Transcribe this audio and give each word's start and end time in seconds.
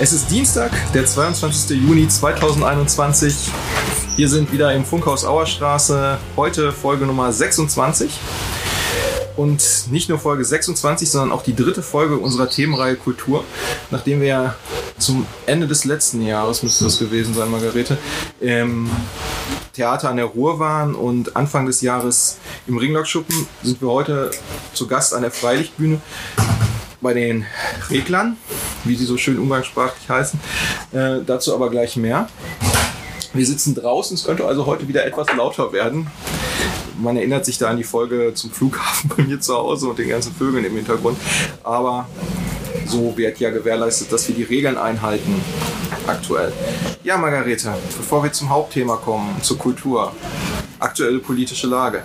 Es 0.00 0.12
ist 0.12 0.30
Dienstag, 0.30 0.70
der 0.92 1.06
22. 1.06 1.76
Juni 1.76 2.06
2021. 2.06 3.50
Wir 4.14 4.28
sind 4.28 4.52
wieder 4.52 4.72
im 4.72 4.84
Funkhaus 4.84 5.24
Auerstraße. 5.24 6.18
Heute 6.36 6.70
Folge 6.70 7.04
Nummer 7.04 7.32
26. 7.32 8.12
Und 9.36 9.88
nicht 9.90 10.08
nur 10.08 10.20
Folge 10.20 10.44
26, 10.44 11.10
sondern 11.10 11.32
auch 11.32 11.42
die 11.42 11.56
dritte 11.56 11.82
Folge 11.82 12.16
unserer 12.16 12.48
Themenreihe 12.48 12.94
Kultur. 12.94 13.42
Nachdem 13.90 14.20
wir 14.20 14.28
ja 14.28 14.54
zum 14.98 15.26
Ende 15.46 15.66
des 15.66 15.84
letzten 15.84 16.24
Jahres, 16.24 16.62
müsste 16.62 16.84
das 16.84 17.00
gewesen 17.00 17.34
sein, 17.34 17.50
Margarete, 17.50 17.98
im 18.38 18.88
Theater 19.72 20.10
an 20.10 20.16
der 20.16 20.26
Ruhr 20.26 20.60
waren 20.60 20.94
und 20.94 21.34
Anfang 21.34 21.66
des 21.66 21.80
Jahres 21.80 22.38
im 22.68 22.78
Ringlockschuppen, 22.78 23.48
sind 23.64 23.82
wir 23.82 23.88
heute 23.88 24.30
zu 24.74 24.86
Gast 24.86 25.12
an 25.12 25.22
der 25.22 25.32
Freilichtbühne 25.32 26.00
bei 27.00 27.14
den 27.14 27.46
Reglern, 27.90 28.36
wie 28.88 28.96
sie 28.96 29.04
so 29.04 29.16
schön 29.16 29.38
umgangssprachlich 29.38 30.08
heißen. 30.08 30.40
Äh, 30.92 31.18
dazu 31.26 31.54
aber 31.54 31.70
gleich 31.70 31.96
mehr. 31.96 32.28
Wir 33.32 33.46
sitzen 33.46 33.74
draußen, 33.74 34.14
es 34.14 34.24
könnte 34.24 34.46
also 34.46 34.66
heute 34.66 34.88
wieder 34.88 35.04
etwas 35.04 35.28
lauter 35.36 35.72
werden. 35.72 36.08
Man 36.98 37.16
erinnert 37.16 37.44
sich 37.44 37.58
da 37.58 37.68
an 37.68 37.76
die 37.76 37.84
Folge 37.84 38.32
zum 38.34 38.50
Flughafen 38.50 39.10
bei 39.16 39.22
mir 39.22 39.40
zu 39.40 39.54
Hause 39.54 39.88
und 39.88 39.98
den 39.98 40.08
ganzen 40.08 40.34
Vögeln 40.34 40.64
im 40.64 40.74
Hintergrund. 40.74 41.18
Aber 41.62 42.08
so 42.86 43.16
wird 43.16 43.38
ja 43.38 43.50
gewährleistet, 43.50 44.12
dass 44.12 44.26
wir 44.28 44.34
die 44.34 44.42
Regeln 44.42 44.76
einhalten 44.76 45.40
aktuell. 46.06 46.52
Ja, 47.04 47.16
Margarete, 47.16 47.74
bevor 47.96 48.22
wir 48.22 48.32
zum 48.32 48.48
Hauptthema 48.48 48.96
kommen, 48.96 49.36
zur 49.42 49.58
Kultur. 49.58 50.12
Aktuelle 50.78 51.18
politische 51.18 51.66
Lage. 51.66 52.02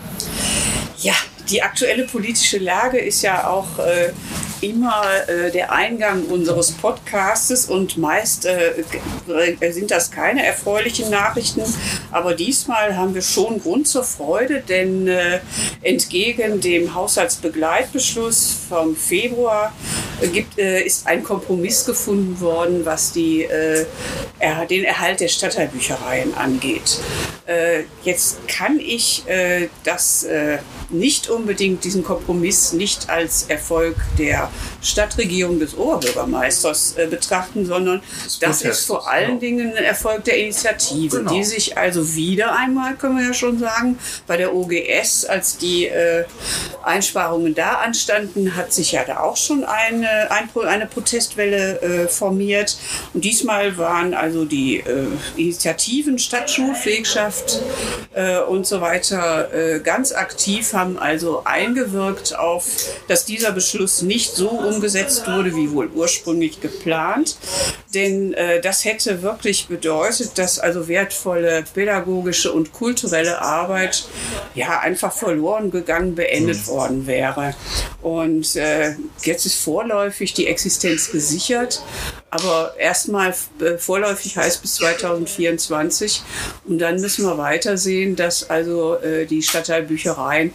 Ja, 1.00 1.14
die 1.50 1.62
aktuelle 1.62 2.06
politische 2.06 2.58
Lage 2.58 3.00
ist 3.00 3.22
ja 3.22 3.48
auch 3.48 3.80
äh, 3.80 4.12
immer 4.62 5.04
äh, 5.28 5.52
der 5.52 5.72
Eingang 5.72 6.24
unseres 6.26 6.72
Podcastes 6.72 7.66
und 7.66 7.98
meist 7.98 8.46
äh, 8.46 8.84
sind 9.72 9.92
das 9.92 10.10
keine 10.10 10.46
erfreulichen 10.46 11.10
Nachrichten, 11.10 11.64
aber 12.12 12.34
diesmal 12.34 12.96
haben 12.96 13.14
wir 13.14 13.22
schon 13.22 13.62
Grund 13.62 13.88
zur 13.88 14.04
Freude, 14.04 14.62
denn 14.62 15.08
äh, 15.08 15.40
entgegen 15.82 16.62
dem 16.62 16.96
Haushaltsbegleitbeschluss 16.96 18.56
vom 18.70 18.96
Februar 18.96 19.74
gibt, 20.28 20.58
äh, 20.58 20.82
ist 20.82 21.08
ein 21.08 21.24
Kompromiss 21.24 21.86
gefunden 21.86 22.40
worden, 22.40 22.86
was 22.86 23.12
die, 23.12 23.44
äh, 23.44 23.86
den 24.70 24.84
Erhalt 24.84 25.20
der 25.20 25.28
Stadtteilbüchereien 25.28 26.36
angeht. 26.36 27.00
Äh, 27.46 27.84
jetzt 28.04 28.48
kann 28.48 28.80
ich 28.80 29.24
das 29.84 30.26
nicht 30.94 31.30
unbedingt 31.30 31.84
diesen 31.84 32.04
Kompromiss 32.04 32.74
nicht 32.74 33.10
als 33.10 33.44
Erfolg 33.44 33.96
der 34.18 34.50
Stadtregierung 34.82 35.60
des 35.60 35.76
Oberbürgermeisters 35.76 36.96
äh, 36.98 37.08
betrachten, 37.08 37.66
sondern 37.66 38.02
das, 38.24 38.40
das 38.40 38.62
ist 38.62 38.86
vor 38.86 39.10
allen 39.10 39.40
genau. 39.40 39.40
Dingen 39.40 39.76
ein 39.76 39.84
Erfolg 39.84 40.24
der 40.26 40.38
Initiative, 40.38 41.18
genau. 41.18 41.34
die 41.34 41.44
sich 41.44 41.78
also 41.78 42.16
wieder 42.16 42.56
einmal, 42.56 42.96
können 42.96 43.18
wir 43.18 43.26
ja 43.28 43.34
schon 43.34 43.58
sagen, 43.60 43.98
bei 44.28 44.38
der 44.38 44.54
OGS, 44.54 45.26
als 45.26 45.58
die 45.58 45.88
äh, 45.88 46.26
Einsparungen 46.84 47.56
da 47.56 47.76
anstanden, 47.76 48.56
hat 48.56 48.74
sich 48.74 48.92
ja 48.92 49.04
da 49.04 49.22
auch 49.22 49.38
schon 49.38 49.64
eine, 49.64 50.08
ein, 50.30 50.50
eine 50.68 50.86
Protestwelle 50.86 51.82
äh, 51.82 52.08
formiert. 52.08 52.78
Und 53.14 53.24
diesmal 53.24 53.78
waren 53.78 54.14
also 54.14 54.46
die 54.46 54.78
äh, 54.78 55.08
Initiativen 55.36 56.20
Stadtschulpflegschaft 56.20 57.62
äh, 58.14 58.40
und 58.40 58.66
so 58.66 58.82
weiter 58.82 59.54
äh, 59.54 59.80
ganz 59.80 60.12
aktiv, 60.12 60.74
haben 60.74 60.98
also 60.98 61.44
eingewirkt 61.46 62.38
auf, 62.38 62.66
dass 63.08 63.26
dieser 63.26 63.52
Beschluss 63.52 64.02
nicht 64.02 64.36
so 64.36 64.50
umgesetzt 64.50 65.28
wurde, 65.28 65.56
wie 65.56 65.72
wohl 65.72 65.88
ursprünglich 65.88 66.62
geplant. 66.62 67.38
Denn 67.94 68.34
äh, 68.34 68.62
das 68.62 68.86
hätte 68.86 69.22
wirklich 69.22 69.68
bedeutet, 69.68 70.38
dass 70.38 70.60
also 70.60 70.88
wertvolle 70.88 71.64
pädagogische 71.74 72.52
und 72.52 72.74
kulturelle 72.74 73.42
Arbeit 73.42 74.06
ja 74.56 74.80
einfach 74.80 75.14
verloren 75.14 75.72
gegangen, 75.72 76.16
beendet 76.16 76.58
mhm. 76.58 76.68
worden 76.68 77.08
wäre. 77.08 77.54
Und 78.02 78.56
äh, 78.56 78.96
jetzt 79.24 79.46
ist 79.46 79.64
vorläufig 79.94 80.34
die 80.34 80.48
Existenz 80.48 81.12
gesichert. 81.12 81.84
Aber 82.32 82.74
erstmal 82.80 83.36
äh, 83.62 83.78
vorläufig 83.78 84.38
heißt 84.38 84.62
bis 84.64 84.76
2024. 84.76 86.24
Und 86.66 86.80
dann 86.80 87.00
müssen 87.00 87.26
wir 87.26 87.38
weitersehen, 87.38 88.16
dass 88.16 88.50
also 88.50 88.96
äh, 88.96 89.28
die 89.28 89.44
Stadtteilbüchereien 89.44 90.52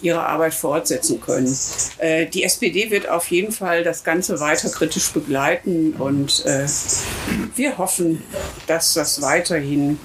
ihre 0.00 0.24
Arbeit 0.24 0.54
fortsetzen 0.54 1.20
können. 1.20 1.54
Äh, 1.98 2.26
die 2.26 2.44
SPD 2.44 2.90
wird 2.90 3.08
auf 3.10 3.30
jeden 3.30 3.52
Fall 3.52 3.84
das 3.84 4.04
Ganze 4.04 4.40
weiter 4.40 4.70
kritisch 4.70 5.10
begleiten 5.10 5.94
und 5.98 6.44
wir 7.56 7.78
hoffen, 7.78 8.22
dass 8.66 8.94
das 8.94 9.20
weiterhin 9.20 9.98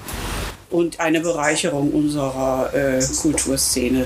und 0.70 1.00
eine 1.00 1.22
Bereicherung 1.22 1.92
unserer 1.92 2.72
Kulturszene 3.22 4.06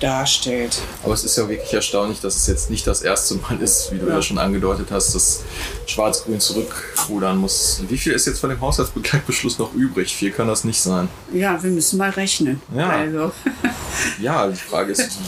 darstellt. 0.00 0.80
Aber 1.02 1.14
es 1.14 1.24
ist 1.24 1.36
ja 1.36 1.48
wirklich 1.48 1.72
erstaunlich, 1.72 2.20
dass 2.20 2.36
es 2.36 2.46
jetzt 2.46 2.70
nicht 2.70 2.86
das 2.86 3.02
erste 3.02 3.34
Mal 3.36 3.60
ist, 3.60 3.92
wie 3.92 3.98
du 3.98 4.06
ja, 4.06 4.14
ja 4.14 4.22
schon 4.22 4.38
angedeutet 4.38 4.88
hast, 4.90 5.14
dass 5.14 5.42
Schwarz-Grün 5.86 6.40
zurückrudern 6.40 7.38
muss. 7.38 7.82
Wie 7.88 7.98
viel 7.98 8.12
ist 8.12 8.26
jetzt 8.26 8.38
von 8.38 8.50
dem 8.50 8.60
Haushaltsbegleitbeschluss 8.60 9.58
noch 9.58 9.74
übrig? 9.74 10.14
Viel 10.14 10.30
kann 10.30 10.46
das 10.46 10.64
nicht 10.64 10.80
sein. 10.80 11.08
Ja, 11.32 11.62
wir 11.62 11.70
müssen 11.70 11.98
mal 11.98 12.10
rechnen. 12.10 12.60
Ja, 12.74 12.90
also. 12.90 13.32
ja 14.20 14.46
die 14.46 14.56
Frage 14.56 14.92
ist, 14.92 15.18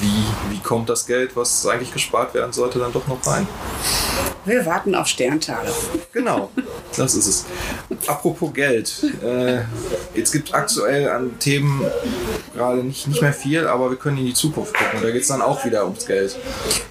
wie, 0.00 0.54
wie 0.54 0.58
kommt 0.60 0.88
das 0.88 1.06
Geld, 1.06 1.34
was 1.34 1.66
eigentlich 1.66 1.92
gespart 1.92 2.34
werden 2.34 2.52
sollte, 2.52 2.78
dann 2.78 2.92
doch 2.92 3.06
noch 3.06 3.26
rein? 3.26 3.46
Wir 4.44 4.64
warten 4.64 4.94
auf 4.94 5.06
Sterntage. 5.06 5.70
Genau, 6.12 6.50
das 6.96 7.14
ist 7.14 7.26
es. 7.26 7.44
Apropos 8.06 8.52
Geld. 8.52 9.04
Äh, 9.22 9.58
jetzt 10.14 10.32
gibt 10.32 10.48
es 10.48 10.54
aktuell 10.54 11.08
an 11.08 11.38
Themen 11.38 11.84
gerade 12.54 12.82
nicht, 12.82 13.06
nicht 13.06 13.22
mehr 13.22 13.32
viel, 13.32 13.66
aber 13.66 13.90
wir 13.90 13.96
können 13.96 14.18
in 14.18 14.26
die 14.26 14.34
Zukunft 14.34 14.74
gucken. 14.74 15.00
Da 15.02 15.10
geht 15.10 15.22
es 15.22 15.28
dann 15.28 15.42
auch 15.42 15.64
wieder 15.64 15.84
ums 15.84 16.06
Geld. 16.06 16.36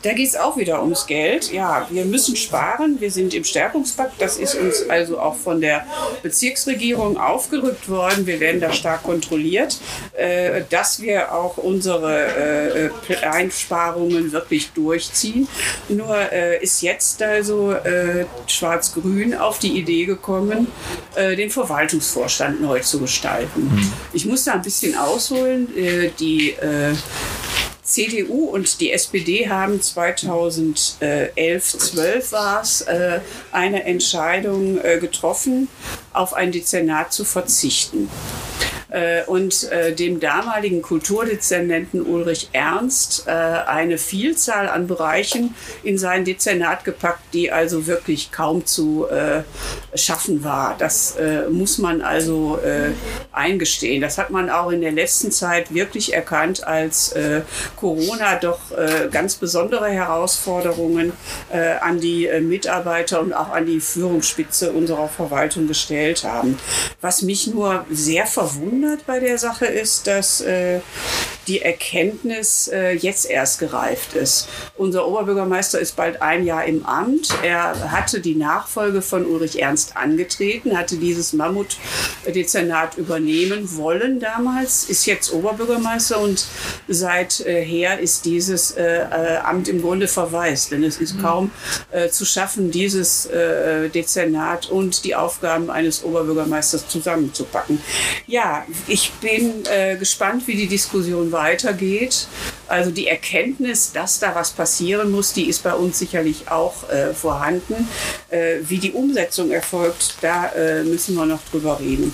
Da 0.03 0.13
geht 0.13 0.29
es 0.29 0.35
auch 0.35 0.57
wieder 0.57 0.81
ums 0.81 1.05
Geld. 1.07 1.51
Ja, 1.51 1.87
wir 1.89 2.05
müssen 2.05 2.35
sparen. 2.35 2.97
Wir 2.99 3.11
sind 3.11 3.33
im 3.33 3.43
Stärkungspakt. 3.43 4.21
Das 4.21 4.37
ist 4.37 4.55
uns 4.55 4.89
also 4.89 5.19
auch 5.19 5.35
von 5.35 5.59
der 5.59 5.85
Bezirksregierung 6.23 7.17
aufgerückt 7.17 7.89
worden. 7.89 8.25
Wir 8.25 8.39
werden 8.39 8.61
da 8.61 8.71
stark 8.71 9.03
kontrolliert, 9.03 9.79
äh, 10.13 10.61
dass 10.69 11.01
wir 11.01 11.33
auch 11.33 11.57
unsere 11.57 12.91
äh, 13.09 13.15
Einsparungen 13.25 14.31
wirklich 14.31 14.71
durchziehen. 14.71 15.47
Nur 15.89 16.15
äh, 16.31 16.63
ist 16.63 16.81
jetzt 16.81 17.16
also 17.21 17.47
also 17.47 17.71
äh, 17.71 18.25
Schwarz-Grün 18.45 19.33
auf 19.33 19.59
die 19.59 19.77
Idee 19.77 20.05
gekommen, 20.05 20.67
äh, 21.15 21.35
den 21.35 21.49
Verwaltungsvorstand 21.49 22.61
neu 22.61 22.81
zu 22.81 22.99
gestalten. 22.99 23.69
Mhm. 23.73 23.93
Ich 24.11 24.25
muss 24.25 24.43
da 24.43 24.53
ein 24.53 24.61
bisschen 24.61 24.97
ausholen. 24.97 25.75
Äh, 25.77 26.11
die 26.19 26.51
äh, 26.51 26.93
CDU 27.83 28.49
und 28.49 28.81
die 28.81 28.91
SPD 28.91 29.47
haben 29.47 29.81
2011, 29.81 30.99
12 31.63 32.31
war 32.33 32.61
es, 32.61 32.85
eine 33.53 33.83
Entscheidung 33.85 34.77
äh, 34.83 34.97
getroffen, 34.99 35.69
auf 36.11 36.33
ein 36.33 36.51
Dezernat 36.51 37.13
zu 37.13 37.23
verzichten. 37.23 38.09
Äh, 38.89 39.23
und 39.25 39.69
äh, 39.71 39.93
dem 39.93 40.19
damaligen 40.19 40.81
Kulturdezernenten 40.81 42.01
Ulrich 42.01 42.49
Ernst 42.53 43.25
äh, 43.27 43.31
eine 43.31 43.97
Vielzahl 43.97 44.69
an 44.69 44.87
Bereichen 44.87 45.55
in 45.83 45.97
sein 45.97 46.23
Dezernat 46.23 46.85
gepackt, 46.85 47.33
die 47.33 47.51
also 47.51 47.87
wirklich 47.87 48.31
kaum 48.31 48.65
zu 48.65 49.07
schaffen 49.95 50.43
war. 50.43 50.75
Das 50.77 51.15
muss 51.49 51.77
man 51.77 52.01
also 52.01 52.59
eingestehen. 53.31 54.01
Das 54.01 54.17
hat 54.17 54.29
man 54.29 54.49
auch 54.49 54.71
in 54.71 54.81
der 54.81 54.91
letzten 54.91 55.31
Zeit 55.31 55.73
wirklich 55.73 56.13
erkannt, 56.13 56.65
als 56.65 57.13
Corona 57.75 58.35
doch 58.35 58.59
ganz 59.11 59.35
besondere 59.35 59.89
Herausforderungen 59.89 61.13
an 61.81 61.99
die 61.99 62.29
Mitarbeiter 62.41 63.21
und 63.21 63.33
auch 63.33 63.49
an 63.49 63.65
die 63.65 63.79
Führungsspitze 63.79 64.71
unserer 64.71 65.07
Verwaltung 65.07 65.67
gestellt 65.67 66.23
haben. 66.23 66.57
Was 67.01 67.21
mich 67.21 67.47
nur 67.47 67.85
sehr 67.89 68.25
verwundert, 68.25 68.76
verwundert 68.77 69.05
bei 69.05 69.19
der 69.19 69.37
Sache 69.37 69.65
ist, 69.65 70.07
dass 70.07 70.41
äh, 70.41 70.79
die 71.47 71.61
Erkenntnis 71.61 72.67
äh, 72.67 72.91
jetzt 72.93 73.29
erst 73.29 73.59
gereift 73.59 74.13
ist. 74.13 74.49
Unser 74.75 75.07
Oberbürgermeister 75.07 75.79
ist 75.79 75.95
bald 75.95 76.21
ein 76.21 76.45
Jahr 76.45 76.65
im 76.65 76.85
Amt. 76.85 77.29
Er 77.43 77.91
hatte 77.91 78.19
die 78.19 78.35
Nachfolge 78.35 79.01
von 79.01 79.25
Ulrich 79.25 79.61
Ernst 79.61 79.95
angetreten, 79.95 80.77
hatte 80.77 80.97
dieses 80.97 81.33
Mammutdezernat 81.33 82.97
übernehmen 82.97 83.77
wollen 83.77 84.19
damals, 84.19 84.89
ist 84.89 85.05
jetzt 85.05 85.33
Oberbürgermeister 85.33 86.19
und 86.19 86.45
seither 86.87 87.99
ist 87.99 88.25
dieses 88.25 88.71
äh, 88.71 88.83
äh, 88.83 89.37
Amt 89.37 89.69
im 89.69 89.81
Grunde 89.81 90.07
verwaist, 90.07 90.71
denn 90.71 90.83
es 90.83 90.97
ist 90.97 91.15
mhm. 91.15 91.21
kaum 91.21 91.51
äh, 91.91 92.09
zu 92.09 92.25
schaffen, 92.25 92.71
dieses 92.71 93.25
äh, 93.27 93.89
Dezernat 93.89 94.69
und 94.69 95.05
die 95.05 95.15
Aufgaben 95.15 95.69
eines 95.69 96.03
Oberbürgermeisters 96.03 96.87
zusammenzupacken. 96.89 97.81
Ja, 98.25 98.65
ich 98.87 99.11
bin 99.13 99.65
äh, 99.65 99.95
gespannt, 99.95 100.47
wie 100.47 100.55
die 100.55 100.67
Diskussion 100.67 101.31
weitergeht. 101.31 102.27
Also 102.67 102.91
die 102.91 103.07
Erkenntnis, 103.07 103.91
dass 103.91 104.19
da 104.19 104.35
was 104.35 104.51
passieren 104.51 105.11
muss, 105.11 105.33
die 105.33 105.47
ist 105.47 105.63
bei 105.63 105.73
uns 105.73 105.99
sicherlich 105.99 106.49
auch 106.49 106.89
äh, 106.89 107.13
vorhanden. 107.13 107.87
Äh, 108.29 108.57
wie 108.61 108.77
die 108.77 108.91
Umsetzung 108.91 109.51
erfolgt, 109.51 110.17
da 110.21 110.47
äh, 110.47 110.83
müssen 110.83 111.15
wir 111.15 111.25
noch 111.25 111.39
drüber 111.51 111.79
reden. 111.79 112.13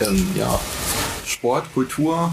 Ähm, 0.00 0.28
ja, 0.36 0.58
Sport, 1.26 1.72
Kultur, 1.74 2.32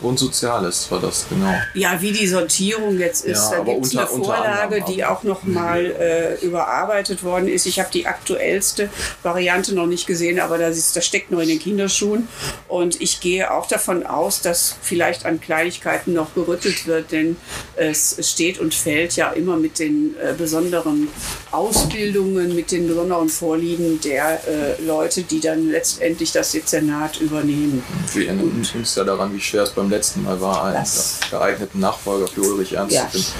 und 0.00 0.18
Soziales 0.18 0.90
war 0.90 1.00
das, 1.00 1.26
genau. 1.28 1.52
Ja, 1.74 2.00
wie 2.00 2.12
die 2.12 2.26
Sortierung 2.26 2.98
jetzt 2.98 3.24
ist. 3.24 3.50
Ja, 3.50 3.58
da 3.58 3.64
gibt 3.64 3.86
es 3.86 3.96
eine 3.96 4.06
Vorlage, 4.06 4.84
die 4.86 5.04
auch 5.04 5.24
noch 5.24 5.42
mal 5.42 5.84
äh, 5.84 6.44
überarbeitet 6.44 7.24
worden 7.24 7.48
ist. 7.48 7.66
Ich 7.66 7.80
habe 7.80 7.88
die 7.92 8.06
aktuellste 8.06 8.90
Variante 9.22 9.74
noch 9.74 9.86
nicht 9.86 10.06
gesehen, 10.06 10.38
aber 10.38 10.58
das, 10.58 10.76
ist, 10.76 10.94
das 10.94 11.04
steckt 11.04 11.32
noch 11.32 11.40
in 11.40 11.48
den 11.48 11.58
Kinderschuhen. 11.58 12.28
Und 12.68 13.00
ich 13.00 13.20
gehe 13.20 13.50
auch 13.50 13.66
davon 13.66 14.06
aus, 14.06 14.40
dass 14.40 14.76
vielleicht 14.82 15.26
an 15.26 15.40
Kleinigkeiten 15.40 16.12
noch 16.12 16.34
gerüttelt 16.34 16.86
wird, 16.86 17.10
denn 17.10 17.36
es 17.74 18.16
steht 18.20 18.60
und 18.60 18.74
fällt 18.74 19.16
ja 19.16 19.30
immer 19.32 19.56
mit 19.56 19.80
den 19.80 20.14
äh, 20.22 20.32
besonderen 20.32 21.08
Ausbildungen, 21.50 22.54
mit 22.54 22.70
den 22.70 22.86
besonderen 22.86 23.28
Vorlieben 23.28 24.00
der 24.00 24.40
äh, 24.46 24.82
Leute, 24.84 25.22
die 25.22 25.40
dann 25.40 25.70
letztendlich 25.70 26.30
das 26.30 26.52
Dezernat 26.52 27.20
übernehmen. 27.20 27.82
Wir 28.14 28.28
erinnern 28.28 28.64
uns 28.74 28.94
ja 28.94 29.02
daran, 29.02 29.34
wie 29.34 29.40
schwer 29.40 29.64
es 29.64 29.70
beim 29.70 29.87
letzten 29.90 30.24
Mal 30.24 30.40
war, 30.40 30.64
einen 30.64 30.76
das 30.76 31.20
geeigneten 31.30 31.80
Nachfolger 31.80 32.28
für 32.28 32.42
Ulrich 32.42 32.74
Ernst 32.74 32.94
ja. 32.94 33.04
zu 33.04 33.18
finden. 33.18 33.32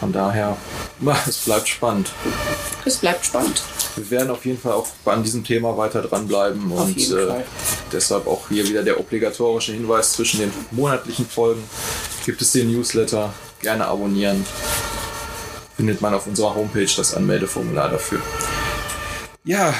Von 0.00 0.12
daher, 0.12 0.56
es 1.26 1.38
bleibt 1.38 1.68
spannend. 1.68 2.10
Es 2.84 2.96
bleibt 2.96 3.24
spannend. 3.24 3.62
Wir 3.96 4.10
werden 4.10 4.30
auf 4.30 4.44
jeden 4.44 4.58
Fall 4.58 4.72
auch 4.72 4.88
an 5.04 5.22
diesem 5.22 5.44
Thema 5.44 5.76
weiter 5.76 6.02
dranbleiben 6.02 6.70
und 6.72 6.98
äh, 7.12 7.44
deshalb 7.92 8.26
auch 8.26 8.48
hier 8.48 8.68
wieder 8.68 8.82
der 8.82 8.98
obligatorische 8.98 9.72
Hinweis 9.72 10.12
zwischen 10.14 10.40
den 10.40 10.52
monatlichen 10.72 11.26
Folgen 11.26 11.62
gibt 12.24 12.42
es 12.42 12.52
den 12.52 12.72
Newsletter. 12.72 13.32
Gerne 13.60 13.86
abonnieren. 13.86 14.44
Findet 15.76 16.00
man 16.00 16.14
auf 16.14 16.26
unserer 16.26 16.54
Homepage 16.54 16.90
das 16.96 17.14
Anmeldeformular 17.14 17.90
dafür. 17.90 18.20
Ja, 19.44 19.74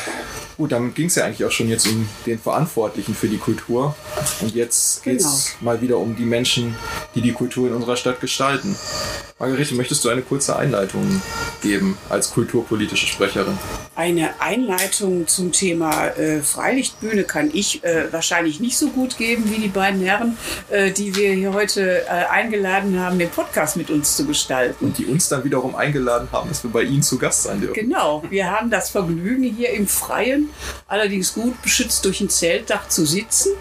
Gut, 0.57 0.71
dann 0.71 0.95
ging 0.95 1.07
es 1.07 1.17
ja 1.17 1.25
eigentlich 1.25 1.45
auch 1.45 1.51
schon 1.51 1.69
jetzt 1.69 1.87
um 1.89 2.09
den 2.27 2.39
Verantwortlichen 2.39 3.15
für 3.15 3.29
die 3.29 3.39
Kultur. 3.39 3.97
Und 4.41 4.55
jetzt 4.55 5.03
geht 5.03 5.21
es 5.21 5.57
genau. 5.59 5.73
mal 5.73 5.81
wieder 5.81 5.99
um 5.99 6.15
die 6.15 6.25
Menschen, 6.25 6.77
die 7.15 7.23
die 7.23 7.33
Kultur 7.33 7.69
in 7.69 7.75
unserer 7.75 7.97
Stadt 7.97 8.21
gestalten. 8.21 8.77
Margarete, 9.41 9.75
möchtest 9.75 10.05
du 10.05 10.11
eine 10.11 10.23
kurze 10.23 10.57
Einleitung 10.57 11.21
geben 11.61 11.99
als 12.09 12.31
kulturpolitische 12.31 13.07
Sprecherin? 13.07 13.59
Eine 13.97 14.41
Einleitung 14.41 15.27
zum 15.27 15.51
Thema 15.51 16.07
äh, 16.07 16.41
Freilichtbühne 16.41 17.25
kann 17.25 17.51
ich 17.53 17.83
äh, 17.83 18.13
wahrscheinlich 18.13 18.61
nicht 18.61 18.79
so 18.79 18.89
gut 18.91 19.19
geben 19.19 19.45
wie 19.51 19.61
die 19.61 19.69
beiden 19.69 20.01
Herren, 20.01 20.37
äh, 20.71 20.93
die 20.93 21.17
wir 21.17 21.33
hier 21.33 21.53
heute 21.53 22.03
äh, 22.07 22.27
eingeladen 22.31 22.99
haben, 23.01 23.19
den 23.19 23.29
Podcast 23.29 23.77
mit 23.77 23.91
uns 23.91 24.17
zu 24.17 24.25
gestalten. 24.25 24.85
Und 24.85 24.99
die 24.99 25.07
uns 25.07 25.29
dann 25.29 25.43
wiederum 25.43 25.75
eingeladen 25.75 26.29
haben, 26.31 26.49
dass 26.49 26.63
wir 26.63 26.71
bei 26.71 26.83
Ihnen 26.83 27.03
zu 27.03 27.19
Gast 27.19 27.43
sein 27.43 27.61
dürfen. 27.61 27.75
Genau, 27.75 28.23
wir 28.31 28.51
haben 28.51 28.71
das 28.71 28.91
Vergnügen, 28.91 29.43
hier 29.43 29.71
im 29.71 29.89
Freien, 29.89 30.44
allerdings 30.87 31.35
gut 31.35 31.61
beschützt 31.63 32.05
durch 32.05 32.21
ein 32.21 32.31
Zeltdach 32.31 32.89
zu 32.89 33.05
sitzen. 33.05 33.53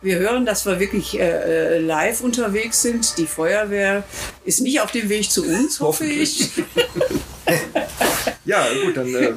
Wir 0.00 0.18
hören, 0.18 0.46
dass 0.46 0.66
wir 0.66 0.80
wirklich 0.80 1.18
äh, 1.18 1.76
äh, 1.76 1.78
live 1.78 2.20
unterwegs 2.22 2.82
sind. 2.82 3.18
Die 3.18 3.26
Feuerwehr 3.26 4.04
ist 4.44 4.60
nicht 4.60 4.80
auf 4.80 4.90
dem 4.90 5.08
Weg 5.08 5.30
zu 5.30 5.44
uns, 5.44 5.80
hoffe 5.80 6.04
ich. 6.04 6.50
ja, 8.44 8.66
gut, 8.84 8.96
dann. 8.96 9.14
Äh 9.14 9.32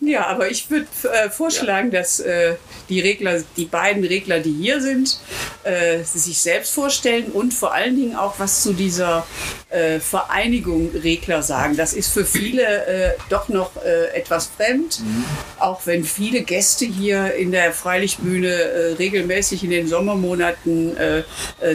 ja, 0.00 0.26
aber 0.26 0.50
ich 0.50 0.68
würde 0.70 0.86
äh, 1.04 1.30
vorschlagen, 1.30 1.92
ja. 1.92 2.00
dass 2.00 2.18
äh, 2.20 2.54
die 2.88 3.00
Regler, 3.00 3.42
die 3.56 3.66
beiden 3.66 4.04
Regler, 4.04 4.40
die 4.40 4.52
hier 4.52 4.80
sind, 4.80 5.20
äh, 5.62 6.02
sich 6.02 6.40
selbst 6.40 6.72
vorstellen 6.72 7.26
und 7.32 7.54
vor 7.54 7.72
allen 7.72 7.96
Dingen 7.96 8.16
auch 8.16 8.34
was 8.38 8.62
zu 8.62 8.72
dieser 8.72 9.24
äh, 9.68 10.00
Vereinigung 10.00 10.90
Regler 10.90 11.42
sagen. 11.42 11.76
Das 11.76 11.92
ist 11.92 12.12
für 12.12 12.24
viele 12.24 12.62
äh, 12.62 13.12
doch 13.28 13.48
noch 13.48 13.70
etwas 14.14 14.50
fremd, 14.56 15.00
mhm. 15.00 15.24
auch 15.58 15.86
wenn 15.86 16.04
viele 16.04 16.42
Gäste 16.42 16.84
hier 16.84 17.34
in 17.34 17.52
der 17.52 17.72
Freilichtbühne 17.72 18.96
regelmäßig 18.98 19.64
in 19.64 19.70
den 19.70 19.88
Sommermonaten 19.88 20.96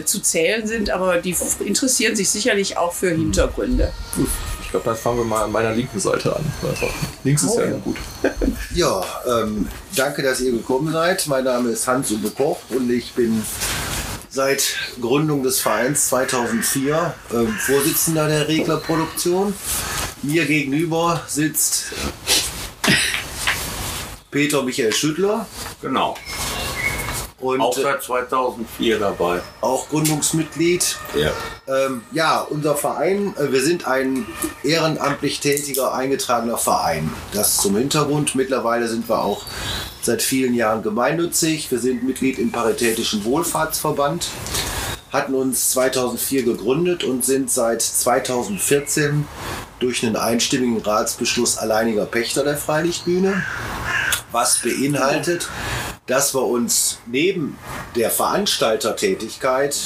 zu 0.04 0.20
zählen 0.20 0.66
sind, 0.66 0.90
aber 0.90 1.18
die 1.18 1.34
interessieren 1.64 2.16
sich 2.16 2.30
sicherlich 2.30 2.76
auch 2.76 2.92
für 2.92 3.10
Hintergründe. 3.10 3.92
Gut. 4.14 4.28
Ich 4.66 4.72
glaube, 4.72 4.84
dann 4.84 4.96
fangen 4.96 5.18
wir 5.18 5.24
mal 5.24 5.44
an 5.44 5.52
meiner 5.52 5.70
linken 5.72 6.00
Seite 6.00 6.34
an. 6.34 6.44
Einfach. 6.68 6.88
Links 7.22 7.44
ist 7.44 7.52
oh, 7.56 7.60
ja, 7.60 7.66
ja 7.66 7.76
gut. 7.78 7.96
ja, 8.74 9.04
ähm, 9.28 9.68
danke, 9.94 10.22
dass 10.22 10.40
ihr 10.40 10.50
gekommen 10.50 10.92
seid. 10.92 11.24
Mein 11.28 11.44
Name 11.44 11.70
ist 11.70 11.86
Hans-Uwe 11.86 12.30
Koch 12.30 12.58
und 12.70 12.90
ich 12.90 13.12
bin 13.12 13.42
seit 14.28 14.74
Gründung 15.00 15.44
des 15.44 15.60
Vereins 15.60 16.08
2004 16.08 17.14
ähm, 17.32 17.54
Vorsitzender 17.60 18.26
der 18.26 18.48
Reglerproduktion. 18.48 19.54
Mir 20.22 20.44
gegenüber 20.46 21.22
sitzt 21.28 21.92
Peter 24.32 24.64
Michael 24.64 24.92
Schüttler. 24.92 25.46
Genau. 25.80 26.16
Und 27.38 27.60
auch 27.60 27.76
seit 27.76 28.02
2004 28.02 28.98
dabei. 28.98 29.40
Auch 29.60 29.88
Gründungsmitglied. 29.90 30.96
Ja. 31.14 31.32
Ähm, 31.68 32.02
ja, 32.12 32.40
unser 32.40 32.76
Verein, 32.76 33.34
äh, 33.36 33.52
wir 33.52 33.60
sind 33.60 33.86
ein 33.86 34.26
ehrenamtlich 34.62 35.40
tätiger, 35.40 35.92
eingetragener 35.92 36.56
Verein. 36.56 37.12
Das 37.34 37.58
zum 37.58 37.76
Hintergrund. 37.76 38.34
Mittlerweile 38.34 38.88
sind 38.88 39.08
wir 39.08 39.22
auch 39.22 39.44
seit 40.00 40.22
vielen 40.22 40.54
Jahren 40.54 40.82
gemeinnützig. 40.82 41.70
Wir 41.70 41.78
sind 41.78 42.04
Mitglied 42.04 42.38
im 42.38 42.52
Paritätischen 42.52 43.24
Wohlfahrtsverband, 43.24 44.28
hatten 45.12 45.34
uns 45.34 45.70
2004 45.72 46.44
gegründet 46.44 47.04
und 47.04 47.22
sind 47.22 47.50
seit 47.50 47.82
2014 47.82 49.26
durch 49.78 50.06
einen 50.06 50.16
einstimmigen 50.16 50.80
Ratsbeschluss 50.80 51.58
alleiniger 51.58 52.06
Pächter 52.06 52.44
der 52.44 52.56
Freilichtbühne. 52.56 53.44
Was 54.32 54.60
beinhaltet, 54.62 55.48
dass 56.06 56.34
wir 56.34 56.42
uns 56.42 56.98
neben 57.06 57.56
der 57.94 58.10
Veranstaltertätigkeit 58.10 59.76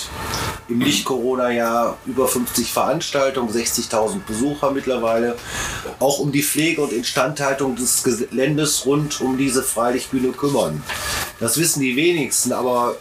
im 0.68 0.78
Nicht-Corona-Jahr 0.78 1.98
über 2.06 2.28
50 2.28 2.72
Veranstaltungen, 2.72 3.52
60.000 3.52 4.20
Besucher 4.26 4.70
mittlerweile, 4.70 5.36
auch 5.98 6.18
um 6.18 6.30
die 6.32 6.42
Pflege 6.42 6.82
und 6.82 6.92
Instandhaltung 6.92 7.76
des 7.76 8.02
Geländes 8.02 8.86
rund 8.86 9.20
um 9.20 9.36
diese 9.36 9.62
Freilichtbühne 9.62 10.32
kümmern. 10.32 10.82
Das 11.40 11.58
wissen 11.58 11.80
die 11.80 11.96
wenigsten, 11.96 12.52
aber 12.52 12.96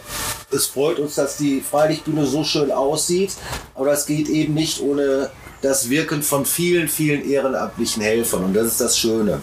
es 0.50 0.66
freut 0.66 0.98
uns, 0.98 1.14
dass 1.14 1.36
die 1.36 1.60
Freilichtbühne 1.60 2.26
so 2.26 2.42
schön 2.42 2.72
aussieht, 2.72 3.32
aber 3.74 3.86
das 3.86 4.06
geht 4.06 4.28
eben 4.28 4.54
nicht 4.54 4.80
ohne 4.80 5.30
das 5.62 5.90
Wirken 5.90 6.22
von 6.22 6.46
vielen, 6.46 6.88
vielen 6.88 7.28
ehrenamtlichen 7.28 8.02
Helfern 8.02 8.44
und 8.44 8.54
das 8.54 8.66
ist 8.66 8.80
das 8.80 8.98
Schöne. 8.98 9.42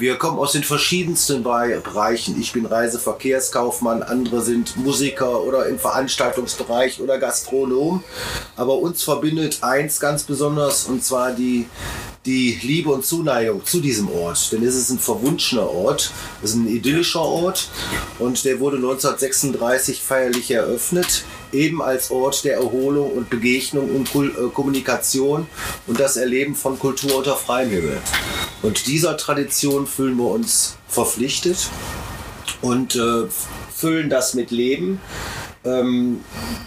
Wir 0.00 0.16
kommen 0.16 0.38
aus 0.38 0.52
den 0.52 0.64
verschiedensten 0.64 1.42
Bereichen. 1.42 2.40
Ich 2.40 2.54
bin 2.54 2.64
Reiseverkehrskaufmann, 2.64 4.02
andere 4.02 4.40
sind 4.40 4.78
Musiker 4.78 5.42
oder 5.42 5.66
im 5.66 5.78
Veranstaltungsbereich 5.78 7.02
oder 7.02 7.18
Gastronom. 7.18 8.02
Aber 8.56 8.78
uns 8.78 9.02
verbindet 9.02 9.58
eins 9.60 10.00
ganz 10.00 10.22
besonders 10.22 10.86
und 10.86 11.04
zwar 11.04 11.32
die, 11.32 11.66
die 12.24 12.58
Liebe 12.62 12.88
und 12.88 13.04
Zuneigung 13.04 13.62
zu 13.66 13.80
diesem 13.80 14.10
Ort. 14.10 14.50
Denn 14.52 14.64
es 14.64 14.74
ist 14.74 14.88
ein 14.88 14.98
verwunschener 14.98 15.68
Ort, 15.68 16.12
es 16.42 16.52
ist 16.52 16.56
ein 16.56 16.68
idyllischer 16.68 17.20
Ort 17.20 17.68
und 18.18 18.42
der 18.46 18.58
wurde 18.58 18.78
1936 18.78 20.00
feierlich 20.00 20.50
eröffnet 20.50 21.24
eben 21.52 21.82
als 21.82 22.10
Ort 22.10 22.44
der 22.44 22.56
Erholung 22.56 23.12
und 23.12 23.30
Begegnung 23.30 23.90
und 23.90 24.14
äh, 24.14 24.48
Kommunikation 24.52 25.46
und 25.86 26.00
das 26.00 26.16
Erleben 26.16 26.54
von 26.54 26.78
Kultur 26.78 27.16
unter 27.16 27.36
freiem 27.36 27.70
Himmel. 27.70 27.98
Und 28.62 28.86
dieser 28.86 29.16
Tradition 29.16 29.86
fühlen 29.90 30.16
wir 30.16 30.30
uns 30.30 30.76
verpflichtet 30.88 31.68
und 32.62 32.96
äh, 32.96 33.26
füllen 33.74 34.08
das 34.08 34.34
mit 34.34 34.50
Leben. 34.50 35.00
Ähm, 35.64 36.24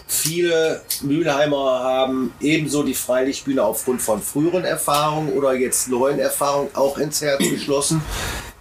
viele 0.08 0.82
Mülheimer 1.02 1.80
haben 1.84 2.34
ebenso 2.42 2.84
die 2.84 2.94
Freilichtbühne 2.94 3.64
aufgrund 3.64 4.02
von 4.02 4.22
früheren 4.22 4.66
Erfahrungen 4.66 5.34
oder 5.34 5.54
jetzt 5.54 5.90
neuen 5.90 6.20
Erfahrungen 6.20 6.70
auch 6.76 6.98
ins 7.00 7.22
Herz 7.22 7.40
geschlossen. 7.40 8.02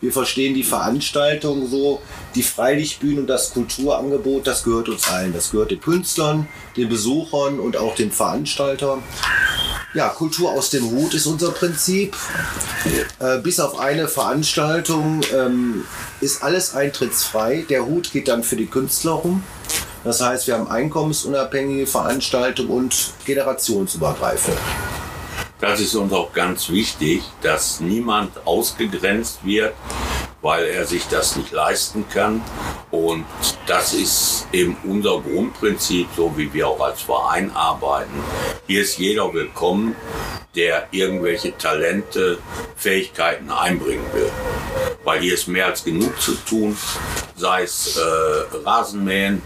Wir 0.02 0.12
verstehen 0.12 0.52
die 0.52 0.64
Veranstaltung 0.64 1.68
so, 1.70 2.02
die 2.34 2.42
Freilichtbühne 2.42 3.20
und 3.20 3.28
das 3.28 3.52
Kulturangebot, 3.52 4.48
das 4.48 4.64
gehört 4.64 4.88
uns 4.88 5.08
allen. 5.08 5.32
Das 5.32 5.52
gehört 5.52 5.70
den 5.70 5.80
Künstlern, 5.80 6.48
den 6.76 6.88
Besuchern 6.88 7.60
und 7.60 7.76
auch 7.76 7.94
den 7.94 8.10
Veranstaltern. 8.10 9.00
Ja, 9.94 10.08
Kultur 10.08 10.50
aus 10.50 10.70
dem 10.70 10.90
Hut 10.90 11.14
ist 11.14 11.26
unser 11.26 11.52
Prinzip. 11.52 12.16
Äh, 13.20 13.38
bis 13.38 13.60
auf 13.60 13.78
eine 13.78 14.08
Veranstaltung 14.08 15.20
ähm, 15.32 15.84
ist 16.20 16.42
alles 16.42 16.74
eintrittsfrei. 16.74 17.64
Der 17.68 17.86
Hut 17.86 18.10
geht 18.10 18.26
dann 18.26 18.42
für 18.42 18.56
die 18.56 18.66
Künstler 18.66 19.12
rum. 19.12 19.44
Das 20.02 20.20
heißt, 20.20 20.48
wir 20.48 20.58
haben 20.58 20.68
einkommensunabhängige 20.68 21.86
Veranstaltungen 21.86 22.70
und 22.70 23.12
generationsübergreifend. 23.24 24.58
Das 25.62 25.78
ist 25.78 25.94
uns 25.94 26.12
auch 26.12 26.32
ganz 26.32 26.70
wichtig, 26.70 27.22
dass 27.40 27.78
niemand 27.78 28.32
ausgegrenzt 28.44 29.44
wird, 29.44 29.74
weil 30.40 30.64
er 30.64 30.86
sich 30.86 31.06
das 31.06 31.36
nicht 31.36 31.52
leisten 31.52 32.04
kann. 32.08 32.42
Und 32.90 33.24
das 33.68 33.94
ist 33.94 34.48
eben 34.50 34.76
unser 34.82 35.20
Grundprinzip, 35.20 36.08
so 36.16 36.36
wie 36.36 36.52
wir 36.52 36.66
auch 36.66 36.80
als 36.80 37.02
Verein 37.02 37.52
arbeiten. 37.54 38.24
Hier 38.66 38.82
ist 38.82 38.98
jeder 38.98 39.32
willkommen, 39.32 39.94
der 40.56 40.88
irgendwelche 40.90 41.56
Talente, 41.56 42.38
Fähigkeiten 42.74 43.52
einbringen 43.52 44.12
will. 44.12 44.32
Weil 45.04 45.20
hier 45.20 45.34
ist 45.34 45.46
mehr 45.46 45.66
als 45.66 45.84
genug 45.84 46.20
zu 46.20 46.34
tun, 46.44 46.76
sei 47.36 47.62
es 47.62 47.96
äh, 47.96 48.56
Rasenmähen, 48.64 49.40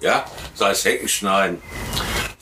ja, 0.00 0.24
sei 0.54 0.72
es 0.72 0.84
Heckenschneiden, 0.84 1.62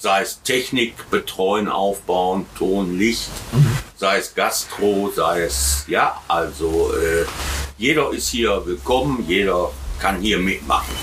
sei 0.00 0.22
es 0.22 0.40
Technik 0.42 1.10
betreuen, 1.10 1.68
aufbauen, 1.68 2.46
Ton, 2.56 2.98
Licht, 2.98 3.28
mhm. 3.52 3.76
sei 3.96 4.16
es 4.16 4.34
Gastro, 4.34 5.12
sei 5.14 5.42
es, 5.42 5.84
ja, 5.88 6.18
also 6.26 6.90
äh, 6.94 7.26
jeder 7.76 8.10
ist 8.10 8.30
hier 8.30 8.62
willkommen, 8.64 9.24
jeder 9.28 9.70
kann 9.98 10.18
hier 10.20 10.38
mitmachen. 10.38 10.94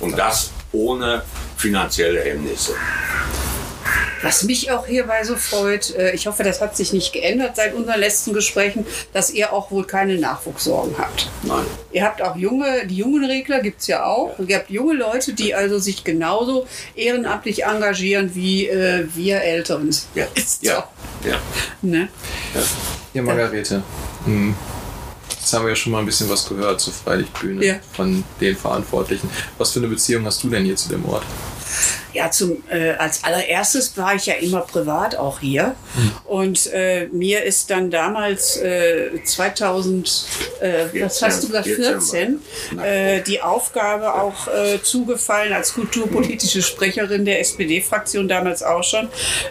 Und 0.00 0.18
das 0.18 0.50
ohne 0.72 1.22
finanzielle 1.56 2.20
Hemmnisse. 2.22 2.74
Was 4.22 4.44
mich 4.44 4.70
auch 4.70 4.86
hierbei 4.86 5.24
so 5.24 5.36
freut, 5.36 5.94
äh, 5.94 6.12
ich 6.12 6.26
hoffe, 6.26 6.42
das 6.42 6.60
hat 6.60 6.76
sich 6.76 6.92
nicht 6.92 7.12
geändert 7.12 7.56
seit 7.56 7.74
unseren 7.74 8.00
letzten 8.00 8.32
Gesprächen, 8.32 8.86
dass 9.12 9.30
ihr 9.30 9.52
auch 9.52 9.70
wohl 9.70 9.84
keine 9.84 10.18
Nachwuchssorgen 10.18 10.96
habt. 10.98 11.28
Nein. 11.42 11.66
Ihr 11.92 12.04
habt 12.04 12.22
auch 12.22 12.36
junge, 12.36 12.86
die 12.86 12.96
jungen 12.96 13.24
Regler 13.24 13.60
gibt 13.60 13.80
es 13.80 13.86
ja 13.88 14.04
auch. 14.04 14.38
Ja. 14.38 14.44
Ihr 14.46 14.56
habt 14.56 14.70
junge 14.70 14.94
Leute, 14.94 15.32
die 15.32 15.54
also 15.54 15.78
sich 15.78 16.04
genauso 16.04 16.66
ehrenamtlich 16.94 17.64
engagieren 17.64 18.34
wie 18.34 18.68
äh, 18.68 19.06
wir 19.14 19.42
Älteren. 19.42 19.94
Ja. 20.14 20.26
Ist 20.34 20.62
ja. 20.62 20.88
Ja. 21.24 21.38
Ne? 21.82 22.08
ja. 22.54 22.60
Ja, 23.14 23.22
Margarete. 23.22 23.82
Hm. 24.24 24.54
Jetzt 25.28 25.52
haben 25.52 25.64
wir 25.64 25.70
ja 25.70 25.76
schon 25.76 25.92
mal 25.92 25.98
ein 25.98 26.06
bisschen 26.06 26.30
was 26.30 26.48
gehört 26.48 26.80
zur 26.80 26.92
Freilichtbühne 26.92 27.64
ja. 27.64 27.74
von 27.92 28.24
den 28.40 28.56
Verantwortlichen. 28.56 29.28
Was 29.58 29.72
für 29.72 29.80
eine 29.80 29.88
Beziehung 29.88 30.24
hast 30.24 30.42
du 30.42 30.48
denn 30.48 30.64
hier 30.64 30.76
zu 30.76 30.88
dem 30.88 31.04
Ort? 31.04 31.24
Ja, 32.12 32.30
zum, 32.30 32.62
äh, 32.70 32.90
als 32.92 33.24
allererstes 33.24 33.96
war 33.96 34.14
ich 34.14 34.26
ja 34.26 34.34
immer 34.34 34.60
privat 34.60 35.16
auch 35.16 35.40
hier. 35.40 35.74
Mhm. 35.94 36.12
Und 36.26 36.66
äh, 36.72 37.08
mir 37.12 37.42
ist 37.42 37.70
dann 37.70 37.90
damals 37.90 38.56
äh, 38.58 39.10
2000, 39.24 40.26
äh, 40.60 40.88
14, 40.88 41.02
was 41.02 41.22
hast 41.22 41.42
du 41.42 41.46
gesagt, 41.48 41.66
14, 41.66 41.84
14 42.00 42.40
äh, 42.78 43.22
die 43.22 43.40
Aufgabe 43.40 44.14
auch 44.14 44.48
äh, 44.48 44.82
zugefallen 44.82 45.52
als 45.52 45.74
kulturpolitische 45.74 46.62
Sprecherin 46.62 47.24
der 47.24 47.40
SPD-Fraktion 47.40 48.28
damals 48.28 48.62
auch 48.62 48.84
schon, 48.84 49.08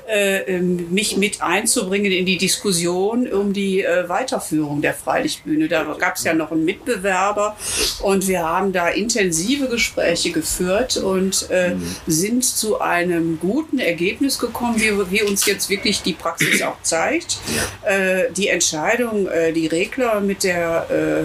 äh, 0.08 0.40
ähm, 0.42 0.92
mich 0.92 1.18
mit 1.18 1.42
einzubringen 1.42 2.12
in 2.12 2.25
die 2.25 2.38
Diskussion 2.38 3.28
um 3.28 3.54
die 3.54 3.84
äh, 3.84 4.08
Weiterführung 4.10 4.82
der 4.82 4.94
Freilichtbühne. 4.94 5.68
Da 5.68 5.84
gab 6.00 6.16
es 6.16 6.24
ja 6.24 6.34
noch 6.34 6.51
einen 6.51 6.66
Mitbewerber 6.66 7.56
und 8.01 8.28
wir 8.28 8.44
haben 8.44 8.72
da 8.72 8.90
intensive 8.90 9.68
Gespräche 9.68 10.32
geführt 10.32 10.98
und 10.98 11.48
äh, 11.50 11.75
mhm. 11.75 11.96
Sind 12.12 12.44
zu 12.44 12.80
einem 12.82 13.39
guten 13.39 13.80
Ergebnis 13.80 14.39
gekommen, 14.39 14.80
wie, 14.80 14.91
wie 15.12 15.24
uns 15.24 15.46
jetzt 15.46 15.70
wirklich 15.70 16.01
die 16.01 16.13
Praxis 16.13 16.62
auch 16.62 16.82
zeigt. 16.82 17.39
Äh, 17.84 18.32
die 18.36 18.48
Entscheidung, 18.48 19.27
äh, 19.27 19.53
die 19.53 19.68
Regler 19.68 20.22
mit 20.22 20.44
der 20.44 20.88
äh, 20.89 21.22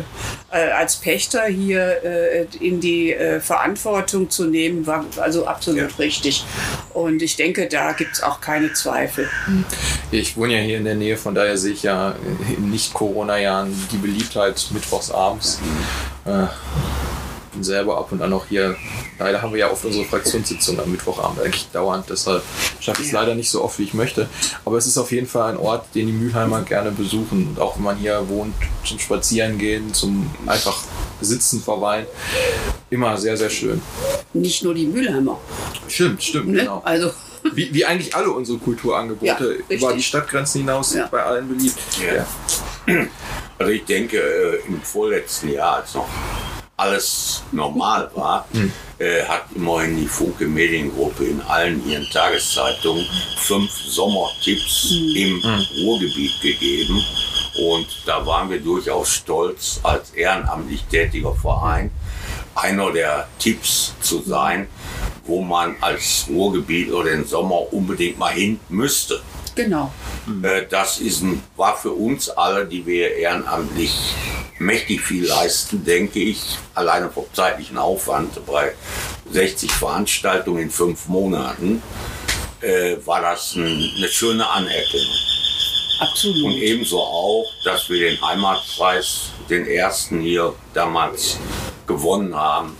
äh 0.57 0.71
als 0.73 0.97
Pächter 0.97 1.47
hier 1.47 2.03
äh, 2.05 2.47
in 2.61 2.81
die 2.81 3.15
Verantwortung 3.41 4.31
zu 4.31 4.45
nehmen, 4.45 4.87
war 4.87 5.05
also 5.19 5.47
absolut 5.47 5.91
ja. 5.91 5.97
richtig. 5.99 6.45
Und 6.95 7.23
ich 7.23 7.37
denke, 7.37 7.69
da 7.69 7.93
gibt 7.93 8.15
es 8.15 8.23
auch 8.23 8.41
keine 8.41 8.73
Zweifel. 8.73 9.29
Ich 10.11 10.37
wohne 10.37 10.55
ja 10.55 10.61
hier 10.61 10.79
in 10.79 10.85
der 10.85 10.95
Nähe, 10.95 11.17
von 11.17 11.35
daher 11.35 11.59
sehe 11.59 11.73
ich 11.73 11.83
ja 11.83 12.15
in 12.57 12.71
Nicht-Corona-Jahren 12.71 13.73
die 13.93 13.99
Beliebtheit 13.99 14.69
mittwochsabends. 14.73 15.61
Mhm 15.61 16.86
bin 17.57 17.65
selber 17.65 17.99
ab 17.99 18.13
und 18.13 18.23
an 18.23 18.33
auch 18.33 18.47
hier. 18.47 18.77
Leider 19.19 19.41
haben 19.43 19.53
wir 19.53 19.61
ja 19.61 19.71
oft 19.71 19.85
unsere 19.85 20.05
Fraktionssitzung 20.05 20.79
am 20.79 20.91
Mittwochabend 20.91 21.41
eigentlich 21.41 21.69
dauernd, 21.73 22.07
deshalb 22.09 22.43
schaffe 22.81 23.01
ich 23.03 23.09
es 23.09 23.13
leider 23.13 23.35
nicht 23.35 23.51
so 23.51 23.65
oft, 23.65 23.79
wie 23.79 23.85
ich 23.85 23.95
möchte. 23.95 24.29
Aber 24.65 24.77
es 24.77 24.87
ist 24.87 24.99
auf 24.99 25.11
jeden 25.11 25.27
Fall 25.27 25.53
ein 25.53 25.57
Ort, 25.57 25.87
den 25.95 26.07
die 26.07 26.13
Mülheimer 26.13 26.63
gerne 26.63 26.91
besuchen. 26.91 27.49
Und 27.49 27.61
auch 27.61 27.77
wenn 27.77 27.85
man 27.85 27.97
hier 27.97 28.29
wohnt, 28.29 28.55
zum 28.85 28.99
Spazierengehen, 28.99 29.93
zum 29.95 30.31
einfach 30.47 30.83
Sitzen, 31.21 31.63
Verweilen, 31.63 32.07
immer 32.91 33.17
sehr, 33.17 33.37
sehr 33.37 33.51
schön. 33.51 33.81
Nicht 34.35 34.63
nur 34.63 34.75
die 34.75 34.87
Mülheimer. 34.87 35.41
Stimmt, 35.89 36.23
stimmt, 36.23 36.49
ne? 36.49 36.61
genau. 36.61 36.83
Also 36.85 37.11
wie, 37.55 37.73
wie, 37.73 37.85
eigentlich 37.85 38.15
alle 38.15 38.31
unsere 38.31 38.59
Kulturangebote 38.59 39.59
ja, 39.69 39.77
über 39.77 39.93
die 39.93 40.03
Stadtgrenzen 40.03 40.63
hinaus 40.63 40.95
ja. 40.95 41.07
bei 41.07 41.23
allen 41.23 41.49
beliebt. 41.49 41.79
Ja. 42.05 42.27
Also 43.59 43.73
ich 43.73 43.85
denke, 43.85 44.19
äh, 44.19 44.67
im 44.67 44.83
vorletzten 44.83 45.51
Jahr, 45.51 45.77
als 45.77 45.95
noch 45.95 46.07
alles 46.77 47.43
normal 47.53 48.11
war, 48.15 48.47
mhm. 48.53 48.73
äh, 48.99 49.23
hat 49.25 49.47
immerhin 49.55 49.97
die 49.97 50.07
Funke 50.07 50.47
Mediengruppe 50.47 51.25
in 51.25 51.41
allen 51.43 51.87
ihren 51.89 52.09
Tageszeitungen 52.11 53.07
fünf 53.39 53.71
Sommertipps 53.73 54.91
mhm. 54.91 55.17
im 55.17 55.37
mhm. 55.37 55.67
Ruhrgebiet 55.83 56.41
gegeben. 56.43 57.03
Und 57.59 57.87
da 58.05 58.25
waren 58.27 58.51
wir 58.51 58.61
durchaus 58.61 59.15
stolz, 59.15 59.81
als 59.83 60.11
ehrenamtlich 60.11 60.85
tätiger 60.85 61.35
Verein 61.35 61.91
einer 62.55 62.93
der 62.93 63.29
Tipps 63.39 63.95
zu 64.01 64.23
sein, 64.23 64.67
wo 65.25 65.43
man 65.43 65.77
als 65.81 66.27
Ruhrgebiet 66.29 66.93
oder 66.93 67.11
den 67.11 67.25
Sommer 67.25 67.73
unbedingt 67.73 68.19
mal 68.19 68.33
hin 68.33 68.61
müsste. 68.69 69.21
Genau. 69.57 69.91
Äh, 70.43 70.67
das 70.69 71.01
ist 71.01 71.23
ein, 71.23 71.43
war 71.57 71.77
für 71.77 71.93
uns 71.93 72.29
alle, 72.29 72.67
die 72.67 72.87
wir 72.87 73.17
ehrenamtlich 73.17 74.15
mächtig 74.59 75.01
viel 75.01 75.27
leisten, 75.27 75.85
denke 75.85 76.21
ich, 76.21 76.59
alleine 76.75 77.11
vom 77.11 77.25
zeitlichen 77.33 77.79
Aufwand 77.79 78.45
bei 78.47 78.73
60 79.31 79.73
Veranstaltungen 79.73 80.63
in 80.63 80.71
fünf 80.71 81.09
Monaten, 81.09 81.83
äh, 82.61 82.97
war 83.05 83.23
das 83.23 83.55
ein, 83.55 83.93
eine 83.97 84.09
schöne 84.09 84.49
Anerkennung. 84.49 85.17
Absolut. 86.01 86.45
Und 86.45 86.53
ebenso 86.53 87.01
auch, 87.01 87.47
dass 87.65 87.89
wir 87.89 88.11
den 88.11 88.21
Heimatpreis, 88.21 89.31
den 89.49 89.67
ersten 89.67 90.21
hier 90.21 90.55
damals 90.75 91.39
gewonnen 91.87 92.35
haben, 92.37 92.77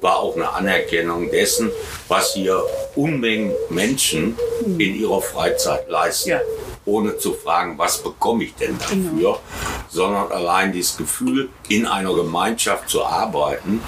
war 0.00 0.18
auch 0.18 0.36
eine 0.36 0.50
Anerkennung 0.52 1.30
dessen, 1.30 1.70
was 2.08 2.34
hier 2.34 2.62
Unmengen 2.96 3.52
Menschen 3.68 4.36
in 4.64 4.94
ihrer 4.94 5.22
Freizeit 5.22 5.88
leisten. 5.88 6.30
Ja. 6.30 6.40
Ohne 6.86 7.16
zu 7.18 7.34
fragen, 7.34 7.78
was 7.78 8.02
bekomme 8.02 8.44
ich 8.44 8.54
denn 8.54 8.76
dafür, 8.78 8.98
genau. 9.04 9.40
sondern 9.88 10.32
allein 10.32 10.72
dieses 10.72 10.96
Gefühl, 10.96 11.50
in 11.68 11.86
einer 11.86 12.14
Gemeinschaft 12.14 12.88
zu 12.88 13.04
arbeiten 13.04 13.80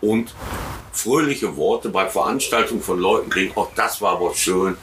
und 0.00 0.34
fröhliche 0.92 1.56
Worte 1.56 1.88
bei 1.88 2.08
Veranstaltungen 2.08 2.82
von 2.82 2.98
Leuten 2.98 3.30
kriegen, 3.30 3.56
auch 3.56 3.70
das 3.76 4.02
war 4.02 4.14
aber 4.14 4.34
schön. 4.34 4.76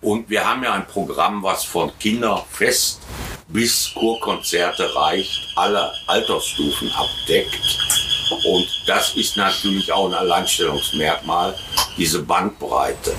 Und 0.00 0.30
wir 0.30 0.48
haben 0.48 0.62
ja 0.62 0.72
ein 0.72 0.86
Programm, 0.86 1.42
was 1.42 1.64
von 1.64 1.90
Kinderfest 1.98 3.00
bis 3.48 3.92
Kurkonzerte 3.94 4.94
reicht, 4.94 5.52
alle 5.56 5.90
Altersstufen 6.06 6.90
abdeckt. 6.92 8.15
Und 8.30 8.66
das 8.86 9.14
ist 9.14 9.36
natürlich 9.36 9.92
auch 9.92 10.08
ein 10.08 10.14
Alleinstellungsmerkmal, 10.14 11.54
diese 11.96 12.22
Bandbreite, 12.22 13.14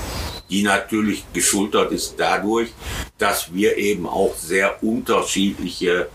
die 0.49 0.63
natürlich 0.63 1.23
geschultert 1.33 1.91
ist 1.91 2.15
dadurch, 2.17 2.69
dass 3.17 3.53
wir 3.53 3.77
eben 3.77 4.07
auch 4.07 4.35
sehr 4.35 4.81
unterschiedliche 4.83 6.09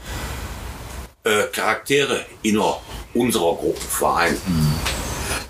äh, 1.25 1.45
Charaktere 1.53 2.25
inner 2.43 2.81
unserer 3.15 3.55
Gruppe 3.57 3.81
vereinen. 3.81 4.41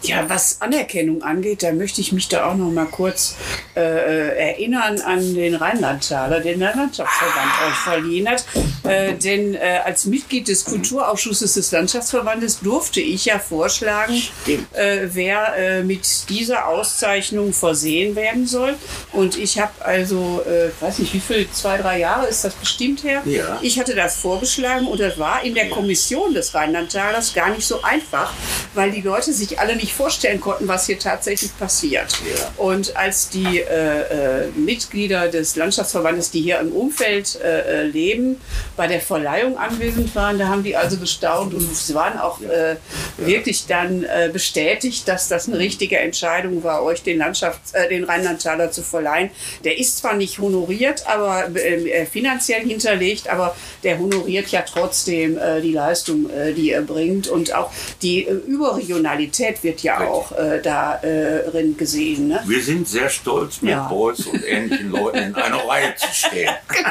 Ja, 0.03 0.29
was 0.29 0.61
Anerkennung 0.61 1.23
angeht, 1.23 1.63
da 1.63 1.73
möchte 1.73 2.01
ich 2.01 2.13
mich 2.13 2.29
da 2.29 2.51
auch 2.51 2.57
noch 2.57 2.71
mal 2.71 2.87
kurz 2.87 3.37
äh, 3.77 3.81
äh 3.81 4.53
erinnern 4.53 5.01
an 5.01 5.35
den 5.35 5.55
Rheinlandtaler, 5.55 6.41
den 6.41 6.61
der 6.61 6.75
Landschaftsverband 6.75 7.51
euch 7.69 7.77
verliehen 7.77 8.29
hat. 8.29 8.45
Äh, 8.85 9.15
denn 9.15 9.55
äh, 9.55 9.81
als 9.85 10.07
Mitglied 10.07 10.49
des 10.49 10.65
Kulturausschusses 10.65 11.55
des 11.55 11.71
Landschaftsverbandes 11.71 12.61
durfte 12.61 13.01
ich 13.01 13.27
ja 13.27 13.39
vorschlagen, 13.39 14.21
äh, 14.47 15.09
wer 15.13 15.57
äh, 15.57 15.83
mit 15.85 16.29
dieser 16.29 16.67
Auszeichnung 16.67 17.53
versehen 17.53 18.17
werden 18.17 18.47
soll. 18.47 18.75
Und 19.13 19.39
ich 19.39 19.59
habe 19.59 19.73
also, 19.85 20.43
weiß 20.81 20.99
nicht, 21.01 21.15
wie 21.15 21.21
viel, 21.21 21.49
zwei, 21.53 21.79
drei 21.79 21.99
Jahre 22.01 22.27
ist 22.27 22.45
das 22.45 22.55
bestimmt 22.55 23.05
her? 23.05 23.23
Ja. 23.25 23.59
Ich 23.63 23.79
hatte 23.79 23.95
das 23.95 24.17
vorgeschlagen 24.17 24.87
und 24.87 25.01
das 25.01 25.19
war 25.19 25.45
in 25.45 25.55
der 25.55 25.69
Kommission 25.69 26.35
des 26.35 26.55
Rheinlandtalers 26.55 27.35
gar 27.35 27.51
nicht 27.51 27.67
so 27.67 27.83
einfach, 27.83 28.33
weil 28.75 28.91
die 28.91 29.01
Leute 29.01 29.33
sich 29.33 29.59
alle 29.59 29.77
nicht 29.77 29.92
nicht 29.93 29.97
vorstellen 29.97 30.41
konnten, 30.41 30.69
was 30.69 30.87
hier 30.87 30.99
tatsächlich 30.99 31.57
passiert. 31.59 32.13
Ja. 32.13 32.51
Und 32.57 32.97
als 32.97 33.29
die 33.29 33.61
äh, 33.61 34.45
äh, 34.45 34.51
Mitglieder 34.57 35.29
des 35.29 35.57
Landschaftsverbandes, 35.57 36.31
die 36.31 36.41
hier 36.41 36.61
im 36.61 36.73
Umfeld 36.73 37.39
äh, 37.43 37.83
äh, 37.83 37.83
leben, 37.85 38.41
bei 38.77 38.87
der 38.87 39.01
Verleihung 39.01 39.59
anwesend 39.59 40.15
waren, 40.15 40.39
da 40.39 40.49
haben 40.49 40.63
die 40.63 40.77
also 40.77 40.97
gestaunt 40.97 41.55
und 41.55 41.75
sie 41.75 41.95
waren 41.95 42.19
auch 42.19 42.41
äh, 42.41 42.77
wirklich 43.19 43.67
dann 43.67 44.05
äh, 44.05 44.31
bestätigt, 44.33 45.07
dass 45.09 45.29
das 45.29 45.49
eine 45.49 45.59
richtige 45.59 45.99
Entscheidung 45.99 46.65
war, 46.65 46.83
euch 46.83 47.03
den 47.03 47.19
Landschafts-, 47.19 47.73
den 47.91 48.05
Rheinlandtaler 48.05 48.71
zu 48.71 48.83
verleihen. 48.83 49.31
Der 49.65 49.79
ist 49.79 49.99
zwar 49.99 50.15
nicht 50.15 50.39
honoriert, 50.39 51.07
aber 51.07 51.55
äh, 51.55 52.07
finanziell 52.07 52.63
hinterlegt, 52.63 53.29
aber 53.29 53.55
der 53.83 53.99
honoriert 53.99 54.49
ja 54.49 54.63
trotzdem 54.63 55.39
die 55.63 55.73
Leistung, 55.73 56.31
die 56.57 56.71
er 56.71 56.83
bringt 56.83 57.29
und 57.29 57.55
auch 57.55 57.71
die 58.01 58.23
Überregionalität 58.23 59.63
wird 59.63 59.82
ja 59.83 60.01
auch 60.01 60.33
äh, 60.33 60.61
darin 60.63 61.77
gesehen. 61.77 62.29
Ne? 62.29 62.41
Wir 62.47 62.63
sind 62.63 62.87
sehr 62.89 63.09
stolz, 63.09 63.61
mit 63.63 63.73
Ja. 63.73 63.89
Beuys 63.89 64.27
und 64.27 64.43
ähnlichen 64.45 64.91
Leuten 64.91 65.19
in 65.19 65.35
einer 65.35 65.67
Reihe 65.69 65.95
zu 65.97 66.07
stehen. 66.13 66.51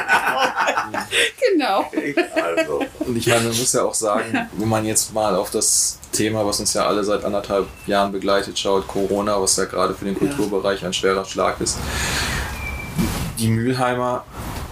Genau. 1.52 1.90
Also, 2.34 2.84
Und 3.00 3.16
ich 3.16 3.26
meine, 3.26 3.40
man 3.48 3.56
muss 3.58 3.72
ja 3.72 3.82
auch 3.84 3.94
sagen, 3.94 4.48
wenn 4.56 4.68
man 4.68 4.84
jetzt 4.84 5.12
mal 5.12 5.34
auf 5.36 5.50
das 5.50 5.98
Thema, 6.12 6.44
was 6.46 6.60
uns 6.60 6.72
ja 6.74 6.86
alle 6.86 7.04
seit 7.04 7.24
anderthalb 7.24 7.66
Jahren 7.86 8.12
begleitet, 8.12 8.58
schaut, 8.58 8.86
Corona, 8.88 9.40
was 9.40 9.56
ja 9.56 9.64
gerade 9.66 9.94
für 9.94 10.04
den 10.04 10.14
Kulturbereich 10.18 10.84
ein 10.84 10.92
schwerer 10.92 11.24
Schlag 11.24 11.60
ist. 11.60 11.76
Die 13.38 13.48
Mülheimer 13.48 14.24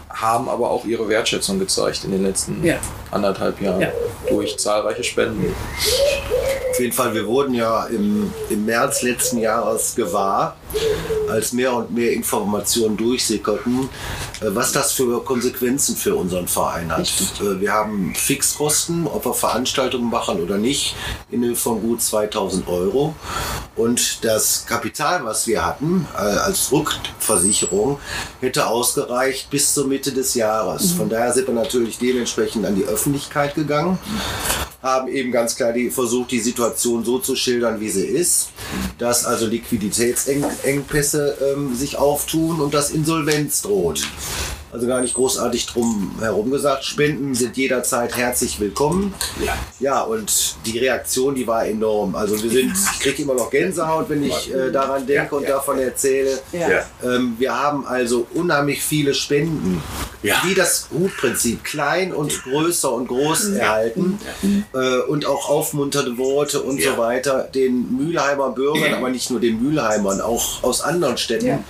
haben 0.08 0.48
aber 0.48 0.70
auch 0.70 0.84
ihre 0.84 1.08
Wertschätzung 1.08 1.58
gezeigt 1.58 2.04
in 2.04 2.12
den 2.12 2.24
letzten 2.24 2.62
Ja. 2.64 2.76
anderthalb 3.10 3.60
Jahren 3.60 3.80
Ja. 3.82 3.88
durch 4.28 4.58
zahlreiche 4.58 5.04
Spenden. 5.04 5.54
Jeden 6.80 6.94
Fall, 6.94 7.14
wir 7.14 7.26
wurden 7.26 7.52
ja 7.52 7.84
im, 7.88 8.32
im 8.48 8.64
März 8.64 9.02
letzten 9.02 9.36
Jahres 9.36 9.94
gewahr, 9.94 10.56
als 11.30 11.52
mehr 11.52 11.72
und 11.74 11.92
mehr 11.92 12.12
Informationen 12.12 12.96
durchsickerten, 12.96 13.88
äh, 14.40 14.46
was 14.48 14.72
das 14.72 14.92
für 14.92 15.22
Konsequenzen 15.24 15.96
für 15.96 16.14
unseren 16.14 16.48
Verein 16.48 16.90
hat. 16.90 17.10
Äh, 17.40 17.60
Wir 17.60 17.72
haben 17.72 18.14
Fixkosten, 18.14 19.06
ob 19.06 19.24
wir 19.24 19.34
Veranstaltungen 19.34 20.10
machen 20.10 20.40
oder 20.40 20.58
nicht, 20.58 20.94
in 21.30 21.44
Höhe 21.44 21.56
von 21.56 21.80
gut 21.80 22.02
2000 22.02 22.68
Euro. 22.68 23.14
Und 23.76 24.24
das 24.24 24.66
Kapital, 24.66 25.24
was 25.24 25.46
wir 25.46 25.64
hatten, 25.64 26.06
äh, 26.14 26.18
als 26.18 26.72
Rückversicherung, 26.72 27.98
hätte 28.40 28.66
ausgereicht 28.66 29.50
bis 29.50 29.74
zur 29.74 29.86
Mitte 29.86 30.12
des 30.12 30.34
Jahres. 30.34 30.92
Von 30.92 31.08
daher 31.08 31.32
sind 31.32 31.46
wir 31.46 31.54
natürlich 31.54 31.98
dementsprechend 31.98 32.66
an 32.66 32.74
die 32.74 32.84
Öffentlichkeit 32.84 33.54
gegangen 33.54 33.98
haben 34.82 35.08
eben 35.08 35.30
ganz 35.30 35.56
klar 35.56 35.72
die, 35.72 35.90
versucht, 35.90 36.30
die 36.30 36.40
Situation 36.40 37.04
so 37.04 37.18
zu 37.18 37.36
schildern, 37.36 37.80
wie 37.80 37.90
sie 37.90 38.06
ist, 38.06 38.48
dass 38.98 39.24
also 39.24 39.46
Liquiditätsengpässe 39.46 41.19
ähm, 41.20 41.74
sich 41.74 41.98
auftun 41.98 42.60
und 42.60 42.74
dass 42.74 42.90
Insolvenz 42.90 43.62
droht. 43.62 44.02
Also 44.72 44.86
gar 44.86 45.00
nicht 45.00 45.14
großartig 45.14 45.66
drum 45.66 46.12
herum 46.20 46.50
gesagt. 46.50 46.84
Spenden 46.84 47.34
sind 47.34 47.56
jederzeit 47.56 48.16
herzlich 48.16 48.60
willkommen. 48.60 49.12
ja. 49.44 49.54
Ja, 49.80 50.02
und 50.02 50.56
die 50.66 50.78
Reaktion, 50.78 51.34
die 51.34 51.46
war 51.46 51.64
enorm. 51.66 52.14
Also 52.14 52.40
wir 52.42 52.50
sind, 52.50 52.72
ich 52.72 53.00
kriege 53.00 53.22
immer 53.22 53.34
noch 53.34 53.50
Gänsehaut, 53.50 54.08
wenn 54.10 54.22
ich 54.22 54.52
äh, 54.54 54.70
daran 54.70 55.06
denke 55.06 55.30
Ja, 55.32 55.36
und 55.38 55.42
ja. 55.44 55.48
davon 55.50 55.78
erzähle. 55.78 56.38
Ja. 56.52 56.68
Ja. 56.70 56.84
Ähm, 57.02 57.34
wir 57.38 57.58
haben 57.58 57.86
also 57.86 58.26
unheimlich 58.34 58.82
viele 58.82 59.14
Spenden, 59.14 59.82
Ja. 60.22 60.36
die 60.46 60.54
das 60.54 60.88
Hutprinzip 60.92 61.64
klein 61.64 62.12
und 62.12 62.42
größer 62.44 62.92
und 62.92 63.08
groß 63.08 63.48
erhalten 63.54 64.20
äh, 64.74 64.98
und 65.08 65.24
auch 65.26 65.48
aufmunternde 65.48 66.18
Worte 66.18 66.60
und 66.60 66.78
Ja. 66.78 66.92
so 66.92 66.98
weiter 66.98 67.48
den 67.54 67.96
Mülheimer 67.96 68.50
Bürgern, 68.50 68.92
aber 68.94 69.08
nicht 69.08 69.30
nur 69.30 69.40
den 69.40 69.62
Mülheimern, 69.62 70.20
auch 70.20 70.62
aus 70.62 70.82
anderen 70.82 71.16
Städten, 71.16 71.46
Ja. 71.46 71.64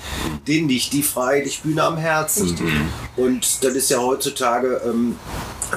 denen 0.49 0.69
liegt 0.69 0.93
die 0.93 1.05
Freilichtbühne 1.05 1.83
am 1.85 1.97
Herzen. 1.97 2.90
Und 3.17 3.65
das 3.65 3.75
ist 3.75 3.91
ja 3.91 3.99
heutzutage 3.99 4.81
ähm, 4.85 5.17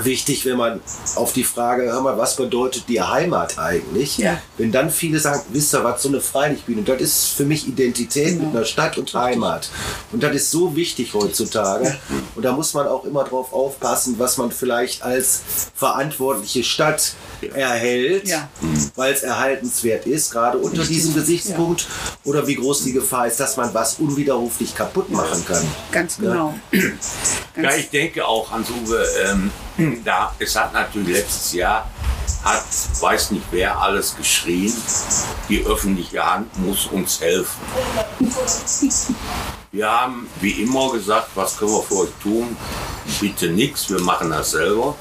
wichtig, 0.01 0.45
wenn 0.45 0.57
man 0.57 0.81
auf 1.15 1.33
die 1.33 1.43
Frage, 1.43 1.83
hör 1.83 2.01
mal, 2.01 2.17
was 2.17 2.35
bedeutet 2.35 2.85
die 2.87 3.01
Heimat 3.01 3.57
eigentlich? 3.59 4.17
Ja. 4.17 4.41
Wenn 4.57 4.71
dann 4.71 4.89
viele 4.89 5.19
sagen, 5.19 5.41
wisst 5.49 5.73
ihr 5.73 5.83
was, 5.83 6.01
so 6.01 6.09
eine 6.09 6.21
Freilichtbühne, 6.21 6.81
das 6.83 7.01
ist 7.01 7.25
für 7.27 7.45
mich 7.45 7.67
Identität 7.67 8.29
Genau. 8.33 8.45
mit 8.47 8.55
einer 8.55 8.65
Stadt 8.65 8.97
und 8.97 9.13
Heimat. 9.13 9.69
Und 10.11 10.23
das 10.23 10.35
ist 10.35 10.51
so 10.51 10.75
wichtig 10.75 11.13
heutzutage. 11.13 11.95
Und 12.35 12.43
da 12.43 12.51
muss 12.53 12.73
man 12.73 12.87
auch 12.87 13.05
immer 13.05 13.23
drauf 13.23 13.53
aufpassen, 13.53 14.15
was 14.17 14.37
man 14.37 14.51
vielleicht 14.51 15.03
als 15.03 15.41
verantwortliche 15.75 16.63
Stadt 16.63 17.13
erhält, 17.53 18.27
Ja. 18.27 18.47
weil 18.95 19.13
es 19.13 19.21
erhaltenswert 19.23 20.05
ist, 20.07 20.31
gerade 20.31 20.57
unter 20.57 20.83
diesem 20.83 21.13
Gesichtspunkt, 21.13 21.85
oder 22.23 22.47
wie 22.47 22.55
groß 22.55 22.83
die 22.85 22.93
Gefahr 22.93 23.27
ist, 23.27 23.39
dass 23.39 23.57
man 23.57 23.73
was 23.73 23.95
unwiderruflich 23.99 24.73
kaputt 24.75 25.09
machen 25.09 25.45
kann. 25.45 25.63
Ganz 25.91 26.17
genau. 26.17 26.53
Ja, 26.71 26.79
Ganz, 27.61 27.75
ich 27.77 27.89
denke 27.89 28.25
auch, 28.25 28.49
Hans-Uwe, 28.51 29.05
ähm, 29.25 29.51
da, 30.03 30.33
es 30.39 30.55
hat 30.55 30.73
natürlich 30.73 31.17
letztes 31.17 31.53
Jahr, 31.53 31.89
hat, 32.43 32.63
weiß 33.01 33.31
nicht 33.31 33.45
wer, 33.51 33.77
alles 33.79 34.15
geschrien, 34.15 34.73
die 35.49 35.65
öffentliche 35.65 36.25
Hand 36.25 36.57
muss 36.59 36.87
uns 36.87 37.19
helfen. 37.21 37.59
Wir 39.73 39.89
haben 39.89 40.29
wie 40.39 40.61
immer 40.61 40.91
gesagt, 40.91 41.29
was 41.33 41.57
können 41.57 41.71
wir 41.71 41.81
für 41.81 41.95
euch 42.01 42.09
tun? 42.21 42.55
Bitte 43.19 43.47
nichts, 43.47 43.89
wir 43.89 43.99
machen 44.01 44.29
das 44.29 44.51
selber. 44.51 44.95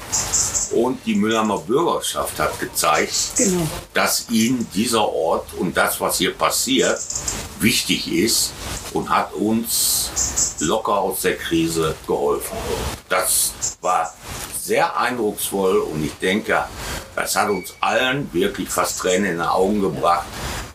Und 0.71 0.97
die 1.05 1.13
Mülheimer 1.13 1.59
Bürgerschaft 1.59 2.39
hat 2.39 2.59
gezeigt, 2.59 3.13
Genau. 3.37 3.67
dass 3.93 4.31
ihnen 4.31 4.67
dieser 4.73 5.07
Ort 5.07 5.53
und 5.59 5.77
das, 5.77 6.01
was 6.01 6.17
hier 6.17 6.33
passiert, 6.33 6.99
wichtig 7.59 8.11
ist 8.11 8.51
und 8.93 9.11
hat 9.11 9.31
uns 9.33 10.57
locker 10.59 10.97
aus 10.97 11.21
der 11.21 11.37
Krise 11.37 11.93
geholfen. 12.07 12.57
Das 13.09 13.53
war 13.79 14.11
sehr 14.59 14.97
eindrucksvoll 14.97 15.77
und 15.77 16.03
ich 16.03 16.13
denke, 16.13 16.63
das 17.15 17.35
hat 17.35 17.49
uns 17.49 17.75
allen 17.79 18.27
wirklich 18.33 18.69
fast 18.69 18.97
Tränen 18.97 19.33
in 19.33 19.37
die 19.37 19.43
Augen 19.43 19.81
gebracht, 19.81 20.25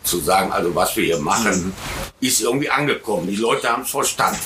zu 0.02 0.18
sagen, 0.20 0.52
also 0.52 0.74
was 0.74 0.96
wir 0.96 1.04
hier 1.04 1.18
machen, 1.18 1.72
ist 2.20 2.40
irgendwie 2.40 2.70
angekommen. 2.70 3.28
Die 3.28 3.36
Leute 3.36 3.68
haben 3.68 3.82
es 3.82 3.90
verstanden. 3.90 4.38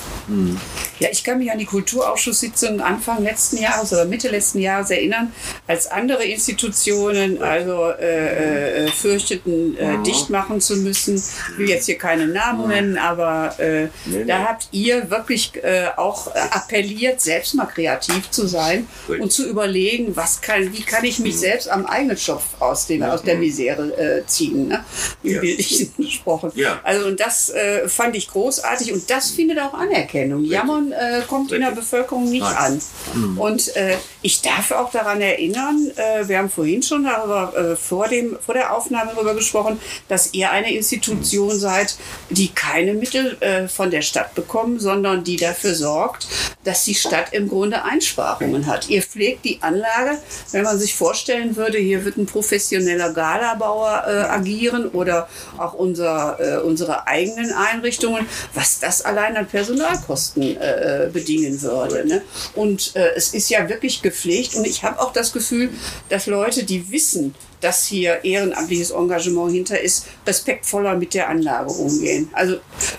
Ja, 0.99 1.09
ich 1.11 1.25
kann 1.25 1.39
mich 1.39 1.51
an 1.51 1.59
die 1.59 1.65
Kulturausschusssitzung 1.65 2.81
Anfang 2.81 3.23
letzten 3.23 3.59
Jahres 3.59 3.93
oder 3.93 4.05
Mitte 4.05 4.29
letzten 4.29 4.59
Jahres 4.61 4.91
erinnern, 4.91 5.33
als 5.67 5.87
andere 5.87 6.25
Institutionen 6.25 7.43
also 7.43 7.91
äh, 7.91 8.87
äh, 8.87 8.89
fürchteten, 8.89 9.77
äh, 9.77 10.03
dicht 10.03 10.31
machen 10.31 10.61
zu 10.61 10.77
müssen. 10.77 11.17
Ich 11.17 11.59
will 11.59 11.69
jetzt 11.69 11.87
hier 11.87 11.99
keine 11.99 12.27
Namen 12.27 12.69
nennen, 12.69 12.99
aber 12.99 13.59
äh, 13.59 13.89
Nee, 14.05 14.25
da 14.25 14.39
nee. 14.39 14.45
habt 14.45 14.69
ihr 14.73 15.11
wirklich 15.11 15.53
äh, 15.63 15.87
auch 15.97 16.35
appelliert, 16.35 17.21
selbst 17.21 17.55
mal 17.55 17.67
kreativ 17.67 18.31
zu 18.31 18.47
sein 18.47 18.87
Richtig. 19.09 19.23
und 19.23 19.33
zu 19.33 19.49
überlegen, 19.49 20.17
was 20.17 20.41
kann, 20.41 20.73
wie 20.73 20.83
kann 20.83 21.05
ich 21.05 21.19
mich 21.19 21.39
selbst 21.39 21.69
am 21.71 21.87
eigenen 21.87 22.17
Schopf 22.17 22.45
aus, 22.61 22.87
dem, 22.87 23.03
aus 23.03 23.23
der 23.23 23.37
Misere 23.37 23.97
äh, 23.97 24.27
ziehen, 24.27 24.69
ne? 24.69 24.85
Ja. 25.23 25.41
Bildlichen 25.57 25.93
gesprochen. 25.97 26.53
Ja. 26.55 26.81
Also 26.83 27.09
und 27.09 27.21
das 27.21 27.51
äh, 27.51 27.89
fand 27.89 28.17
ich 28.17 28.29
großartig 28.29 28.93
und 28.93 29.09
das 29.11 29.31
findet 29.31 29.59
auch 29.61 29.75
Anerkennung. 29.75 30.45
Jammern 30.45 30.93
äh, 30.93 31.23
kommt 31.29 31.53
in 31.53 31.61
der 31.61 31.71
Richtig. 31.71 31.91
Bevölkerung 31.91 32.31
nicht 32.31 32.43
Nein. 32.43 32.81
an. 33.15 33.39
Und 33.39 33.77
äh, 33.77 33.97
ich 34.23 34.41
darf 34.41 34.71
auch 34.71 34.91
daran 34.91 35.21
erinnern, 35.21 35.91
äh, 35.97 36.29
wir 36.29 36.39
haben 36.39 36.51
vorhin 36.51 36.83
schon 36.83 37.05
darüber, 37.05 37.53
äh, 37.57 37.77
vor, 37.77 38.09
dem, 38.09 38.39
vor 38.45 38.55
der 38.55 38.75
Aufnahme 38.75 39.13
darüber 39.15 39.35
gesprochen, 39.35 39.81
dass 40.09 40.33
ihr 40.33 40.51
eine 40.51 40.73
Institution 40.75 41.59
seid, 41.59 41.97
die 42.31 42.49
keine 42.49 42.95
Mittel 42.95 43.37
äh, 43.41 43.69
von 43.69 43.91
der 43.91 44.03
Stadt 44.03 44.35
bekommen, 44.35 44.79
sondern 44.79 45.25
die 45.25 45.37
dafür 45.37 45.75
sorgt, 45.75 46.27
dass 46.65 46.85
die 46.85 46.95
Stadt 46.95 47.33
im 47.33 47.49
Grunde 47.49 47.83
Einsparungen 47.85 48.67
hat. 48.67 48.89
Ihr 48.89 49.03
pflegt 49.03 49.45
die 49.45 49.59
Anlage, 49.61 50.19
wenn 50.53 50.63
man 50.63 50.79
sich 50.79 50.95
vorstellen 50.95 51.57
würde, 51.57 51.79
hier 51.79 52.05
wird 52.05 52.17
ein 52.17 52.27
professioneller 52.27 53.13
Galabauer 53.13 54.05
äh, 54.07 54.11
agieren 54.11 54.89
oder 54.89 55.29
auch 55.59 55.75
unser, 55.75 56.39
äh, 56.41 56.63
unsere 56.63 57.07
eigenen 57.07 57.53
Einrichtungen, 57.53 58.27
was 58.55 58.81
das 58.81 59.03
allein 59.03 59.37
an 59.37 59.47
Personalkosten 59.47 60.57
äh, 60.57 61.09
bedingen 61.13 61.61
würde. 61.63 62.07
Ne? 62.07 62.23
Und 62.55 62.95
äh, 62.97 63.13
es 63.15 63.35
ist 63.35 63.51
ja 63.51 63.69
wirklich 63.69 64.03
gepflegt 64.03 64.55
und 64.55 64.67
ich 64.67 64.85
habe 64.85 65.01
auch 65.01 65.13
das 65.13 65.33
Gefühl, 65.33 65.71
dass 66.09 66.27
Leute, 66.27 66.65
die 66.65 66.91
wissen, 66.91 67.35
dass 67.63 67.85
hier 67.87 68.23
ehrenamtliches 68.25 68.91
Engagement 68.91 69.53
hinter 69.53 69.81
ist, 69.81 70.07
respektvoller 70.27 70.95
mit 70.97 71.15
der 71.15 71.29
Anlage 71.31 71.71
umgehen. 71.71 72.29
Also, 72.33 72.57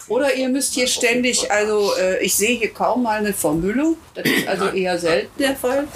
oder 0.07 0.33
ihr 0.33 0.49
müsst 0.49 0.73
hier 0.73 0.87
ständig, 0.87 1.51
also 1.51 1.91
äh, 1.99 2.23
ich 2.23 2.35
sehe 2.35 2.57
hier 2.57 2.73
kaum 2.73 3.03
mal 3.03 3.19
eine 3.19 3.33
Vermüllung, 3.33 3.97
das 4.15 4.25
ist 4.25 4.47
also 4.47 4.67
eher 4.69 4.97
selten 4.97 5.31
der 5.41 5.55
Fall. 5.55 5.87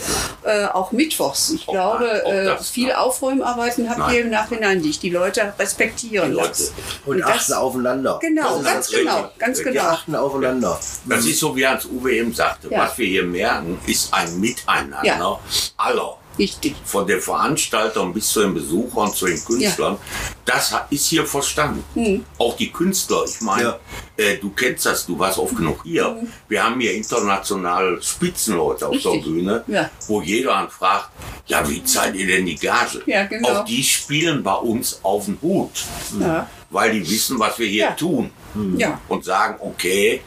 Äh, 0.43 0.65
auch 0.65 0.91
mittwochs. 0.91 1.51
Ich 1.51 1.65
glaube, 1.65 2.23
äh, 2.25 2.45
das, 2.45 2.69
viel. 2.69 2.91
Aufräumarbeiten 2.91 3.89
habt 3.89 4.11
ihr 4.13 4.21
im 4.21 4.29
Nachhinein 4.29 4.81
nicht. 4.81 5.01
Die 5.03 5.09
Leute 5.09 5.53
respektieren 5.59 6.29
Die 6.31 6.35
Leute. 6.35 6.49
das. 6.49 6.73
Und 7.05 7.19
das- 7.19 7.29
achten 7.29 7.53
aufeinander. 7.53 8.19
Genau, 8.21 8.55
Das 8.57 8.63
ganz 8.65 8.87
das 8.89 8.99
genau, 8.99 9.31
ganz 9.37 9.61
genau. 9.63 9.81
achten 9.83 10.15
aufeinander. 10.15 10.79
Das 11.05 11.25
ist 11.25 11.39
so, 11.39 11.55
wie 11.55 11.65
Hans-Uwe 11.67 12.15
eben 12.15 12.33
sagte. 12.33 12.69
Ja. 12.69 12.79
Was 12.79 12.97
wir 12.97 13.05
hier 13.07 13.23
merken, 13.23 13.79
ist 13.85 14.13
ein 14.13 14.39
Miteinander 14.39 14.99
Ja. 15.03 15.39
aller. 15.77 16.17
Richtig. 16.37 16.75
von 16.85 17.05
den 17.07 17.19
Veranstaltern 17.21 18.13
bis 18.13 18.29
zu 18.29 18.41
den 18.41 18.53
Besuchern, 18.53 19.13
zu 19.13 19.25
den 19.25 19.43
Künstlern, 19.43 19.97
das 20.45 20.71
ha- 20.71 20.87
ist 20.89 21.07
hier 21.07 21.25
verstanden. 21.25 21.83
Hm. 21.93 22.25
Auch 22.37 22.55
die 22.57 22.71
Künstler, 22.71 23.23
ich 23.27 23.41
meine, 23.41 23.63
Ja. 23.63 23.79
äh, 24.17 24.37
du 24.37 24.49
kennst 24.51 24.85
das, 24.85 25.05
du 25.05 25.17
warst 25.17 25.37
oft 25.39 25.55
genug 25.55 25.81
hier. 25.83 26.15
Wir 26.47 26.63
haben 26.63 26.79
hier 26.79 26.93
international 26.93 28.01
Spitzenleute 28.01 28.87
auf 28.87 28.91
der 29.01 29.11
Richtig. 29.13 29.23
Bühne, 29.25 29.63
Ja. 29.67 29.89
wo 30.07 30.21
jeder 30.21 30.67
fragt, 30.69 31.09
ja, 31.47 31.67
wie 31.69 31.83
zahlt 31.83 32.15
ihr 32.15 32.27
denn 32.27 32.45
die 32.45 32.55
Gage? 32.55 33.01
Ja, 33.05 33.25
genau. 33.25 33.49
Auch 33.49 33.65
die 33.65 33.83
spielen 33.83 34.43
bei 34.43 34.53
uns 34.55 34.99
auf 35.03 35.25
den 35.25 35.37
Hut, 35.41 35.71
Ja. 36.19 36.49
weil 36.69 36.91
die 36.93 37.09
wissen, 37.09 37.39
was 37.39 37.57
wir 37.59 37.67
hier 37.67 37.85
Ja. 37.85 37.91
tun 37.91 38.29
Ja. 38.77 38.99
und 39.07 39.23
sagen, 39.25 39.55
okay, 39.59 40.21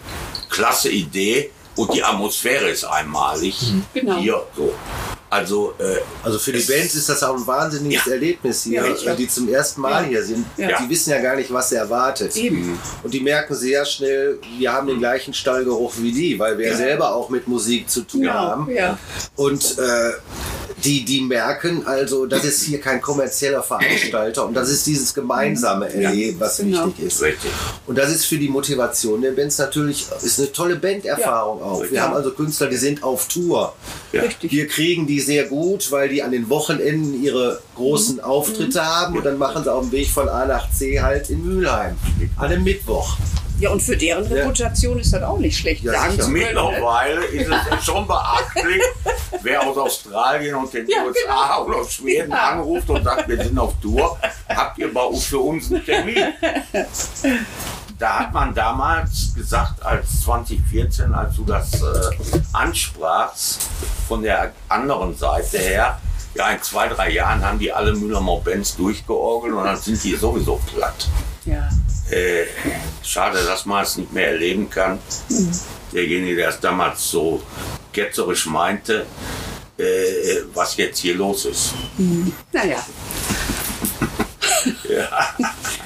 klasse 0.49 0.91
Idee 0.91 1.51
und 1.77 1.93
die 1.95 2.03
Atmosphäre 2.03 2.69
ist 2.69 2.85
einmalig. 2.85 3.57
Genau. 3.95 4.17
Hier 4.19 4.43
so. 4.57 4.73
Also 5.31 5.75
äh, 5.79 5.97
Also 6.25 6.39
für 6.41 6.53
die 6.53 6.63
Bands 6.63 6.95
ist 6.97 7.09
das 7.09 7.23
auch 7.23 7.37
ein 7.37 7.47
wahnsinniges 7.47 8.05
Ja. 8.05 8.13
Erlebnis 8.13 8.65
hier, 8.65 8.85
Ja, 9.05 9.15
die 9.15 9.29
zum 9.29 9.49
ersten 9.49 9.81
Mal 9.81 10.03
Ja. 10.03 10.09
hier 10.09 10.25
sind. 10.25 10.45
Die 10.59 10.89
wissen 10.91 11.11
ja 11.11 11.21
gar 11.21 11.37
nicht, 11.37 11.53
was 11.53 11.69
sie 11.71 11.77
erwartet. 11.77 12.35
Eben. 12.37 12.79
Und 13.05 13.15
die 13.15 13.21
merken 13.21 13.55
sehr 13.55 13.85
schnell, 13.85 14.39
wir 14.59 14.73
haben 14.73 14.89
den 14.89 14.99
gleichen 14.99 15.33
Stallgeruch 15.33 15.93
wie 15.99 16.11
die, 16.13 16.39
weil 16.39 16.59
wir 16.59 16.77
selber 16.77 17.15
auch 17.15 17.31
mit 17.31 17.47
Musik 17.47 17.89
zu 17.89 18.03
tun 18.03 18.23
Genau. 18.23 18.33
haben. 18.35 18.69
Und 19.37 19.79
äh, 19.79 20.13
die, 20.85 21.05
die 21.05 21.21
merken 21.21 21.87
also, 21.87 22.27
das 22.27 22.45
ist 22.45 22.63
hier 22.63 22.81
kein 22.81 23.01
kommerzieller 23.01 23.63
Veranstalter 23.63 24.47
und 24.47 24.55
das 24.55 24.69
ist 24.71 24.87
dieses 24.87 25.13
gemeinsame 25.15 25.93
Erleben, 25.93 26.41
was 26.41 26.59
genau. 26.59 26.87
wichtig 26.87 27.07
ist. 27.07 27.23
richtig. 27.23 27.51
Und 27.87 27.97
das 27.99 28.11
ist 28.11 28.25
für 28.27 28.39
die 28.39 28.49
Motivation 28.49 29.21
der 29.23 29.33
Bands 29.33 29.59
natürlich 29.59 30.07
ist 30.23 30.39
eine 30.39 30.53
tolle 30.53 30.77
Banderfahrung 30.77 31.63
auch. 31.63 31.83
Wir 31.83 31.93
Ja. 31.93 32.03
haben 32.03 32.15
also 32.15 32.31
Künstler, 32.33 32.69
die 32.69 32.77
sind 32.77 33.03
auf 33.03 33.29
Tour. 33.29 33.75
Ja. 34.13 34.23
Richtig. 34.23 34.51
Wir 34.53 34.67
kriegen 34.67 35.07
die 35.07 35.21
sehr 35.21 35.45
gut, 35.47 35.91
weil 35.93 36.09
die 36.09 36.23
an 36.23 36.33
den 36.33 36.49
Wochenenden 36.49 37.23
ihre 37.23 37.61
großen 37.77 38.17
Mhm. 38.17 38.21
Auftritte 38.21 38.85
haben 38.85 39.17
und 39.17 39.25
dann 39.25 39.39
machen 39.39 39.65
sie 39.65 39.73
auf 39.73 39.83
dem 39.85 39.93
Weg 39.93 40.09
von 40.11 40.29
A 40.29 40.47
nach 40.47 40.71
C 40.73 41.01
halt 41.01 41.31
in 41.31 41.45
Mülheim. 41.45 41.97
An 42.37 42.47
einem 42.51 42.65
Mittwoch. 42.65 43.17
Ja, 43.61 43.71
und 43.71 43.83
für 43.83 43.97
deren 43.97 44.25
Reputation 44.27 44.99
ist 44.99 45.13
das 45.13 45.23
auch 45.23 45.39
nicht 45.39 45.59
schlecht, 45.59 45.85
Ja, 45.85 45.93
sagen 45.93 46.19
zu 46.19 46.31
ne? 46.31 46.39
Mittlerweile 46.39 47.25
ist 47.27 47.49
es 47.49 47.85
schon 47.85 48.07
beachtlich, 48.07 48.83
wer 49.43 49.67
aus 49.67 49.77
Australien 49.77 50.55
und 50.55 50.73
den 50.73 50.89
Ja, 50.89 51.05
USA 51.05 51.59
oder 51.59 51.77
aus 51.79 51.93
Schweden 51.93 52.33
anruft 52.33 52.89
und 52.89 53.05
sagt, 53.05 53.29
wir 53.29 53.43
sind 53.45 53.59
auf 53.59 53.75
Tour, 53.83 54.19
habt 54.49 54.79
ihr 54.79 54.93
bei 54.93 55.03
uns 55.03 55.25
für 55.27 55.39
uns 55.39 55.71
einen 55.71 55.85
Termin? 55.85 56.17
Da 57.99 58.21
hat 58.21 58.33
man 58.33 58.55
damals 58.55 59.35
gesagt, 59.35 59.85
als 59.85 60.23
2014, 60.23 61.13
als 61.13 61.37
du 61.37 61.45
das 61.45 61.75
äh, 61.75 62.41
ansprachst, 62.55 63.69
von 64.09 64.23
der 64.23 64.53
anderen 64.71 65.15
Seite 65.15 65.59
her, 65.59 66.01
ja, 66.35 66.51
in 66.51 66.63
zwei, 66.63 66.89
drei 66.89 67.11
Jahren 67.11 67.45
haben 67.45 67.59
die 67.59 67.71
alle 67.71 67.93
Müller-Bands 67.93 68.77
durchgeorgelt 68.77 69.53
und 69.53 69.65
dann 69.65 69.77
sind 69.77 70.03
die 70.03 70.15
sowieso 70.17 70.59
platt. 70.75 71.09
Ja. 71.45 71.69
Äh, 72.11 72.45
schade, 73.03 73.39
dass 73.45 73.67
man 73.67 73.83
es 73.85 73.97
nicht 73.97 74.13
mehr 74.13 74.29
erleben 74.29 74.69
kann. 74.69 74.99
Derjenige, 75.93 76.37
der 76.37 76.49
es 76.51 76.61
damals 76.61 77.09
so 77.11 77.43
ketzerisch 77.93 78.47
meinte, 78.47 79.07
äh, 79.79 79.83
was 80.55 80.77
jetzt 80.77 80.99
hier 81.01 81.15
los 81.15 81.45
ist. 81.47 81.73
Naja. 82.53 82.85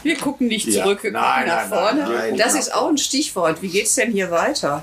Wir 0.02 0.16
gucken 0.18 0.48
nicht 0.48 0.66
Ja. 0.66 0.82
zurück, 0.82 1.02
wir 1.02 1.12
Nein, 1.12 1.22
gucken 1.44 1.46
nach 1.46 1.56
nein, 1.56 1.70
nein, 1.70 1.78
vorne. 1.78 2.00
nein, 2.02 2.20
gucken 2.30 2.38
das 2.38 2.54
ist 2.54 2.74
auch 2.74 2.88
ein 2.88 2.98
Stichwort. 2.98 3.62
Wie 3.62 3.68
geht 3.68 3.87
es 3.87 3.94
denn 3.94 4.12
hier 4.12 4.30
weiter? 4.30 4.82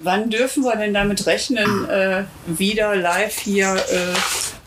Wann 0.00 0.28
dürfen 0.28 0.62
wir 0.64 0.76
denn 0.76 0.92
damit 0.92 1.26
rechnen, 1.26 1.88
äh, 1.88 2.24
wieder 2.46 2.94
live 2.96 3.38
hier 3.38 3.74
äh, 3.76 4.14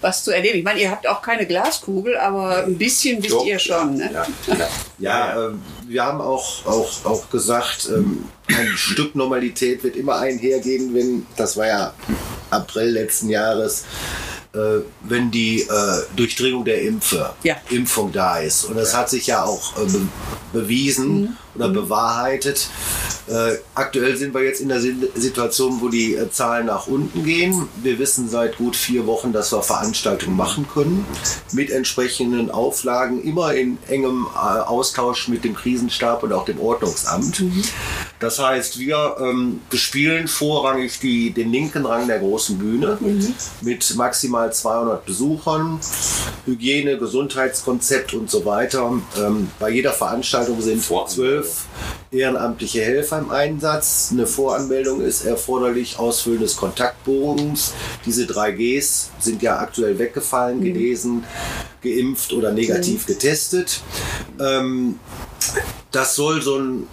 was 0.01 0.23
zu 0.23 0.31
erleben? 0.31 0.59
Ich 0.59 0.63
meine, 0.63 0.79
ihr 0.79 0.91
habt 0.91 1.07
auch 1.07 1.21
keine 1.21 1.45
Glaskugel, 1.45 2.17
aber 2.17 2.63
ein 2.65 2.77
bisschen 2.77 3.21
wisst 3.21 3.33
Doch, 3.33 3.45
ihr 3.45 3.59
schon. 3.59 3.95
Ne? 3.97 4.09
Ja, 4.13 4.27
ja. 4.55 4.67
Ja, 4.99 5.45
ähm, 5.47 5.61
wir 5.87 6.03
haben 6.05 6.21
auch, 6.21 6.65
auch, 6.65 7.05
auch 7.05 7.29
gesagt, 7.29 7.89
ähm, 7.93 8.25
ein 8.47 8.67
Stück 8.75 9.15
Normalität 9.15 9.83
wird 9.83 9.95
immer 9.95 10.17
einhergehen, 10.19 10.93
wenn, 10.93 11.25
das 11.35 11.57
war 11.57 11.67
ja 11.67 11.93
April 12.49 12.89
letzten 12.91 13.29
Jahres, 13.29 13.85
äh, 14.53 14.81
wenn 15.01 15.31
die 15.31 15.61
äh, 15.61 15.67
Durchdringung 16.15 16.65
der 16.65 16.81
Impfe, 16.81 17.33
Ja. 17.43 17.55
Impfung 17.69 18.11
da 18.11 18.39
ist. 18.39 18.65
Und 18.65 18.77
das 18.77 18.95
hat 18.95 19.09
sich 19.09 19.27
ja 19.27 19.43
auch 19.43 19.77
äh, 19.77 19.85
be 19.85 20.01
bewiesen 20.51 21.37
oder 21.59 21.69
bewahrheitet. 21.69 22.69
Äh, 23.27 23.57
aktuell 23.75 24.17
sind 24.17 24.33
wir 24.33 24.43
jetzt 24.43 24.59
in 24.59 24.69
der 24.69 24.79
Situation, 24.79 25.81
wo 25.81 25.89
die 25.89 26.15
äh, 26.15 26.31
Zahlen 26.31 26.65
nach 26.65 26.87
unten 26.87 27.23
gehen. 27.23 27.67
Wir 27.83 27.99
wissen 27.99 28.27
seit 28.29 28.57
gut 28.57 28.75
vier 28.75 29.05
Wochen, 29.05 29.33
dass 29.33 29.51
wir 29.51 29.61
Veranstaltungen 29.61 30.35
machen 30.35 30.67
können 30.73 31.05
mit 31.51 31.69
entsprechenden 31.69 32.49
Auflagen, 32.49 33.21
immer 33.23 33.53
in 33.53 33.77
engem 33.87 34.25
äh, 34.33 34.37
Austausch 34.37 35.27
mit 35.27 35.43
dem 35.43 35.53
Krisenstab 35.53 36.23
und 36.23 36.33
auch 36.33 36.45
dem 36.45 36.59
Ordnungsamt. 36.59 37.43
Das 38.19 38.39
heißt, 38.39 38.79
wir 38.79 39.15
ähm, 39.19 39.61
bespielen 39.69 40.27
vorrangig 40.27 40.99
die, 40.99 41.31
den 41.31 41.51
linken 41.51 41.85
Rang 41.85 42.07
der 42.07 42.19
großen 42.19 42.57
Bühne 42.57 42.97
mit 43.61 43.95
maximal 43.95 44.51
200 44.51 45.05
Besuchern, 45.05 45.79
Hygiene, 46.45 46.97
Gesundheitskonzept 46.97 48.13
und 48.13 48.29
so 48.29 48.43
weiter. 48.45 48.91
Ähm, 49.17 49.49
bei 49.59 49.69
jeder 49.69 49.93
Veranstaltung 49.93 50.61
sind 50.61 50.83
Voranmeldung. 50.83 50.99
Zwölf 51.49 51.65
ehrenamtliche 52.11 52.81
Helfer 52.81 53.19
im 53.19 53.31
Einsatz. 53.31 54.09
Eine 54.11 54.25
Voranmeldung 54.25 55.01
ist 55.01 55.25
erforderlich, 55.25 55.99
Ausfüllen 55.99 56.41
des 56.41 56.55
Kontaktbogens. 56.55 57.73
Diese 58.05 58.25
drei 58.25 58.51
Gs 58.51 59.11
sind 59.19 59.41
ja 59.41 59.59
aktuell 59.59 59.99
weggefallen, 59.99 60.61
gelesen, 60.61 61.23
geimpft 61.83 62.33
oder 62.33 62.51
negativ 62.51 63.05
getestet. 63.05 63.81
Ähm, 64.39 64.99
das 65.91 66.15
soll 66.15 66.41
so 66.41 66.57
ein 66.57 66.87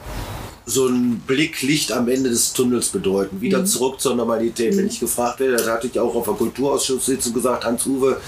so 0.68 0.88
ein 0.88 1.20
Blick 1.20 1.62
Licht 1.62 1.92
am 1.92 2.08
Ende 2.08 2.28
des 2.28 2.52
Tunnels 2.52 2.88
bedeuten. 2.88 3.40
Wieder 3.40 3.64
zurück 3.64 4.00
zur 4.00 4.16
Normalität. 4.16 4.76
Wenn 4.76 4.88
ich 4.88 4.98
gefragt 4.98 5.38
werde, 5.38 5.58
das 5.58 5.68
hatte 5.68 5.86
ich 5.86 5.96
auch 6.00 6.12
auf 6.12 6.24
der 6.24 6.34
Kulturausschusssitzung 6.34 7.32
gesagt, 7.32 7.64
Hans-Uwe, 7.64 8.20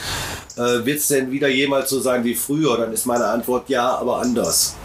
äh, 0.55 0.87
wird 0.87 0.99
es 0.99 1.09
denn 1.09 1.33
wieder 1.33 1.49
jemals 1.49 1.91
so 1.91 1.99
sein 1.99 2.23
wie 2.23 2.37
früher? 2.37 2.77
Dann 2.77 2.93
ist 2.93 3.07
meine 3.07 3.25
Antwort 3.25 3.69
ja, 3.69 3.97
aber 3.97 4.21
anders. 4.21 4.77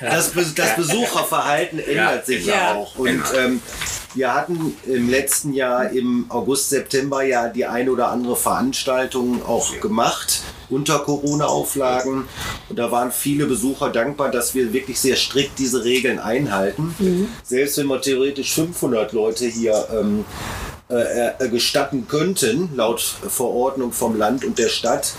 Das, 0.00 0.30
Be- 0.30 0.46
das 0.54 0.76
Besucherverhalten 0.76 1.78
ändert 1.78 2.26
sich 2.26 2.46
ja, 2.46 2.54
Ja. 2.54 2.74
auch. 2.74 2.96
Und 2.98 3.06
Genau. 3.06 3.32
ähm, 3.38 3.62
wir 4.14 4.34
hatten 4.34 4.74
im 4.86 5.08
letzten 5.08 5.52
Jahr 5.52 5.90
im 5.90 6.26
August, 6.30 6.70
September 6.70 7.22
ja 7.22 7.48
die 7.48 7.64
eine 7.66 7.92
oder 7.92 8.08
andere 8.10 8.34
Veranstaltung 8.36 9.44
auch 9.46 9.78
gemacht 9.80 10.40
unter 10.68 10.98
Corona-Auflagen. 11.00 12.26
Und 12.68 12.78
da 12.78 12.90
waren 12.90 13.12
viele 13.12 13.46
Besucher 13.46 13.90
dankbar, 13.90 14.30
dass 14.30 14.54
wir 14.54 14.72
wirklich 14.72 14.98
sehr 15.00 15.16
strikt 15.16 15.58
diese 15.58 15.84
Regeln 15.84 16.18
einhalten. 16.18 16.94
Selbst 17.44 17.78
wenn 17.78 17.86
wir 17.86 18.00
theoretisch 18.00 18.52
500 18.54 19.12
Leute 19.12 19.46
hier 19.46 19.86
ähm, 19.92 20.24
äh, 20.90 21.44
äh, 21.44 21.48
gestatten 21.48 22.06
könnten, 22.08 22.70
laut 22.74 23.00
Verordnung 23.00 23.92
vom 23.92 24.16
Land 24.18 24.44
und 24.44 24.58
der 24.58 24.68
Stadt, 24.68 25.12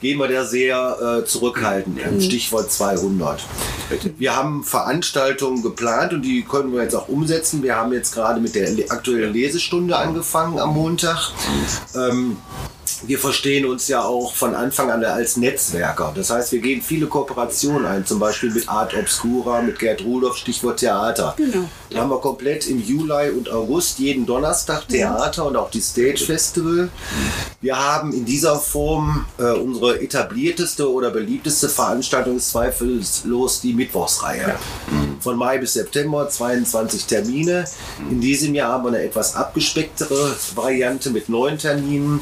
gehen 0.00 0.18
wir 0.18 0.28
da 0.28 0.44
sehr 0.44 1.20
äh, 1.22 1.24
zurückhaltend. 1.24 2.00
Stichwort 2.22 2.70
200. 2.72 3.40
Wir 4.18 4.34
haben 4.36 4.64
Veranstaltungen 4.64 5.62
geplant 5.62 6.12
und 6.12 6.22
die 6.22 6.42
können 6.42 6.72
wir 6.72 6.82
jetzt 6.82 6.94
auch 6.94 7.08
umsetzen. 7.08 7.62
Wir 7.62 7.76
haben 7.76 7.92
jetzt 7.92 8.12
gerade 8.14 8.40
mit 8.40 8.54
der 8.54 8.70
le- 8.70 8.90
aktuellen 8.90 9.32
Lesestunde 9.32 9.96
angefangen 9.96 10.58
am 10.58 10.74
Montag. 10.74 11.30
Ähm, 11.94 12.36
wir 13.06 13.18
verstehen 13.18 13.66
uns 13.66 13.88
ja 13.88 14.02
auch 14.02 14.34
von 14.34 14.54
Anfang 14.54 14.90
an 14.90 15.04
als 15.04 15.36
Netzwerker. 15.36 16.12
Das 16.14 16.30
heißt, 16.30 16.52
wir 16.52 16.60
gehen 16.60 16.82
viele 16.82 17.06
Kooperationen 17.06 17.86
ein, 17.86 18.06
zum 18.06 18.18
Beispiel 18.18 18.50
mit 18.50 18.68
Art 18.68 18.94
Obscura, 18.96 19.62
mit 19.62 19.78
Gerd 19.78 20.04
Rudolph, 20.04 20.36
Stichwort 20.36 20.78
Theater. 20.78 21.34
Genau. 21.36 21.68
Da 21.90 22.00
haben 22.00 22.10
wir 22.10 22.20
komplett 22.20 22.66
im 22.68 22.82
Juli 22.82 23.30
und 23.30 23.50
August 23.50 23.98
jeden 23.98 24.24
Donnerstag 24.24 24.88
Theater 24.88 25.46
und 25.46 25.56
auch 25.56 25.70
die 25.70 25.80
Stage 25.80 26.24
Festival. 26.24 26.88
Wir 27.60 27.76
haben 27.76 28.12
in 28.12 28.24
dieser 28.24 28.56
Form 28.56 29.26
äh, 29.38 29.52
unsere 29.52 30.00
etablierteste 30.00 30.90
oder 30.90 31.10
beliebteste 31.10 31.68
Veranstaltung 31.68 32.36
ist 32.36 32.50
zweifellos 32.50 33.60
die 33.60 33.74
Mittwochsreihe. 33.74 34.56
Von 35.20 35.36
Mai 35.36 35.58
bis 35.58 35.74
September 35.74 36.28
22 36.28 37.04
Termine. 37.04 37.64
In 38.10 38.20
diesem 38.20 38.54
Jahr 38.54 38.72
haben 38.72 38.84
wir 38.84 38.88
eine 38.88 39.02
etwas 39.02 39.36
abgespecktere 39.36 40.34
Variante 40.54 41.10
mit 41.10 41.28
neun 41.28 41.58
Terminen. 41.58 42.20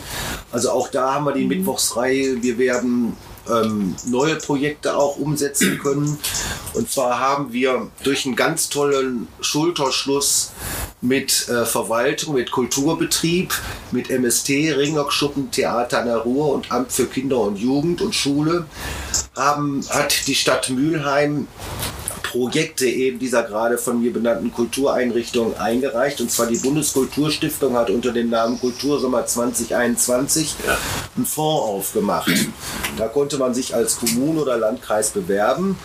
Also 0.53 0.70
auch 0.73 0.89
da 0.89 1.15
haben 1.15 1.25
wir 1.25 1.33
die 1.33 1.47
Mittwochsreihe. 1.47 2.43
Wir 2.43 2.59
werden 2.59 3.17
ähm, 3.49 3.95
neue 4.07 4.37
Projekte 4.37 4.97
auch 4.97 5.17
umsetzen 5.17 5.79
können. 5.79 6.19
Und 6.75 6.91
zwar 6.91 7.19
haben 7.19 7.53
wir 7.53 7.89
durch 8.05 8.27
einen 8.27 8.37
ganz 8.37 8.69
tollen 8.69 9.29
Schulterschluss 9.41 10.53
mit 11.01 11.49
äh, 11.49 11.65
Verwaltung, 11.65 12.35
mit 12.35 12.51
Kulturbetrieb, 12.51 13.55
mit 13.91 14.11
MST, 14.11 14.51
Ringlockschuppen, 14.51 15.51
Theater 15.51 16.01
an 16.01 16.07
der 16.07 16.19
Ruhr 16.19 16.55
und 16.55 16.71
Amt 16.71 16.93
für 16.93 17.07
Kinder 17.07 17.41
und 17.41 17.57
Jugend 17.57 18.03
und 18.03 18.15
Schule, 18.15 18.67
haben, 19.35 19.85
hat 19.89 20.27
die 20.27 20.35
Stadt 20.35 20.71
Mülheim 20.71 21.47
Projekte 22.31 22.87
eben 22.87 23.19
dieser 23.19 23.43
gerade 23.43 23.77
von 23.77 24.01
mir 24.01 24.13
benannten 24.13 24.53
Kultureinrichtungen 24.53 25.57
eingereicht. 25.57 26.21
Und 26.21 26.31
zwar 26.31 26.47
die 26.47 26.59
Bundeskulturstiftung 26.59 27.75
hat 27.77 27.91
unter 27.91 28.13
dem 28.13 28.31
Namen 28.31 28.61
Kultursommer 28.61 29.27
2021 29.27 30.55
Ja. 30.65 30.79
einen 31.17 31.27
Fonds 31.27 31.65
aufgemacht. 31.65 32.31
Da 32.97 33.09
konnte 33.09 33.39
man 33.39 33.55
sich 33.55 33.75
als 33.75 33.99
Kommune 33.99 34.41
oder 34.41 34.57
Landkreis 34.57 35.11
bewerben. 35.11 35.79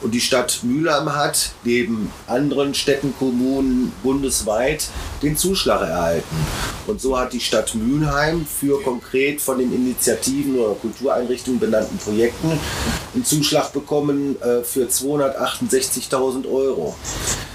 Und 0.00 0.12
die 0.12 0.20
Stadt 0.20 0.60
Mülheim 0.62 1.14
hat 1.14 1.50
neben 1.64 2.10
anderen 2.26 2.74
Städten, 2.74 3.14
Kommunen 3.18 3.92
bundesweit 4.02 4.88
den 5.22 5.36
Zuschlag 5.36 5.82
erhalten. 5.82 6.36
Und 6.86 7.00
so 7.00 7.18
hat 7.18 7.32
die 7.32 7.40
Stadt 7.40 7.74
Mülheim 7.74 8.46
für 8.46 8.82
konkret 8.82 9.40
von 9.40 9.58
den 9.58 9.72
Initiativen 9.72 10.58
oder 10.58 10.74
Kultureinrichtungen 10.74 11.60
benannten 11.60 11.98
Projekten 11.98 12.58
einen 13.14 13.24
Zuschlag 13.24 13.72
bekommen 13.72 14.40
äh, 14.42 14.62
für 14.62 14.86
268.000 14.86 16.50
Euro. 16.50 16.96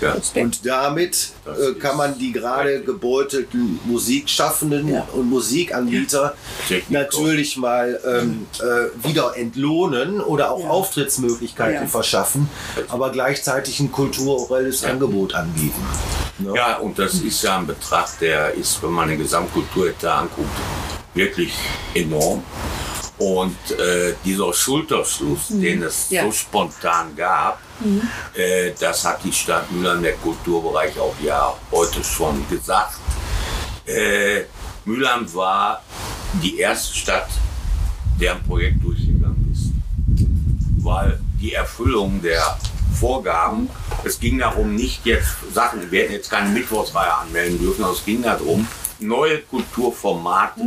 Ja. 0.02 0.16
Und 0.36 0.66
damit 0.66 1.32
äh, 1.56 1.74
kann 1.80 1.98
man 1.98 2.18
die 2.18 2.32
gerade 2.32 2.82
gebeutelten 2.82 3.80
Musikschaffenden 3.86 4.88
Ja. 4.88 5.08
und 5.14 5.30
Musikanbieter 5.30 6.36
Techniker. 6.68 7.02
natürlich 7.04 7.58
mal 7.58 8.00
ähm, 8.06 8.48
äh, 8.60 9.08
wieder 9.08 9.36
entlohnen 9.38 10.22
oder 10.22 10.52
auch 10.52 10.60
Ja. 10.64 10.70
Auftrittsmöglichkeiten 10.70 11.84
Ja. 11.84 11.88
verschaffen, 11.88 12.50
aber 12.90 13.12
gleichzeitig 13.12 13.80
ein 13.80 13.92
kulturelles 13.92 14.84
Angebot 14.84 15.34
anbieten. 15.36 15.82
Ne? 16.40 16.54
Ja, 16.56 16.78
und 16.78 17.00
das 17.00 17.16
ist 17.16 17.42
ja 17.44 17.58
ein 17.58 17.68
Betrag, 17.68 18.08
der 18.20 18.54
ist, 18.54 18.82
wenn 18.84 18.92
man 18.92 19.10
den 19.10 19.18
Gesamtkulturetat 19.18 20.22
anguckt, 20.22 20.50
wirklich 21.14 21.54
enorm. 21.96 22.44
Und 23.20 23.58
äh, 23.72 24.14
dieser 24.24 24.54
Schulterschluss, 24.54 25.48
den 25.50 25.82
es 25.84 26.10
Ja. 26.10 26.24
so 26.24 26.32
spontan 26.32 27.16
gab, 27.16 27.60
äh, 28.36 28.72
das 28.80 29.04
hat 29.06 29.24
die 29.24 29.34
Stadt 29.34 29.72
Mülheim, 29.72 30.04
der 30.04 30.14
Kulturbereich 30.14 31.00
auch 31.00 31.16
ja 31.24 31.54
heute 31.72 32.04
schon 32.04 32.48
gesagt. 32.50 33.00
Äh, 33.86 34.44
Mülheim 34.86 35.34
war 35.34 35.82
die 36.44 36.60
erste 36.60 36.96
Stadt, 36.96 37.30
der 38.20 38.34
ein 38.34 38.44
Projekt 38.44 38.84
durchgegangen 38.84 39.52
ist 39.52 39.72
weil 40.88 41.20
die 41.42 41.54
Erfüllung 41.54 42.22
der 42.22 42.58
Vorgaben, 42.98 43.70
es 44.06 44.20
ging 44.20 44.40
darum, 44.40 44.74
nicht 44.74 45.06
jetzt 45.06 45.36
Sachen, 45.54 45.92
wir 45.92 46.04
hätten 46.04 46.14
jetzt 46.14 46.32
keine 46.32 46.50
Mittwochsreihe 46.50 47.14
anmelden 47.14 47.60
dürfen, 47.60 47.84
aber 47.84 47.94
es 47.94 48.06
ging 48.06 48.24
darum, 48.24 48.66
neue 49.00 49.40
Kulturformate 49.42 50.62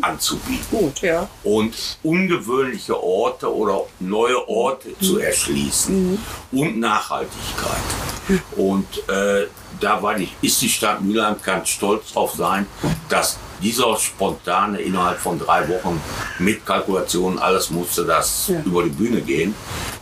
anzubieten 0.00 0.78
Gut, 0.78 1.00
ja. 1.00 1.28
und 1.42 1.74
ungewöhnliche 2.02 3.00
Orte 3.02 3.54
oder 3.54 3.82
neue 4.00 4.48
Orte 4.48 4.88
zu 5.00 5.18
erschließen 5.18 6.18
und 6.52 6.80
Nachhaltigkeit. 6.80 8.40
Und 8.56 8.86
äh, 9.08 9.46
da 9.80 10.02
war 10.02 10.14
die, 10.14 10.28
ist 10.40 10.60
die 10.62 10.68
Stadt 10.68 11.02
Mülheim 11.02 11.40
kann 11.42 11.66
stolz 11.66 12.12
drauf 12.12 12.34
sein, 12.36 12.66
dass 13.08 13.38
dieser 13.62 13.96
spontane 13.96 14.80
innerhalb 14.80 15.18
von 15.18 15.38
drei 15.38 15.68
Wochen 15.68 16.00
mit 16.38 16.64
Kalkulation, 16.64 17.38
alles 17.38 17.70
musste 17.70 18.04
das 18.04 18.48
Ja. 18.48 18.60
über 18.64 18.82
die 18.82 18.90
Bühne 18.90 19.20
gehen, 19.20 19.54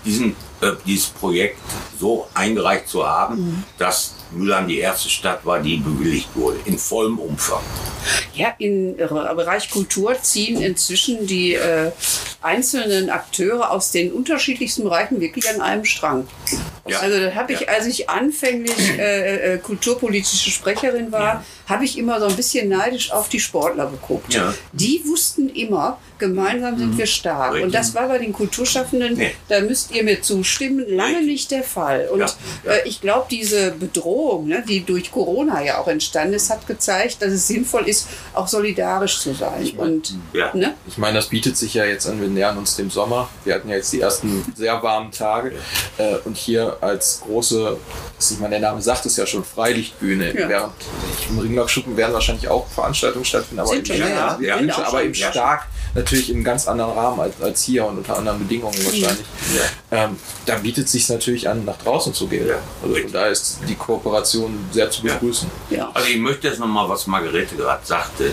diesen, 0.04 0.36
äh, 0.60 0.72
dieses 0.86 1.06
Projekt 1.06 1.58
so 1.98 2.28
eingereicht 2.34 2.88
zu 2.88 3.06
haben, 3.06 3.64
dass 3.78 4.14
Mülheim 4.34 4.68
die 4.68 4.78
erste 4.78 5.08
Stadt 5.08 5.44
war, 5.44 5.60
die 5.60 5.76
bewilligt 5.76 6.28
wurde, 6.34 6.58
in 6.64 6.78
vollem 6.78 7.18
Umfang. 7.18 7.62
Ja, 8.34 8.54
im 8.58 8.96
Bereich 8.96 9.70
Kultur 9.70 10.16
ziehen 10.20 10.60
inzwischen 10.60 11.26
die 11.26 11.54
äh, 11.54 11.90
einzelnen 12.40 13.10
Akteure 13.10 13.70
aus 13.70 13.90
den 13.92 14.12
unterschiedlichsten 14.12 14.84
Bereichen 14.84 15.20
wirklich 15.20 15.48
an 15.48 15.60
einem 15.60 15.84
Strang. 15.84 16.26
Ja. 16.88 16.98
Also 16.98 17.20
da 17.20 17.34
habe 17.34 17.52
ich, 17.52 17.60
Ja. 17.60 17.68
als 17.68 17.86
ich 17.86 18.10
anfänglich 18.10 18.98
äh, 18.98 19.54
äh, 19.54 19.58
kulturpolitische 19.58 20.50
Sprecherin 20.50 21.12
war, 21.12 21.44
habe 21.68 21.84
ich 21.84 21.96
immer 21.96 22.18
so 22.18 22.26
ein 22.26 22.34
bisschen 22.34 22.68
neidisch 22.68 23.12
auf 23.12 23.28
die 23.28 23.38
Sportler 23.38 23.88
geguckt. 23.88 24.34
Ja. 24.34 24.52
Die 24.72 25.00
wussten 25.06 25.48
immer, 25.50 25.98
gemeinsam 26.18 26.76
sind 26.76 26.98
wir 26.98 27.06
stark. 27.06 27.50
Mhm. 27.50 27.52
Richtig. 27.54 27.64
Und 27.66 27.74
das 27.74 27.94
war 27.94 28.08
bei 28.08 28.18
den 28.18 28.32
Kulturschaffenden, 28.32 29.14
Nee. 29.16 29.34
da 29.48 29.60
müsst 29.60 29.92
ihr 29.94 30.02
mir 30.02 30.20
zustimmen, 30.22 30.84
lange 30.88 31.18
Richtig. 31.18 31.26
nicht 31.26 31.50
der 31.52 31.62
Fall. 31.62 32.08
Und 32.10 32.18
Ja, 32.20 32.26
ja. 32.64 32.72
Äh, 32.72 32.88
ich 32.88 33.00
glaube, 33.00 33.26
diese 33.30 33.70
Bedrohung, 33.70 34.21
ne, 34.44 34.62
die 34.66 34.84
durch 34.84 35.10
Corona 35.10 35.62
ja 35.62 35.78
auch 35.78 35.88
entstanden 35.88 36.34
ist, 36.34 36.50
hat 36.50 36.66
gezeigt, 36.66 37.20
dass 37.20 37.32
es 37.32 37.46
sinnvoll 37.48 37.88
ist, 37.88 38.08
auch 38.34 38.48
solidarisch 38.48 39.20
zu 39.20 39.34
sein. 39.34 39.70
Und 39.76 40.14
Ja. 40.32 40.50
ne? 40.54 40.74
Ich 40.86 40.98
meine, 40.98 41.16
das 41.16 41.28
bietet 41.28 41.56
sich 41.56 41.74
ja 41.74 41.84
jetzt 41.84 42.06
an, 42.06 42.20
wir 42.20 42.28
nähern 42.28 42.58
uns 42.58 42.76
dem 42.76 42.90
Sommer. 42.90 43.28
Wir 43.44 43.54
hatten 43.54 43.68
ja 43.68 43.76
jetzt 43.76 43.92
die 43.92 44.00
ersten 44.00 44.44
sehr 44.56 44.82
warmen 44.82 45.10
Tage. 45.10 45.52
Äh, 45.98 46.16
und 46.24 46.36
hier 46.36 46.76
als 46.80 47.22
große, 47.26 47.76
ich 48.18 48.38
meine, 48.38 48.58
der 48.58 48.70
Name 48.70 48.82
sagt 48.82 49.06
es 49.06 49.16
ja 49.16 49.26
schon, 49.26 49.44
Freilichtbühne. 49.44 50.38
Ja. 50.38 50.48
Während 50.48 50.72
im 51.28 51.38
Ringlockschuppen 51.38 51.96
werden 51.96 52.12
wahrscheinlich 52.12 52.48
auch 52.48 52.66
Veranstaltungen 52.68 53.24
stattfinden, 53.24 53.60
aber, 53.60 53.70
Sind 53.70 53.90
im, 53.90 53.96
schon, 53.96 54.08
ja, 54.08 54.38
ja. 54.40 54.56
im, 54.56 54.60
Sind 54.60 54.72
auch 54.72 54.78
aber 54.88 54.98
schon, 54.98 55.06
im 55.06 55.12
ja. 55.14 55.30
stark 55.30 55.66
natürlich 55.94 56.30
in 56.30 56.36
einem 56.36 56.44
ganz 56.44 56.66
anderen 56.68 56.92
Rahmen 56.92 57.20
als, 57.20 57.40
als 57.40 57.62
hier 57.62 57.84
und 57.84 57.98
unter 57.98 58.16
anderen 58.16 58.38
Bedingungen 58.38 58.76
wahrscheinlich. 58.84 59.26
Ähm, 59.90 60.16
da 60.46 60.56
bietet 60.56 60.86
es 60.86 60.92
sich 60.92 61.08
natürlich 61.08 61.48
an, 61.48 61.64
nach 61.64 61.76
draußen 61.76 62.14
zu 62.14 62.26
gehen. 62.28 62.48
Ja. 62.48 62.56
Also 62.82 62.96
von 62.96 63.12
daher 63.12 63.30
ist 63.30 63.58
die 63.68 63.74
Kooperation 63.74 64.11
sehr 64.70 64.90
zu 64.90 65.06
Ja. 65.06 65.14
begrüßen. 65.14 65.50
Ja. 65.70 65.90
Also 65.94 66.08
ich 66.08 66.18
möchte 66.18 66.48
jetzt 66.48 66.60
nochmal, 66.60 66.88
was 66.88 67.06
Margarete 67.06 67.56
gerade 67.56 67.84
sagte. 67.84 68.32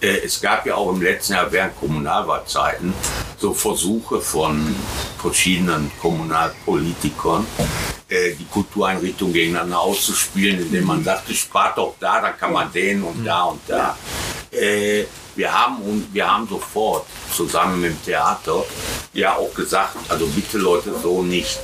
Äh, 0.00 0.18
Es 0.24 0.40
gab 0.40 0.64
ja 0.66 0.74
auch 0.76 0.90
im 0.92 1.02
letzten 1.02 1.34
Jahr 1.34 1.50
während 1.52 1.78
Kommunalwahlzeiten 1.78 2.94
so 3.38 3.52
Versuche 3.54 4.20
von 4.20 4.74
verschiedenen 5.20 5.90
Kommunalpolitikern, 6.00 7.46
äh, 8.08 8.32
die 8.34 8.46
Kultureinrichtungen 8.46 9.32
gegeneinander 9.34 9.78
auszuspielen, 9.80 10.58
indem 10.60 10.84
man 10.86 11.04
sagte, 11.04 11.34
spart 11.34 11.76
doch 11.78 11.94
da, 12.00 12.20
dann 12.22 12.36
kann 12.38 12.52
man 12.52 12.72
den 12.72 13.02
und 13.02 13.24
da 13.24 13.42
und 13.44 13.60
da. 13.66 13.96
Wir 15.40 15.50
haben, 15.50 15.76
und 15.78 16.12
wir 16.12 16.30
haben 16.30 16.46
sofort 16.46 17.06
zusammen 17.34 17.80
mit 17.80 17.92
dem 17.92 18.04
Theater 18.04 18.62
ja 19.14 19.36
auch 19.36 19.54
gesagt, 19.54 19.96
also 20.10 20.26
bitte 20.26 20.58
Leute 20.58 20.92
so 21.02 21.22
nicht. 21.22 21.60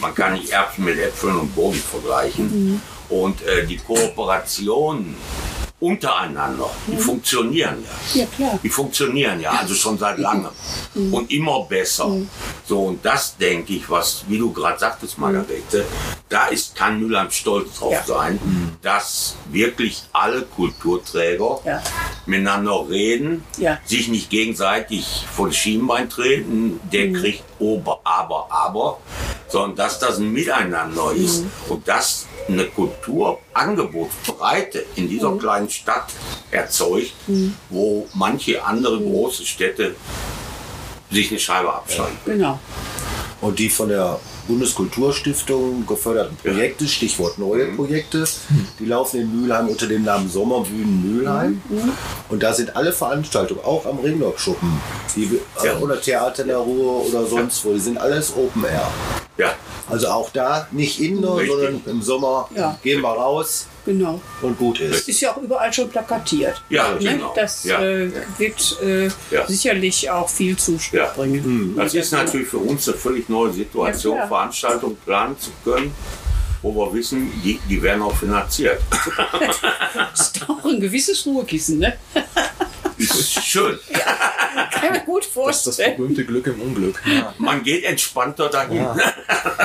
Man 0.00 0.14
kann 0.14 0.34
nicht 0.34 0.50
Erbsen 0.50 0.84
mit 0.84 0.98
Äpfeln 0.98 1.34
und 1.38 1.54
Boden 1.54 1.82
vergleichen. 1.82 2.82
Und 3.08 3.40
äh, 3.40 3.64
die 3.64 3.78
Kooperationen 3.78 5.16
untereinander, 5.84 6.70
die 6.86 6.96
funktionieren 6.96 7.84
ja. 8.14 8.20
Ja, 8.22 8.26
klar. 8.34 8.58
Die 8.62 8.68
funktionieren 8.70 9.40
ja, 9.40 9.50
also 9.52 9.74
schon 9.74 9.98
seit 9.98 10.18
langem. 10.18 10.48
Und 11.12 11.30
immer 11.30 11.64
besser. 11.64 12.10
So, 12.66 12.84
und 12.86 13.04
das 13.04 13.36
denke 13.36 13.74
ich, 13.74 13.88
was, 13.90 14.24
wie 14.28 14.38
du 14.38 14.52
gerade 14.52 14.78
sagtest, 14.78 15.18
Margarete, 15.18 15.84
da 16.28 16.46
ist, 16.46 16.74
kann 16.74 16.98
Mülheim 17.00 17.30
stolz 17.30 17.78
drauf 17.78 17.92
Ja. 17.92 18.02
sein, 18.04 18.38
dass 18.80 19.36
wirklich 19.50 20.02
alle 20.12 20.42
Kulturträger 20.42 21.60
Ja. 21.64 21.82
miteinander 22.26 22.86
reden, 22.88 23.44
Ja. 23.58 23.78
sich 23.84 24.08
nicht 24.08 24.30
gegenseitig 24.30 25.26
vor 25.30 25.48
das 25.48 25.56
Schienbein 25.56 26.08
treten, 26.08 26.80
der 26.92 27.12
kriegt 27.12 27.44
Ober, 27.58 28.00
aber, 28.04 28.46
aber, 28.50 28.98
sondern 29.48 29.76
dass 29.76 29.98
das 29.98 30.18
ein 30.18 30.32
Miteinander 30.32 31.12
ist 31.12 31.44
und 31.68 31.86
dass 31.86 32.26
eine 32.48 32.64
Kulturangebotsbreite 32.66 34.84
in 34.96 35.08
dieser 35.08 35.36
kleinen 35.36 35.70
Stadt 35.70 36.06
erzeugt, 36.50 37.14
wo 37.70 38.08
manche 38.14 38.64
andere 38.64 39.00
große 39.00 39.46
Städte 39.46 39.94
sich 41.10 41.30
eine 41.30 41.38
Scheibe 41.38 41.72
abschneiden. 41.72 42.18
Genau. 42.24 42.58
Und 43.44 43.58
die 43.58 43.68
von 43.68 43.90
der 43.90 44.18
Bundeskulturstiftung 44.48 45.86
geförderten 45.86 46.34
Projekte, 46.38 46.88
Stichwort 46.88 47.38
neue 47.38 47.66
Projekte, 47.74 48.24
die 48.78 48.86
laufen 48.86 49.20
in 49.20 49.40
Mülheim 49.42 49.68
unter 49.68 49.86
dem 49.86 50.02
Namen 50.04 50.30
Sommerbühnen 50.30 51.18
Mülheim. 51.18 51.60
Und 52.30 52.42
da 52.42 52.54
sind 52.54 52.74
alle 52.74 52.90
Veranstaltungen, 52.92 53.60
auch 53.62 53.84
am 53.84 53.98
Ringlockschuppen, 53.98 54.80
die, 55.14 55.24
äh, 55.24 55.66
Ja. 55.66 55.78
oder 55.78 56.00
Theater 56.00 56.42
in 56.42 56.48
der 56.48 56.56
Ruhe 56.58 57.06
oder 57.06 57.26
sonst 57.26 57.62
wo, 57.66 57.74
die 57.74 57.80
sind 57.80 57.98
alles 57.98 58.32
Open 58.34 58.64
Air. 58.64 58.90
Ja, 59.36 59.52
Also 59.90 60.08
auch 60.08 60.30
da 60.30 60.66
nicht 60.70 60.98
indoor, 61.00 61.40
Richtig. 61.40 61.50
sondern 61.54 61.80
im 61.86 62.00
Sommer 62.02 62.48
Ja. 62.56 62.78
gehen 62.82 63.02
wir 63.02 63.10
raus 63.10 63.66
Genau. 63.84 64.20
und 64.40 64.58
gut 64.58 64.80
ist. 64.80 65.08
Ist 65.08 65.20
ja 65.20 65.32
auch 65.32 65.42
überall 65.42 65.72
schon 65.72 65.90
plakatiert. 65.90 66.62
Ja, 66.70 66.92
ne? 66.92 66.98
genau. 66.98 67.32
Das 67.36 67.64
Ja. 67.64 67.82
äh, 67.82 68.10
wird 68.38 68.78
äh, 68.82 69.08
Ja. 69.30 69.46
sicherlich 69.46 70.10
auch 70.10 70.28
viel 70.28 70.56
Zuspruch 70.56 70.98
Ja. 70.98 71.12
bringen. 71.14 71.74
das 71.76 71.92
ist 71.94 72.12
natürlich 72.12 72.48
für 72.48 72.58
uns 72.58 72.88
eine 72.88 72.96
völlig 72.96 73.28
neue 73.28 73.52
Situation. 73.52 74.16
Veranstaltungen 74.26 74.96
planen 75.04 75.38
zu 75.38 75.50
können, 75.64 75.92
wo 76.62 76.74
wir 76.74 76.94
wissen, 76.94 77.30
die, 77.44 77.60
die 77.68 77.82
werden 77.82 78.02
auch 78.02 78.16
finanziert. 78.16 78.80
Das 79.94 80.28
ist 80.28 80.48
auch 80.48 80.64
ein 80.64 80.80
gewisses 80.80 81.24
Ruhekissen, 81.26 81.78
ne? 81.78 81.94
ist 83.10 83.44
schön. 83.44 83.78
kann 84.72 84.92
mir 84.92 85.00
gut 85.00 85.22
Das 85.22 85.56
ist 85.56 85.66
das 85.66 85.76
vorstellen. 85.76 85.96
berühmte 85.96 86.24
Glück 86.24 86.46
im 86.46 86.60
Unglück. 86.60 87.02
Ja. 87.06 87.34
Man 87.38 87.62
geht 87.62 87.84
entspannter 87.84 88.48
dahin. 88.48 88.76
Ja. 88.78 88.96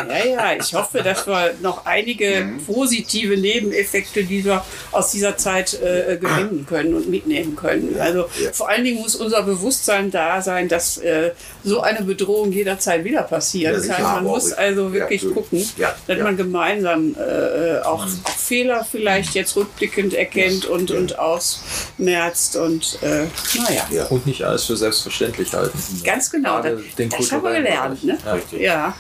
Ja, 0.10 0.26
ja, 0.26 0.54
ich 0.60 0.74
hoffe, 0.74 1.00
dass 1.04 1.28
wir 1.28 1.54
noch 1.62 1.86
einige 1.86 2.42
Mhm. 2.44 2.64
positive 2.66 3.38
Nebeneffekte 3.38 4.24
dieser, 4.24 4.66
aus 4.92 5.12
dieser 5.12 5.38
Zeit 5.38 5.74
äh, 5.76 6.18
gewinnen 6.20 6.66
können 6.68 6.94
und 6.96 7.10
mitnehmen 7.10 7.56
können. 7.56 7.96
Also 8.00 8.26
vor 8.54 8.70
allen 8.70 8.84
Dingen 8.84 9.00
muss 9.02 9.16
unser 9.16 9.44
Bewusstsein 9.44 10.10
da 10.10 10.42
sein, 10.42 10.68
dass 10.68 10.98
äh, 10.98 11.32
so 11.64 11.82
eine 11.82 12.02
Bedrohung 12.04 12.52
jederzeit 12.52 13.04
wieder 13.04 13.24
passieren 13.24 13.76
Ja, 13.76 13.80
sicher, 13.80 13.94
kann. 13.96 14.04
Man 14.04 14.24
muss 14.26 14.54
auch- 14.54 14.58
also 14.58 14.92
wirklich 14.94 15.22
ja, 15.24 15.30
gucken, 15.32 15.70
ja, 15.78 15.96
dass 16.08 16.18
ja. 16.18 16.24
man 16.24 16.38
gemeinsam 16.38 17.16
äh, 17.16 17.80
auch, 17.82 18.06
Mhm. 18.06 18.20
auch 18.24 18.30
Fehler 18.38 18.86
vielleicht 18.90 19.36
jetzt 19.36 19.56
rückblickend 19.56 20.14
erkennt 20.14 20.66
und, 20.66 20.92
und 20.92 21.20
ausmerzt 21.20 22.56
und 22.56 23.00
äh, 23.04 23.26
naja. 23.56 23.84
Ja. 23.92 24.06
Und 24.06 24.26
nicht 24.26 24.44
alles 24.44 24.66
für 24.66 24.76
selbstverständlich 24.78 25.54
halten. 25.54 25.78
Ganz 26.04 26.30
genau, 26.32 26.62
das, 26.62 26.80
den 26.98 27.10
das 27.10 27.32
haben 27.32 27.44
wir 27.44 27.54
gelernt. 27.54 28.04
Ne? 28.04 28.18
Richtig. 28.34 28.62
Ja, 28.62 28.94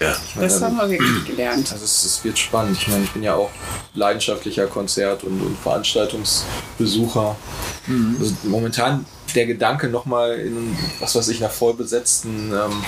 Ja. 0.00 0.16
das 0.40 0.60
haben 0.62 0.76
wir 0.76 0.90
wirklich 0.90 1.24
gelernt. 1.26 1.70
Also 1.72 1.84
es, 1.84 2.04
es 2.04 2.24
wird 2.24 2.38
spannend. 2.38 2.76
Ich 2.80 2.88
meine, 2.88 3.04
ich 3.04 3.10
bin 3.12 3.22
ja 3.22 3.34
auch 3.34 3.50
leidenschaftlicher 3.94 4.66
Konzert- 4.66 5.24
und, 5.24 5.40
und 5.40 5.56
Veranstaltungsbesucher. 5.58 7.36
Also 8.20 8.34
momentan 8.44 9.04
der 9.34 9.46
Gedanke 9.46 9.88
nochmal 9.88 10.38
in, 10.38 10.76
was 11.00 11.14
weiß 11.14 11.28
ich, 11.28 11.38
einer 11.42 11.50
vollbesetzten 11.50 12.52
ähm, 12.52 12.84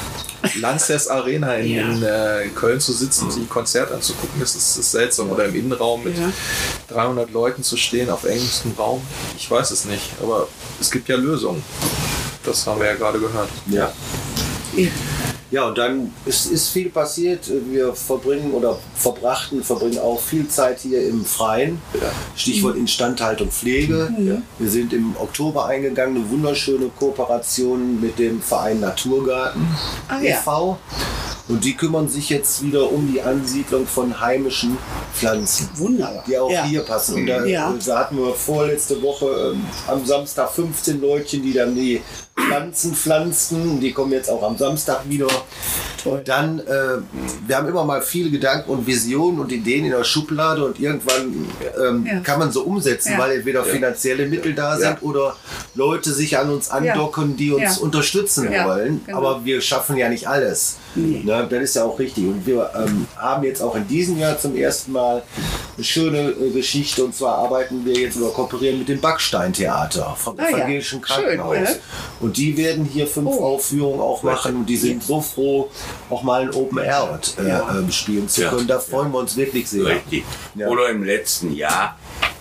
Lanxess 0.61 1.09
Arena 1.09 1.55
in, 1.57 1.71
Ja. 1.75 1.83
in 1.91 2.03
äh, 2.03 2.49
Köln 2.55 2.81
zu 2.81 2.93
sitzen 2.93 3.25
und 3.25 3.33
sich 3.33 3.43
ein 3.43 3.49
Konzert 3.49 3.93
anzugucken, 3.93 4.41
das 4.41 4.55
ist, 4.55 4.77
das 4.77 4.85
ist 4.87 4.91
seltsam. 4.93 5.31
Oder 5.31 5.47
im 5.47 5.55
Innenraum 5.57 6.05
mit 6.05 6.17
Ja. 6.17 6.31
300 6.89 7.31
Leuten 7.33 7.63
zu 7.63 7.77
stehen, 7.77 8.09
auf 8.11 8.25
engstem 8.25 8.73
Raum. 8.79 9.03
Ich 9.37 9.51
weiß 9.51 9.71
es 9.73 9.85
nicht, 9.85 10.11
aber 10.23 10.49
es 10.81 10.91
gibt 10.91 11.09
ja 11.09 11.17
Lösungen. 11.17 11.63
Das 12.45 12.67
haben 12.67 12.81
wir 12.81 12.87
ja 12.87 12.95
gerade 12.95 13.19
gehört. 13.19 13.51
Ja. 13.67 13.93
Ja, 15.51 15.67
und 15.69 15.79
dann 15.79 16.13
ist, 16.27 16.51
ist 16.51 16.69
viel 16.69 16.91
passiert. 16.91 17.51
Wir 17.71 17.95
verbringen 17.95 18.53
oder 18.53 18.79
verbrachten, 18.95 19.63
verbringen 19.65 19.99
auch 19.99 20.21
viel 20.21 20.47
Zeit 20.49 20.81
hier 20.81 21.07
im 21.09 21.25
Freien. 21.25 21.81
Stichwort 22.37 22.77
Instandhaltung 22.77 23.51
Pflege. 23.51 24.13
Wir 24.59 24.71
sind 24.71 24.93
im 24.93 25.17
Oktober 25.19 25.67
eingegangen, 25.67 26.17
eine 26.17 26.31
wunderschöne 26.31 26.91
Kooperation 26.99 28.01
mit 28.01 28.19
dem 28.19 28.43
Verein 28.43 28.81
Naturgarten 28.81 29.67
Ah, 30.09 30.21
ja. 30.21 30.37
e.V. 30.37 30.79
Und 31.49 31.65
die 31.65 31.75
kümmern 31.75 32.09
sich 32.11 32.29
jetzt 32.29 32.63
wieder 32.63 32.93
um 32.93 33.11
die 33.11 33.23
Ansiedlung 33.23 33.87
von 33.87 34.21
heimischen 34.21 34.77
Pflanzen 35.15 35.71
Wunderbar. 35.77 36.23
die 36.27 36.37
auch 36.37 36.51
ja. 36.51 36.65
hier 36.65 36.83
passen. 36.83 37.15
Und 37.15 37.27
da, 37.27 37.43
Ja. 37.47 37.75
da 37.87 37.99
hatten 38.01 38.19
wir 38.19 38.35
vorletzte 38.35 39.01
Woche 39.01 39.55
ähm, 39.55 39.65
am 39.87 40.05
Samstag 40.05 40.51
15 40.53 41.01
Leutchen, 41.01 41.43
die 41.43 41.55
dann 41.55 41.75
die 41.75 42.03
Pflanzen 42.47 42.95
pflanzten. 42.95 43.81
Die 43.81 43.93
kommen 43.93 44.13
jetzt 44.13 44.31
auch 44.31 44.43
am 44.43 44.57
Samstag 44.57 45.01
wieder. 45.09 45.27
Toll. 46.03 46.23
Dann, 46.25 46.61
äh, 46.61 46.99
wir 47.47 47.57
haben 47.57 47.67
immer 47.69 47.85
mal 47.85 48.01
viele 48.03 48.31
Gedanken 48.31 48.71
und 48.71 48.87
Visionen 48.87 49.41
und 49.41 49.51
Ideen 49.51 49.85
in 49.85 49.91
der 49.91 50.05
Schublade 50.05 50.65
und 50.65 50.79
irgendwann 50.79 51.47
ähm, 51.83 52.07
Ja. 52.07 52.21
kann 52.21 52.39
man 52.39 52.53
so 52.53 52.63
umsetzen, 52.63 53.13
Ja. 53.13 53.19
weil 53.19 53.33
entweder 53.39 53.65
finanzielle 53.65 54.27
Mittel 54.27 54.55
da 54.55 54.77
sind 54.77 54.85
Ja. 54.91 54.99
oder 55.03 55.37
Leute 55.75 56.13
sich 56.13 56.39
an 56.39 56.51
uns 56.51 56.71
andocken, 56.71 57.37
die 57.37 57.53
uns 57.53 57.77
Ja. 57.79 57.83
unterstützen 57.83 58.51
Ja, 58.53 58.67
wollen. 58.67 59.01
genau. 59.05 59.19
Aber 59.19 59.45
wir 59.45 59.61
schaffen 59.61 59.97
ja 59.97 60.09
nicht 60.09 60.29
alles. 60.29 60.77
Nee. 60.99 61.23
Ne, 61.25 61.47
das 61.49 61.63
ist 61.63 61.77
ja 61.77 61.85
auch 61.85 61.99
richtig. 61.99 62.25
Und 62.25 62.47
wir 62.47 62.71
ähm, 62.77 63.07
haben 63.17 63.45
jetzt 63.45 63.61
auch 63.63 63.75
in 63.77 63.87
diesem 63.89 64.19
Jahr 64.19 64.39
zum 64.39 64.57
ersten 64.57 64.93
Mal 64.93 65.23
eine 65.77 65.85
schöne 65.85 66.31
äh, 66.31 66.51
Geschichte. 66.51 67.05
Und 67.05 67.15
zwar 67.15 67.37
arbeiten 67.39 67.85
wir 67.85 67.95
jetzt 67.95 68.17
oder 68.17 68.31
kooperieren 68.31 68.79
mit 68.81 68.89
dem 68.89 69.01
Backsteintheater 69.01 70.15
vom 70.17 70.39
Ah 70.39 70.43
ja, 70.51 70.57
Evangelischen 70.59 71.01
schön, 71.05 71.25
Krankenhaus. 71.25 71.57
ja. 71.57 71.69
Und 72.21 72.37
die 72.37 72.57
werden 72.57 72.85
hier 72.85 73.07
fünf 73.07 73.29
Oh. 73.31 73.45
Aufführungen 73.55 74.01
auch 74.01 74.23
machen. 74.23 74.57
Und 74.57 74.67
die 74.67 74.77
sind 74.77 75.03
so 75.03 75.21
froh, 75.21 75.69
auch 76.11 76.23
mal 76.23 76.43
ein 76.43 76.55
Open 76.55 76.79
Air 76.79 77.21
äh, 77.39 77.49
Ja. 77.49 77.69
ähm, 77.79 77.91
spielen 77.93 78.29
zu 78.29 78.43
Ja. 78.43 78.51
können. 78.51 78.67
Da 78.67 78.79
freuen 78.79 79.13
wir 79.13 79.19
uns 79.19 79.37
wirklich 79.37 79.69
sehr. 79.69 79.85
Richtig. 79.87 80.25
Ja. 80.55 80.69
Oder 80.69 80.89
im 80.91 81.05
letzten 81.05 81.55
Jahr 81.55 81.97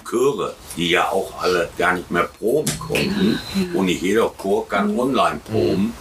Chöre, 0.09 0.55
die 0.77 0.89
ja 0.91 1.09
auch 1.09 1.33
alle 1.41 1.67
gar 1.77 1.93
nicht 1.93 2.09
mehr 2.09 2.29
proben 2.39 2.71
konnten. 2.79 3.37
Und 3.73 3.85
nicht 3.87 4.01
jeder 4.01 4.29
Chor 4.37 4.65
kann 4.69 4.93
Mhm. 4.93 4.99
online 4.99 5.39
proben. 5.51 5.93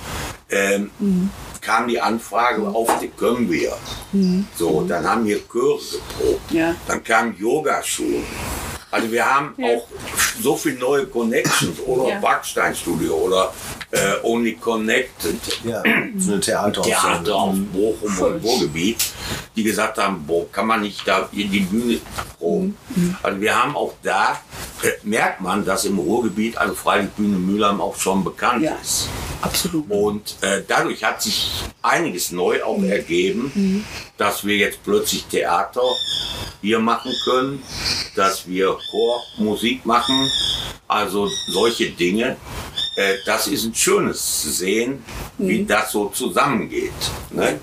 Ähm, 0.49 0.91
kam 1.67 1.89
die 1.89 2.01
Anfrage 2.01 2.63
auf, 2.63 2.89
die 3.01 3.09
können 3.09 3.51
wir. 3.51 3.73
So, 4.57 4.83
dann 4.89 5.05
haben 5.05 5.27
wir 5.27 5.41
Chöre 5.41 5.79
geprobt. 5.93 6.53
Mhm. 6.53 6.57
Ja. 6.57 6.75
Dann 6.87 7.03
kamen 7.03 7.37
Yogaschulen. 7.37 8.25
Also 8.91 9.11
wir 9.11 9.25
haben 9.27 9.55
Ja. 9.59 9.67
auch 9.77 9.89
so 10.41 10.57
viele 10.57 10.79
neue 10.79 11.07
Connections 11.07 11.81
oder 11.87 12.09
Ja. 12.09 12.21
Backsteinstudio 12.21 13.15
oder 13.15 13.53
äh, 13.91 13.99
Only 14.23 14.55
Connected. 14.57 15.37
Ja, 15.65 15.83
so 16.19 16.33
eine 16.33 16.41
Theater. 16.41 16.83
Theater 16.83 17.35
auf 17.35 17.55
Bochum 17.73 18.11
Schön. 18.17 18.35
und 18.35 18.45
Ruhrgebiet, 18.45 19.05
die 19.57 19.63
gesagt 19.65 19.99
haben, 19.99 20.25
boah, 20.27 20.51
kann 20.53 20.67
man 20.67 20.83
nicht 20.83 21.07
da 21.07 21.29
in 21.33 21.51
die 21.51 21.61
Bühne 21.61 21.99
proben. 22.39 22.77
Also 23.23 23.41
wir 23.41 23.55
haben 23.61 23.77
auch 23.77 23.95
da, 24.03 24.41
äh, 24.83 24.89
merkt 25.03 25.41
man, 25.41 25.65
dass 25.65 25.85
im 25.85 25.99
Ruhrgebiet, 25.99 26.57
also 26.57 26.75
freilich 26.75 27.11
Bühne 27.11 27.37
Mülheim 27.39 27.81
auch 27.81 27.97
schon 27.97 28.23
bekannt 28.23 28.63
Ja. 28.63 28.77
ist. 28.81 29.09
Absolut. 29.43 29.91
Und 29.91 30.37
äh, 30.43 30.63
dadurch 30.67 31.05
hat 31.05 31.23
sich 31.23 31.51
einiges 31.83 32.31
neu 32.31 32.63
auch 32.63 32.83
ergeben, 32.83 33.85
dass 34.17 34.45
wir 34.45 34.57
jetzt 34.57 34.83
plötzlich 34.83 35.25
Theater 35.27 35.83
hier 36.63 36.79
machen 36.79 37.13
können, 37.25 37.63
dass 38.17 38.47
wir 38.49 38.76
Chormusik 38.91 39.85
machen, 39.85 40.31
also 40.89 41.29
solche 41.49 41.91
Dinge. 41.91 42.37
Äh, 42.97 43.17
das 43.27 43.47
ist 43.47 43.65
ein 43.65 43.75
schönes 43.75 44.43
zu 44.43 44.51
sehen, 44.51 45.05
wie 45.39 45.65
das 45.65 45.93
so 45.93 46.09
zusammengeht. 46.09 46.93
Ne? 47.31 47.61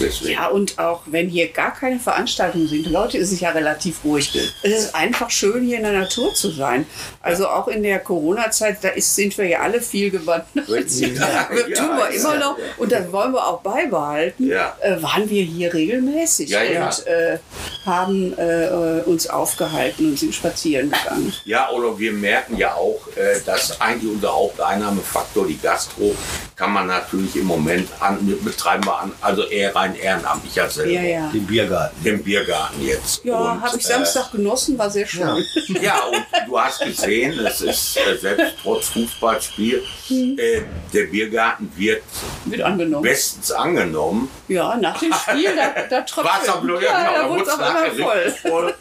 Deswegen. 0.00 0.32
Ja, 0.32 0.48
und 0.48 0.78
auch 0.78 1.02
wenn 1.06 1.28
hier 1.28 1.48
gar 1.48 1.74
keine 1.74 1.98
Veranstaltungen 1.98 2.68
sind, 2.68 2.86
Leute, 2.90 3.18
ist 3.18 3.32
es 3.32 3.40
ja 3.40 3.50
relativ 3.50 4.04
ruhig. 4.04 4.30
Es 4.62 4.72
ist 4.72 4.94
einfach 4.94 5.30
schön, 5.30 5.64
hier 5.64 5.76
in 5.78 5.84
der 5.84 5.92
Natur 5.92 6.34
zu 6.34 6.50
sein. 6.50 6.86
Also 7.20 7.48
auch 7.48 7.68
in 7.68 7.82
der 7.82 7.98
Corona-Zeit, 7.98 8.78
da 8.82 8.88
ist, 8.88 9.14
sind 9.14 9.36
wir 9.38 9.46
ja 9.46 9.60
alle 9.60 9.80
viel 9.80 10.10
gewandert. 10.10 10.50
Ja, 11.00 11.50
Ja, 11.68 11.76
tun 11.76 11.96
wir 11.96 12.10
ja, 12.12 12.20
immer 12.20 12.36
noch. 12.36 12.56
Und 12.78 12.92
das 12.92 13.10
wollen 13.12 13.32
wir 13.32 13.46
auch 13.46 13.60
beibehalten. 13.60 14.48
Ja. 14.48 14.76
Äh, 14.80 15.02
waren 15.02 15.28
wir 15.28 15.42
hier 15.42 15.72
regelmäßig 15.72 16.54
und 16.54 17.06
äh, 17.06 17.38
haben 17.84 18.36
äh, 18.38 19.02
uns 19.04 19.28
aufgehalten 19.28 20.10
und 20.10 20.18
sind 20.18 20.34
spazieren 20.34 20.90
gegangen. 20.90 21.32
Ja, 21.44 21.70
oder 21.70 21.98
wir 21.98 22.12
merken 22.12 22.56
ja 22.56 22.74
auch, 22.74 23.00
äh, 23.16 23.40
dass 23.44 23.80
eigentlich 23.80 24.12
unser 24.12 24.34
Haupteinnahmefaktor, 24.34 25.46
die 25.46 25.58
Gastro, 25.58 26.14
kann 26.60 26.72
man 26.74 26.86
natürlich 26.88 27.36
im 27.36 27.46
Moment 27.46 27.88
an, 28.00 28.18
betreiben 28.44 28.84
wir 28.84 28.98
an, 28.98 29.12
also 29.22 29.44
eher 29.44 29.74
rein 29.74 29.94
ehrenamtlich 29.94 30.54
ja 30.54 30.68
selber. 30.68 30.90
Ja, 30.92 31.00
ja. 31.02 31.30
Den 31.32 31.46
Biergarten. 31.46 32.06
Im 32.06 32.22
Biergarten 32.22 32.82
jetzt. 32.84 33.24
Ja, 33.24 33.58
habe 33.62 33.78
ich 33.78 33.84
äh, 33.86 33.88
Samstag 33.88 34.30
genossen, 34.32 34.78
war 34.78 34.90
sehr 34.90 35.06
schön. 35.06 35.22
Ja. 35.68 35.80
Ja, 35.80 36.00
und 36.04 36.22
du 36.46 36.60
hast 36.60 36.80
gesehen, 36.82 37.38
es 37.46 37.62
ist 37.62 37.96
äh, 37.96 38.14
selbst 38.18 38.56
trotz 38.62 38.88
Fußballspiel, 38.88 39.82
Hm. 40.08 40.36
äh, 40.38 40.60
der 40.92 41.04
Biergarten 41.04 41.72
wird 41.76 42.02
Wird 42.44 42.60
angenommen. 42.62 43.02
bestens 43.04 43.50
angenommen. 43.52 44.28
Ja, 44.48 44.76
nach 44.76 44.98
dem 45.00 45.14
Spiel, 45.14 45.56
da, 45.56 45.80
da 45.88 46.00
trotzdem. 46.06 46.24
Wasserblöcke, 46.24 46.84
ja, 46.84 46.98
genau, 46.98 47.12
da 47.14 47.22
da 47.22 47.28
wurde 47.30 47.42
es 47.42 47.48
auch 47.48 47.58
nachher 47.58 47.92
immer 47.92 48.04
voll. 48.06 48.34
voll. 48.42 48.74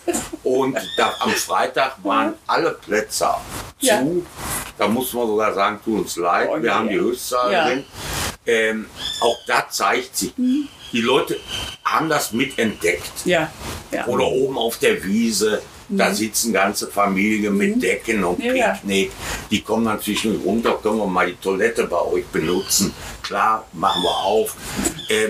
Und 0.43 0.77
da, 0.97 1.13
am 1.21 1.29
Freitag 1.31 1.95
waren 2.03 2.33
alle 2.45 2.71
Plätze 2.71 3.19
zu. 3.79 3.85
Ja. 3.85 4.01
Da 4.77 4.87
muss 4.87 5.11
man 5.13 5.27
sogar 5.27 5.53
sagen, 5.53 5.79
tut 5.83 5.99
uns 5.99 6.15
leid, 6.15 6.49
Oh, 6.51 6.55
wir 6.57 6.63
ja, 6.69 6.75
haben 6.75 6.87
die 6.87 6.95
ja. 6.95 7.01
Höchstzahl 7.01 7.51
Drin. 7.69 7.83
Ähm, 8.45 8.85
auch 9.21 9.37
da 9.47 9.67
zeigt 9.69 10.15
sich, 10.17 10.33
die 10.91 11.01
Leute 11.01 11.37
haben 11.85 12.09
das 12.09 12.31
mitentdeckt. 12.31 13.11
Ja, 13.25 13.51
ja. 13.91 14.05
Oder 14.07 14.25
oben 14.27 14.57
auf 14.57 14.77
der 14.79 15.03
Wiese, 15.03 15.61
da 15.91 16.13
sitzen 16.13 16.53
ganze 16.53 16.87
Familien 16.87 17.57
mit 17.57 17.81
Decken 17.81 18.23
und 18.23 18.39
Mhm. 18.39 18.55
Ja. 18.55 18.69
Picknick. 18.73 19.11
Die 19.51 19.61
kommen 19.61 19.85
dann 19.85 19.99
zwischendurch 20.01 20.45
runter, 20.45 20.79
können 20.81 20.97
wir 20.99 21.07
mal 21.07 21.27
die 21.27 21.35
Toilette 21.35 21.85
bei 21.85 21.99
euch 22.01 22.25
benutzen. 22.27 22.93
Klar, 23.23 23.65
machen 23.73 24.03
wir 24.03 24.17
auf. 24.17 24.55
Äh, 25.09 25.29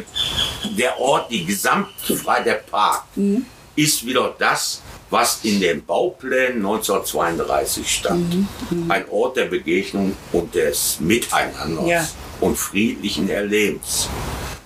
der 0.78 1.00
Ort, 1.00 1.32
die 1.32 1.46
gesamte 1.46 2.18
der 2.46 2.56
Park, 2.56 3.04
Mhm. 3.16 3.46
ist 3.76 4.06
wieder 4.06 4.36
das, 4.38 4.82
was 5.10 5.40
in 5.44 5.60
den 5.62 5.84
Bauplänen 5.86 6.62
1932 6.62 7.90
stand. 7.90 8.34
Mhm. 8.70 8.92
Ein 8.92 9.06
Ort 9.10 9.38
der 9.38 9.46
Begegnung 9.46 10.16
und 10.34 10.54
des 10.54 10.98
Miteinanders 11.00 11.88
Ja. 11.88 12.08
Und 12.42 12.58
friedlichen 12.58 13.30
Erlebens. 13.30 14.10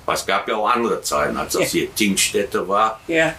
Es 0.05 0.25
gab 0.25 0.47
ja 0.49 0.55
auch 0.57 0.69
andere 0.69 1.01
Zeiten, 1.01 1.37
als 1.37 1.53
das 1.53 1.71
hier 1.71 1.93
Tingstätte 1.95 2.67
war. 2.67 2.99
ja. 3.07 3.33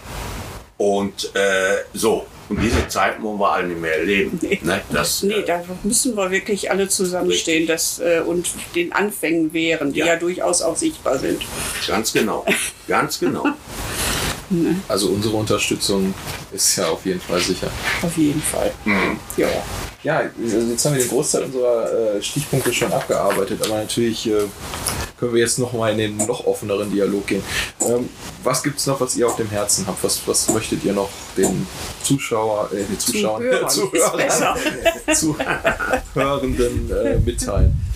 Und 0.77 1.31
äh, 1.37 1.85
so, 1.93 2.27
und 2.49 2.61
diese 2.61 2.89
Zeit 2.89 3.23
wollen 3.23 3.39
wir 3.39 3.49
alle 3.53 3.69
nicht 3.69 3.81
mehr 3.81 3.97
erleben. 3.97 4.37
Nee. 4.43 4.59
Ne? 4.61 4.81
Das, 4.91 5.23
Nee, 5.23 5.35
äh, 5.35 5.45
da 5.45 5.63
müssen 5.85 6.17
wir 6.17 6.31
wirklich 6.33 6.69
alle 6.69 6.89
zusammenstehen 6.89 7.69
das, 7.69 8.01
äh, 8.01 8.21
und 8.27 8.51
den 8.75 8.93
Anfängen 8.93 9.53
wehren, 9.53 9.93
die 9.93 10.01
Ja. 10.01 10.07
ja. 10.07 10.17
durchaus 10.17 10.63
auch 10.63 10.77
sichtbar 10.77 11.19
sind. 11.19 11.43
ganz 11.87 12.13
genau, 12.13 12.45
ganz 12.89 13.21
genau. 13.21 13.45
Also 14.89 15.09
unsere 15.09 15.37
Unterstützung 15.37 16.15
ist 16.53 16.77
ja 16.77 16.89
auf 16.89 17.05
jeden 17.07 17.21
Fall 17.21 17.41
sicher. 17.41 17.69
Auf 18.03 18.17
jeden 18.17 18.43
Fall. 18.43 18.73
Ja. 19.37 19.49
Ja, 20.05 20.19
also 20.19 20.59
jetzt 20.71 20.85
haben 20.85 20.95
wir 20.97 21.01
den 21.03 21.09
Großteil 21.09 21.45
unserer 21.45 22.17
äh, 22.17 22.23
Stichpunkte 22.23 22.71
schon 22.75 22.93
abgearbeitet, 22.93 23.59
aber 23.65 23.79
natürlich 23.79 24.27
äh, 24.27 24.43
können 25.19 25.33
wir 25.33 25.41
jetzt 25.41 25.59
noch 25.59 25.73
mal 25.73 25.93
in 25.93 25.99
den 25.99 26.17
noch 26.19 26.47
offeneren 26.47 26.93
Dialog 26.93 27.27
gehen. 27.27 27.43
Ähm, 27.81 28.11
was 28.43 28.63
gibt 28.63 28.79
es 28.79 28.87
noch, 28.87 29.01
was 29.01 29.17
ihr 29.17 29.27
auf 29.27 29.37
dem 29.37 29.49
Herzen 29.49 29.87
habt? 29.87 30.05
Was, 30.05 30.21
was 30.27 30.51
möchtet 30.51 30.85
ihr 30.85 30.93
noch 30.93 31.09
den 31.39 31.67
Zuschauer, 32.03 32.69
äh, 32.73 32.85
den 32.85 32.99
Zuschauern, 32.99 33.43
Zuhörern 33.67 34.17
besser. 34.19 34.57
Zuhörenden 36.15 36.91
äh, 36.91 37.19
mitteilen? 37.19 37.73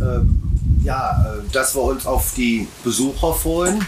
Ähm, 0.00 0.47
ja, 0.88 1.10
äh, 1.10 1.52
dass 1.52 1.76
wir 1.76 1.82
uns 1.82 2.06
auf 2.06 2.32
die 2.34 2.66
Besucher 2.82 3.34
freuen. 3.34 3.84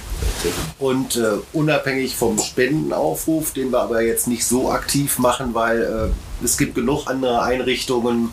Und 0.78 1.16
äh, 1.16 1.38
unabhängig 1.54 2.14
vom 2.14 2.38
Spendenaufruf, 2.38 3.52
den 3.52 3.70
wir 3.70 3.80
aber 3.80 4.02
jetzt 4.02 4.28
nicht 4.28 4.46
so 4.46 4.70
aktiv 4.70 5.18
machen, 5.18 5.54
weil 5.54 5.82
äh, 5.82 6.29
es 6.42 6.56
gibt 6.56 6.74
genug 6.74 7.06
andere 7.06 7.42
Einrichtungen, 7.42 8.30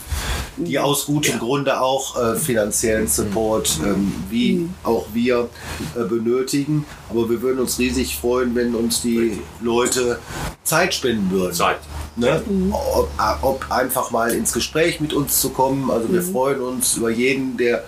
die 0.58 0.80
aus 0.80 1.06
gutem 1.06 1.40
Grunde 1.40 1.80
auch 1.80 2.18
äh, 2.18 2.36
finanziellen 2.36 3.08
Support 3.08 3.80
ähm, 3.84 4.12
wie 4.30 4.68
auch 4.84 5.08
wir 5.14 5.50
äh, 5.96 6.04
benötigen. 6.04 6.86
Aber 7.10 7.30
wir 7.30 7.42
würden 7.42 7.60
uns 7.60 7.78
riesig 7.80 8.18
freuen, 8.18 8.56
wenn 8.56 8.74
uns 8.76 9.02
die 9.02 9.40
Leute 9.62 10.20
Zeit 10.64 10.94
spenden 10.94 11.30
würden. 11.32 11.54
Zeit. 11.54 11.80
Ne? 12.16 12.42
Ob, 12.72 13.10
ob 13.42 13.72
einfach 13.72 14.10
mal 14.12 14.32
ins 14.32 14.52
Gespräch 14.52 15.00
mit 15.00 15.14
uns 15.14 15.40
zu 15.40 15.52
kommen. 15.52 15.92
Also 15.92 16.12
wir 16.12 16.24
freuen 16.24 16.62
uns 16.62 16.98
über 16.98 17.12
jeden, 17.12 17.58
der 17.58 17.84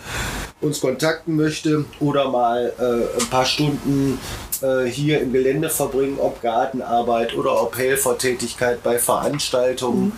uns 0.61 0.81
kontakten 0.81 1.35
möchte 1.35 1.85
oder 1.99 2.29
mal 2.29 2.73
äh, 2.77 3.21
ein 3.21 3.29
paar 3.29 3.45
Stunden 3.45 4.19
äh, 4.61 4.85
hier 4.85 5.21
im 5.21 5.31
Gelände 5.31 5.69
verbringen, 5.69 6.17
ob 6.19 6.41
Gartenarbeit 6.41 7.35
oder 7.35 7.61
ob 7.61 7.77
Helfertätigkeit 7.77 8.83
bei 8.83 8.99
Veranstaltungen. 8.99 10.08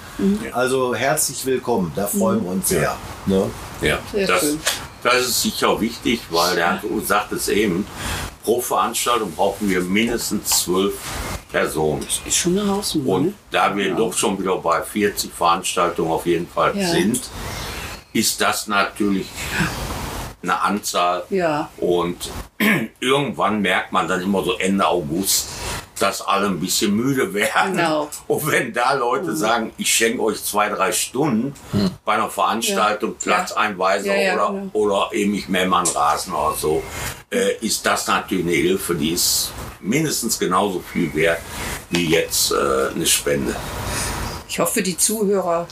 Also 0.52 0.94
herzlich 0.96 1.46
willkommen, 1.46 1.92
da 1.96 2.08
freuen 2.08 2.44
wir 2.44 2.52
uns 2.52 2.70
sehr. 2.70 2.96
Ne? 3.26 3.50
Ja, 3.82 4.00
Sehr 4.12 4.28
das, 4.28 4.42
schön. 4.42 4.60
das 5.04 5.22
ist 5.22 5.42
sicher 5.42 5.80
wichtig, 5.82 6.22
weil 6.30 6.56
der 6.56 6.82
Herr 6.82 7.02
sagt 7.06 7.32
es 7.32 7.48
eben, 7.50 7.86
pro 8.44 8.62
Veranstaltung 8.62 9.32
brauchen 9.32 9.70
wir 9.70 9.82
mindestens 9.82 10.62
zwölf 10.64 10.94
Personen. 11.52 12.06
Ist 12.26 12.36
schon 12.38 12.58
eine 12.58 12.70
Hausnummer. 12.70 13.10
Und 13.10 13.26
ne? 13.28 13.34
da 13.52 13.76
wir 13.76 13.94
doch 13.96 14.14
schon 14.14 14.40
wieder 14.40 14.58
bei 14.58 14.82
40 14.82 15.34
Veranstaltungen 15.34 16.12
auf 16.12 16.26
jeden 16.26 16.48
Fall 16.48 16.78
Ja. 16.78 16.88
sind, 16.90 17.20
ist 18.14 18.40
das 18.42 18.68
natürlich 18.68 19.28
eine 20.44 20.60
Anzahl. 20.62 21.24
Ja. 21.30 21.70
Und 21.78 22.30
irgendwann 23.00 23.62
merkt 23.62 23.92
man 23.92 24.08
dann 24.08 24.22
immer 24.22 24.44
so 24.44 24.58
Ende 24.58 24.86
August, 24.88 25.48
dass 26.02 26.22
alle 26.22 26.48
ein 26.48 26.60
bisschen 26.60 26.96
müde 26.96 27.34
werden. 27.34 27.78
Genau. 27.78 28.10
Und 28.28 28.52
wenn 28.52 28.74
da 28.74 28.94
Leute 28.94 29.36
sagen, 29.36 29.72
ich 29.78 29.94
schenke 29.94 30.22
euch 30.24 30.44
zwei, 30.44 30.70
drei 30.70 30.92
Stunden 30.92 31.54
bei 32.06 32.14
einer 32.14 32.30
Veranstaltung, 32.30 33.12
Ja. 33.12 33.34
Platzeinweiser 33.36 34.16
Ja, 34.16 34.22
ja, 34.22 34.34
oder, 34.36 34.60
genau. 34.60 34.70
oder 34.74 35.10
eben 35.14 35.34
ich 35.36 35.48
mähe 35.50 35.68
mal 35.68 35.86
einen 35.86 35.96
Rasen 35.96 36.34
oder 36.34 36.56
so, 36.56 36.84
äh, 37.32 37.56
ist 37.62 37.86
das 37.86 38.08
natürlich 38.08 38.46
eine 38.46 38.56
Hilfe, 38.56 38.96
die 38.96 39.12
ist 39.12 39.52
mindestens 39.80 40.38
genauso 40.40 40.80
viel 40.92 41.14
wert 41.14 41.40
wie 41.90 42.10
jetzt 42.10 42.52
äh, 42.52 42.94
eine 42.96 43.06
Spende. 43.06 43.56
Ich 44.52 44.60
hoffe, 44.60 44.82
die 44.82 44.98
Zuhörer 44.98 45.66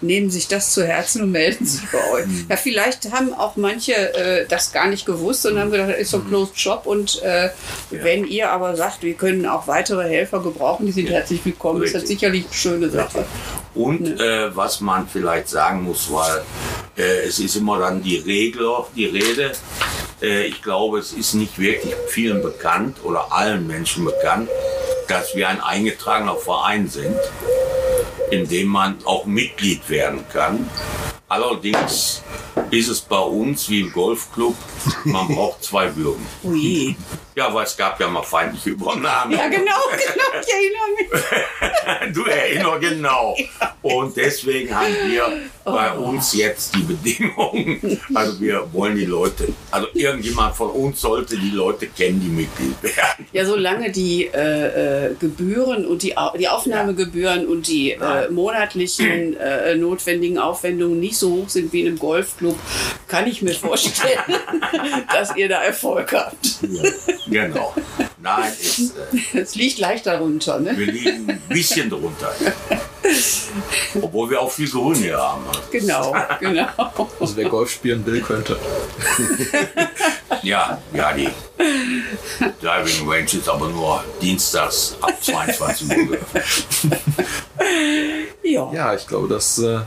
nehmen 0.00 0.30
sich 0.30 0.48
das 0.48 0.72
zu 0.72 0.86
Herzen 0.86 1.20
und 1.20 1.32
melden 1.32 1.66
sich 1.66 1.82
bei 1.90 1.98
euch. 2.12 2.24
Ja, 2.48 2.56
vielleicht 2.56 3.12
haben 3.12 3.34
auch 3.34 3.56
manche 3.56 3.92
äh, 3.92 4.46
das 4.48 4.72
gar 4.72 4.88
nicht 4.88 5.04
gewusst 5.04 5.44
und 5.44 5.58
haben 5.58 5.70
gedacht, 5.70 5.90
das 5.90 5.98
ist 5.98 6.12
so 6.12 6.16
ein 6.16 6.28
Closed 6.28 6.58
Shop. 6.58 6.86
Und 6.86 7.20
äh, 7.20 7.50
wenn 7.90 8.26
ihr 8.26 8.50
aber 8.50 8.74
sagt, 8.74 9.02
wir 9.02 9.12
können 9.12 9.44
auch 9.44 9.66
weitere 9.66 10.08
Helfer 10.08 10.40
gebrauchen, 10.42 10.86
die 10.86 10.92
sind 10.92 11.10
herzlich 11.10 11.44
willkommen, 11.44 11.82
ist 11.82 11.94
das 11.94 12.04
Richtig. 12.04 12.20
sicherlich 12.20 12.44
eine 12.46 12.54
schöne 12.54 12.88
Sache. 12.88 13.26
Und 13.74 14.18
äh, 14.18 14.56
was 14.56 14.80
man 14.80 15.06
vielleicht 15.06 15.50
sagen 15.50 15.82
muss, 15.82 16.10
weil 16.10 16.42
äh, 16.96 17.26
es 17.28 17.38
ist 17.38 17.54
immer 17.56 17.80
dann 17.80 18.02
die 18.02 18.16
Regel, 18.16 18.66
die 18.96 19.06
Rede. 19.06 19.52
Äh, 20.22 20.46
ich 20.46 20.62
glaube, 20.62 21.00
es 21.00 21.12
ist 21.12 21.34
nicht 21.34 21.58
wirklich 21.58 21.94
vielen 22.08 22.40
bekannt 22.40 22.96
oder 23.02 23.30
allen 23.30 23.66
Menschen 23.66 24.06
bekannt, 24.06 24.48
dass 25.06 25.36
wir 25.36 25.50
ein 25.50 25.60
eingetragener 25.60 26.36
Verein 26.36 26.88
sind, 26.88 27.18
in 28.32 28.48
dem 28.48 28.68
man 28.68 28.96
auch 29.04 29.26
Mitglied 29.26 29.86
werden 29.90 30.24
kann. 30.32 30.68
Allerdings 31.28 32.22
ist 32.72 32.88
es 32.88 33.00
bei 33.02 33.18
uns 33.18 33.68
wie 33.68 33.80
im 33.80 33.92
Golfclub, 33.92 34.54
man 35.04 35.28
braucht 35.34 35.62
zwei 35.62 35.86
Bürgen. 35.88 36.26
Ui. 36.42 36.96
Ja, 37.34 37.52
weil 37.54 37.64
es 37.64 37.76
gab 37.76 37.98
ja 38.00 38.08
mal 38.08 38.22
feindliche 38.22 38.70
Übernahmen. 38.70 39.32
Ja, 39.32 39.48
genau, 39.48 39.62
genau, 39.90 40.40
ich 40.40 40.52
erinnere 40.52 40.88
mich. 40.98 42.12
Du 42.14 42.24
erinnerst 42.24 42.80
genau. 42.80 43.36
Und 43.82 44.16
deswegen 44.16 44.74
haben 44.74 44.94
wir 45.08 45.32
bei 45.64 45.96
Oh. 45.96 46.08
uns 46.10 46.34
jetzt 46.34 46.74
die 46.74 46.82
Bedingungen. 46.82 48.00
Also 48.14 48.40
wir 48.40 48.66
wollen 48.72 48.96
die 48.96 49.04
Leute, 49.04 49.48
also 49.70 49.86
irgendjemand 49.94 50.54
von 50.56 50.70
uns 50.70 51.00
sollte 51.00 51.36
die 51.36 51.50
Leute 51.50 51.86
kennen, 51.86 52.20
die 52.20 52.28
Mitglied 52.28 52.82
werden. 52.82 53.26
Ja, 53.32 53.44
solange 53.44 53.90
die 53.92 54.26
äh, 54.26 55.06
äh, 55.10 55.14
Gebühren 55.18 55.86
und 55.86 56.02
die, 56.02 56.14
die 56.38 56.48
Aufnahmegebühren 56.48 57.46
und 57.46 57.68
die 57.68 57.92
äh, 57.92 58.28
monatlichen 58.30 59.36
äh, 59.36 59.74
notwendigen 59.76 60.38
Aufwendungen 60.38 60.98
nicht 61.00 61.16
so 61.16 61.30
hoch 61.30 61.48
sind 61.48 61.72
wie 61.72 61.82
in 61.82 61.86
einem 61.88 61.98
Golfclub, 61.98 62.56
kann 63.08 63.26
ich 63.26 63.42
mir 63.42 63.54
vorstellen, 63.54 64.22
dass 65.12 65.36
ihr 65.36 65.48
da 65.48 65.62
Erfolg 65.62 66.12
habt. 66.12 66.36
Genau. 67.26 67.74
Nein, 68.22 68.52
es, 68.60 68.92
äh, 69.34 69.40
Es 69.40 69.54
liegt 69.54 69.78
leicht 69.78 70.06
darunter. 70.06 70.60
Ne? 70.60 70.76
wir 70.78 70.86
liegen 70.86 71.28
ein 71.28 71.42
bisschen 71.48 71.90
drunter. 71.90 72.32
Obwohl 74.00 74.30
wir 74.30 74.40
auch 74.40 74.50
viel 74.50 74.70
Grün 74.70 74.94
hier 74.94 75.18
haben. 75.18 75.42
Genau, 75.70 76.14
genau. 76.38 76.68
Also 77.18 77.36
wer 77.36 77.48
Golf 77.48 77.70
spielen 77.72 78.06
will, 78.06 78.20
könnte. 78.20 78.58
Ja, 80.42 80.80
ja, 80.92 81.12
die 81.12 81.28
Driving 82.60 83.08
Range 83.08 83.24
ist 83.24 83.48
aber 83.48 83.68
nur 83.68 84.04
dienstags 84.20 84.96
ab 85.00 85.12
22 85.20 85.88
Uhr 85.88 86.06
geöffnet. 86.06 86.44
Ja, 88.42 88.72
Ja, 88.72 88.94
ich 88.94 89.06
glaube, 89.06 89.28
das 89.28 89.58
äh, 89.58 89.80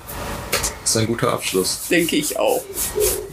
ist 0.85 0.97
ein 0.97 1.07
guter 1.07 1.33
Abschluss. 1.33 1.81
denke 1.89 2.15
ich 2.15 2.37
auch. 2.39 2.61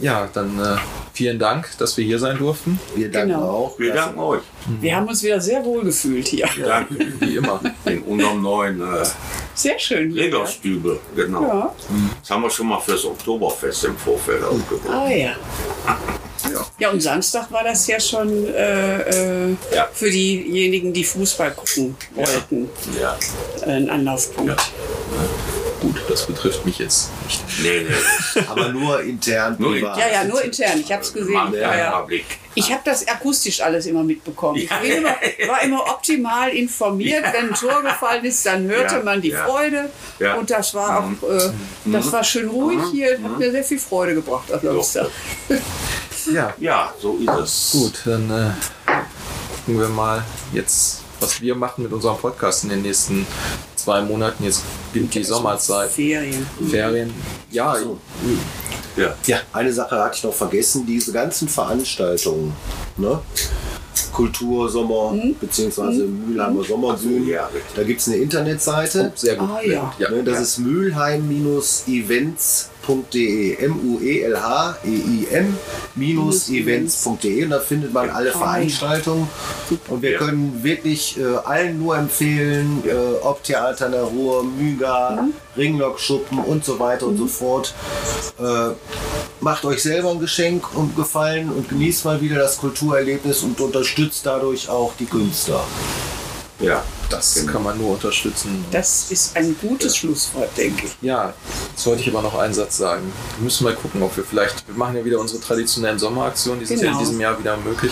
Ja, 0.01 0.27
dann 0.33 0.59
äh, 0.59 0.77
vielen 1.13 1.39
Dank, 1.39 1.69
dass 1.77 1.95
wir 1.97 2.03
hier 2.05 2.19
sein 2.19 2.37
durften. 2.37 2.79
Wir 2.95 3.09
danken 3.11 3.29
Genau. 3.33 3.49
auch. 3.49 3.79
Wir 3.79 3.93
danken 3.93 4.19
euch. 4.19 4.41
Wir 4.81 4.95
haben 4.95 5.07
uns 5.07 5.21
wieder 5.23 5.39
sehr 5.39 5.63
wohl 5.63 5.83
gefühlt 5.83 6.27
hier. 6.27 6.47
Danke. 6.65 6.95
Wie 7.19 7.35
immer. 7.37 7.59
In 7.85 8.01
unserem 8.03 8.41
neuen 8.41 8.81
äh, 8.81 9.05
Sehr 9.53 9.77
schön 9.79 10.11
hier. 10.11 10.23
Reglerstübel, 10.23 10.99
genau. 11.15 11.41
Ja. 11.43 11.75
Das 12.21 12.29
haben 12.31 12.41
wir 12.43 12.49
schon 12.49 12.67
mal 12.67 12.79
fürs 12.79 13.05
Oktoberfest 13.05 13.85
im 13.85 13.97
Vorfeld 13.97 14.43
aufgebaut. 14.43 14.91
Ah 14.91 15.09
ja. 15.09 15.33
Ja, 16.77 16.89
und 16.89 17.01
Samstag 17.01 17.49
war 17.51 17.63
das 17.63 17.87
ja 17.87 17.99
schon 17.99 18.47
äh, 18.53 19.01
äh, 19.49 19.55
Ja. 19.73 19.87
für 19.93 20.09
diejenigen, 20.11 20.91
die 20.91 21.03
Fußball 21.05 21.51
gucken 21.51 21.95
wollten, 22.15 22.69
Ja. 22.99 23.17
ein 23.65 23.89
Anlaufpunkt. 23.89 24.61
Gut, 25.93 26.01
das 26.09 26.25
betrifft 26.25 26.65
mich 26.65 26.79
jetzt 26.79 27.09
nicht. 27.25 27.43
Nee, 27.61 27.85
nee. 27.87 28.41
Aber 28.47 28.69
nur 28.69 29.01
intern. 29.01 29.55
Nur 29.59 29.73
privat. 29.73 29.97
Ja, 29.97 30.07
ja, 30.11 30.23
nur 30.23 30.41
intern. 30.41 30.79
Ich 30.79 30.91
habe 30.91 31.01
es 31.01 31.13
gesehen. 31.13 31.33
Machen 31.33 31.53
Ja, 31.53 31.75
ja. 31.77 32.07
Ich 32.55 32.71
habe 32.71 32.81
das 32.85 33.07
akustisch 33.07 33.61
alles 33.61 33.85
immer 33.85 34.03
mitbekommen. 34.03 34.57
Ich 34.57 34.69
immer, 34.69 35.15
war 35.47 35.61
immer 35.63 35.81
optimal 35.89 36.49
informiert. 36.49 37.23
Wenn 37.31 37.49
ein 37.49 37.55
Tor 37.55 37.81
gefallen 37.81 38.23
ist, 38.25 38.45
dann 38.45 38.67
hörte 38.67 38.95
Ja, 38.95 39.03
man 39.03 39.21
die 39.21 39.29
ja. 39.29 39.45
Freude. 39.45 39.89
Ja. 40.19 40.33
Mhm. 40.33 40.39
Und 40.39 40.51
das 40.51 40.73
war 40.73 40.99
auch, 40.99 41.29
äh, 41.29 41.51
das 41.85 42.11
war 42.11 42.23
schön 42.23 42.49
ruhig 42.49 42.79
hier. 42.91 43.19
Hat 43.23 43.37
mir 43.39 43.51
sehr 43.51 43.63
viel 43.63 43.79
Freude 43.79 44.15
gebracht 44.15 44.51
am 44.51 44.61
Samstag. 44.61 45.07
Ja, 46.31 46.53
Ja, 46.59 46.93
so 47.01 47.17
ist 47.17 47.29
es. 47.29 47.71
gut, 47.71 48.01
dann 48.05 48.29
äh, 48.29 48.91
gucken 49.65 49.79
wir 49.81 49.89
mal 49.89 50.23
jetzt, 50.53 51.01
was 51.19 51.41
wir 51.41 51.55
machen 51.55 51.83
mit 51.83 51.91
unserem 51.93 52.17
Podcast 52.17 52.63
in 52.63 52.69
den 52.69 52.81
nächsten 52.81 53.25
zwei 53.83 54.01
Monaten. 54.01 54.43
Jetzt 54.43 54.63
beginnt 54.91 55.13
die 55.13 55.23
Sommerzeit, 55.23 55.89
Ferien. 55.91 56.45
Ferien. 56.69 57.13
Ja, 57.51 57.75
Ja. 58.95 59.15
Ja, 59.25 59.37
eine 59.51 59.73
Sache 59.73 59.99
hatte 59.99 60.17
ich 60.17 60.23
noch 60.23 60.33
vergessen, 60.33 60.85
diese 60.85 61.11
ganzen 61.11 61.47
Veranstaltungen, 61.47 62.53
ne? 62.97 63.19
Kultur, 64.11 64.69
Sommer, 64.69 65.15
beziehungsweise 65.41 66.03
Mülheimer 66.03 66.63
Sommerbühnen, 66.63 67.27
ja, 67.27 67.49
da 67.75 67.83
gibt 67.83 67.99
es 67.99 68.07
eine 68.07 68.17
Internetseite, 68.17 69.11
sehr 69.15 69.35
gut. 69.35 69.49
Ah, 69.49 69.61
ja. 69.65 69.93
ja. 69.97 70.11
ne, 70.11 70.23
das 70.23 70.39
ist 70.39 70.59
mülheim-events.de, 72.87 73.55
M-U-E-L-H-E-I-M-events.de 75.95 77.43
und 77.43 77.49
da 77.49 77.59
findet 77.59 77.93
man 77.93 78.09
alle 78.09 78.29
ja. 78.29 78.37
Veranstaltungen 78.37 79.27
und 79.87 80.01
wir 80.01 80.11
Ja. 80.11 80.17
können 80.19 80.63
wirklich 80.63 81.17
äh, 81.19 81.23
allen 81.45 81.79
nur 81.79 81.97
empfehlen, 81.97 82.83
äh, 82.85 82.93
ob 83.21 83.43
Theater 83.43 83.87
in 83.87 83.91
der 83.93 84.03
Ruhr, 84.03 84.43
Myga, 84.43 85.27
Ringlockschuppen 85.57 86.39
und 86.39 86.63
so 86.65 86.79
weiter 86.79 87.07
und 87.07 87.17
so 87.17 87.27
fort. 87.27 87.73
Äh, 88.39 88.69
macht 89.39 89.65
euch 89.65 89.81
selber 89.83 90.11
ein 90.11 90.19
Geschenk 90.19 90.75
und 90.75 90.95
Gefallen 90.95 91.49
und 91.49 91.67
genießt 91.69 92.05
mal 92.05 92.21
wieder 92.21 92.37
das 92.37 92.57
Kulturerlebnis 92.57 93.43
und 93.43 93.59
unterstützt 93.59 94.25
dadurch 94.25 94.69
auch 94.69 94.93
die 94.99 95.05
Künstler. 95.05 95.63
Ja, 96.59 96.83
Das 97.15 97.35
Genau. 97.35 97.51
kann 97.51 97.63
man 97.63 97.77
nur 97.77 97.91
unterstützen. 97.91 98.63
Das 98.71 99.11
ist 99.11 99.35
ein 99.35 99.55
gutes 99.61 99.95
Schlusswort, 99.97 100.49
denke 100.57 100.85
ich. 100.87 100.91
Ja, 101.01 101.33
jetzt 101.71 101.85
wollte 101.85 102.01
ich 102.01 102.09
aber 102.09 102.21
noch 102.21 102.37
einen 102.37 102.53
Satz 102.53 102.77
sagen. 102.77 103.11
Wir 103.37 103.43
müssen 103.43 103.63
mal 103.65 103.75
gucken, 103.75 104.01
ob 104.03 104.15
wir 104.17 104.23
vielleicht, 104.23 104.67
wir 104.67 104.75
machen 104.75 104.95
ja 104.97 105.05
wieder 105.05 105.19
unsere 105.19 105.39
traditionellen 105.41 105.99
Sommeraktionen, 105.99 106.59
die 106.59 106.65
sind 106.65 106.79
ja 106.79 106.85
in 106.87 106.91
Genau. 106.93 106.99
diesem 107.03 107.19
Jahr 107.21 107.37
wieder 107.39 107.57
möglich. 107.57 107.91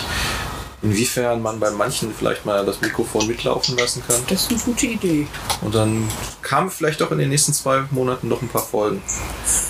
Inwiefern 0.82 1.40
man 1.42 1.60
bei 1.60 1.70
manchen 1.70 2.12
vielleicht 2.12 2.44
mal 2.44 2.66
das 2.66 2.80
Mikrofon 2.80 3.28
mitlaufen 3.28 3.76
lassen 3.76 4.02
kann. 4.06 4.16
Das 4.28 4.42
ist 4.42 4.50
eine 4.50 4.58
gute 4.60 4.86
Idee. 4.86 5.28
Und 5.60 5.74
dann 5.76 6.08
kamen 6.42 6.70
vielleicht 6.70 7.00
auch 7.02 7.12
in 7.12 7.18
den 7.18 7.28
nächsten 7.28 7.52
zwei 7.52 7.84
Monaten 7.92 8.26
noch 8.28 8.42
ein 8.42 8.48
paar 8.48 8.62
Folgen. 8.64 9.00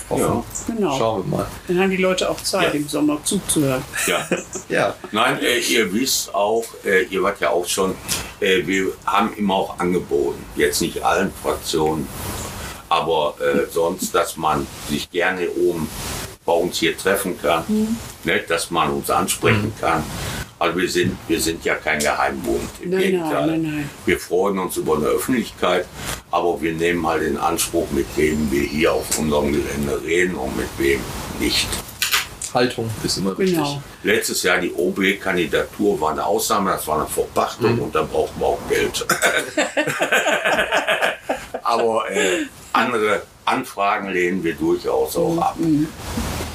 Hoffen. 0.09 0.43
Genau. 0.67 0.97
Schauen 0.97 1.23
wir 1.29 1.37
mal. 1.37 1.47
Dann 1.67 1.79
haben 1.79 1.91
die 1.91 1.97
Leute 1.97 2.29
auch 2.29 2.41
Zeit, 2.41 2.73
Ja. 2.73 2.79
im 2.79 2.87
Sommer 2.87 3.19
zuzuhören. 3.23 3.83
ja. 4.07 4.27
Ja, 4.69 4.95
Nein, 5.11 5.39
äh, 5.41 5.59
ihr 5.59 5.93
wisst 5.93 6.33
auch, 6.33 6.65
äh, 6.83 7.03
ihr 7.03 7.21
wart 7.21 7.39
ja 7.39 7.51
auch 7.51 7.67
schon, 7.67 7.93
äh, 8.39 8.65
wir 8.65 8.87
haben 9.05 9.33
immer 9.35 9.53
auch 9.53 9.79
angeboten, 9.79 10.43
jetzt 10.55 10.81
nicht 10.81 11.03
allen 11.03 11.31
Fraktionen, 11.43 12.07
aber 12.89 13.35
äh, 13.39 13.71
sonst, 13.71 14.13
dass 14.15 14.35
man 14.37 14.65
sich 14.89 15.09
gerne 15.11 15.47
oben 15.51 15.87
bei 16.45 16.53
uns 16.53 16.77
hier 16.77 16.97
treffen 16.97 17.39
kann, 17.41 17.63
ne, 18.23 18.39
dass 18.47 18.69
man 18.71 18.89
uns 18.91 19.09
ansprechen 19.09 19.73
kann. 19.79 20.03
Also 20.59 20.77
wir 20.77 20.89
sind, 20.89 21.17
wir 21.27 21.41
sind 21.41 21.65
ja 21.65 21.75
kein 21.75 21.99
Geheimbund. 21.99 22.61
Im 22.81 22.91
Nein, 22.91 22.99
Gegenteil. 23.01 23.47
nein, 23.47 23.61
nein, 23.63 23.75
nein. 23.75 23.89
Wir 24.05 24.19
freuen 24.19 24.59
uns 24.59 24.77
über 24.77 24.95
eine 24.95 25.07
Öffentlichkeit, 25.07 25.85
aber 26.31 26.61
wir 26.61 26.71
nehmen 26.73 27.05
halt 27.05 27.23
den 27.23 27.37
Anspruch, 27.37 27.89
mit 27.91 28.05
wem 28.15 28.49
wir 28.51 28.63
hier 28.63 28.93
auf 28.93 29.19
unserem 29.19 29.51
Gelände 29.51 30.01
reden 30.05 30.35
und 30.35 30.55
mit 30.55 30.69
wem 30.77 31.01
nicht. 31.39 31.67
Haltung 32.53 32.89
ist 33.03 33.17
immer 33.17 33.37
wichtig. 33.37 33.57
Genau. 33.57 33.81
Letztes 34.03 34.43
Jahr 34.43 34.59
die 34.59 34.71
OB-Kandidatur 34.71 35.99
war 35.99 36.11
eine 36.11 36.25
Ausnahme, 36.25 36.71
das 36.71 36.87
war 36.87 36.99
eine 36.99 37.07
Verpachtung 37.07 37.79
und 37.79 37.93
da 37.95 38.03
brauchten 38.03 38.39
wir 38.39 38.47
auch 38.47 38.59
Geld. 38.69 39.03
Aber 41.63 42.09
äh, 42.11 42.45
andere 42.73 43.23
Anfragen 43.45 44.09
lehnen 44.09 44.43
wir 44.43 44.53
durchaus 44.53 45.17
auch 45.17 45.37
ab. 45.39 45.57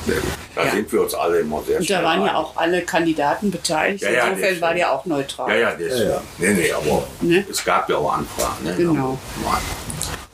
Sehr 0.06 0.16
gut. 0.16 0.47
Da 0.58 0.64
Ja. 0.64 0.72
sind 0.72 0.90
wir 0.92 1.02
uns 1.02 1.14
alle 1.14 1.38
immer 1.38 1.62
sehr 1.62 1.78
Und 1.78 1.88
da 1.88 2.02
waren 2.02 2.24
ja 2.26 2.34
auch 2.34 2.56
alle 2.56 2.82
Kandidaten 2.82 3.48
beteiligt. 3.48 4.02
Ja, 4.02 4.10
ja, 4.10 4.26
Insofern 4.26 4.60
war 4.60 4.74
der 4.74 4.90
auch 4.92 5.06
neutral. 5.06 5.50
Ja, 5.50 5.56
ja, 5.56 5.74
deswegen. 5.76 6.08
Ja, 6.08 6.14
ja. 6.14 6.22
Nee, 6.38 6.52
nee, 6.54 6.72
aber 6.72 7.06
Ne? 7.20 7.46
es 7.48 7.64
gab 7.64 7.88
ja 7.88 7.96
auch 7.96 8.12
Anfragen. 8.12 8.64
Ne? 8.64 8.74
Genau. 8.76 9.16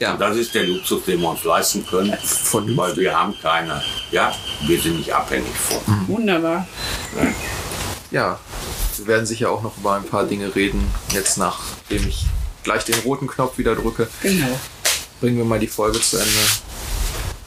Ja. 0.00 0.12
Und 0.12 0.20
das 0.22 0.36
ist 0.38 0.54
der 0.54 0.62
Luxus, 0.64 1.04
den 1.04 1.20
wir 1.20 1.28
uns 1.28 1.44
leisten 1.44 1.86
können, 1.86 2.16
Vernünftig. 2.22 2.76
weil 2.78 2.96
wir 2.96 3.18
haben 3.18 3.34
keine, 3.42 3.82
ja, 4.10 4.32
wir 4.66 4.80
sind 4.80 4.96
nicht 4.96 5.12
abhängig 5.14 5.54
von. 5.54 6.06
Wunderbar. 6.08 6.66
Ja, 8.10 8.38
wir 8.96 9.06
werden 9.06 9.26
sicher 9.26 9.50
auch 9.50 9.62
noch 9.62 9.76
über 9.76 9.92
ein 9.96 10.04
paar 10.04 10.24
Dinge 10.24 10.54
reden. 10.54 10.90
Jetzt 11.12 11.36
nachdem 11.36 12.08
ich 12.08 12.24
gleich 12.62 12.84
den 12.84 12.94
roten 13.04 13.26
Knopf 13.26 13.58
wieder 13.58 13.74
drücke, 13.76 14.08
Genau. 14.22 14.58
bringen 15.20 15.36
wir 15.36 15.44
mal 15.44 15.58
die 15.58 15.66
Folge 15.68 16.00
zu 16.00 16.16
Ende. 16.16 16.30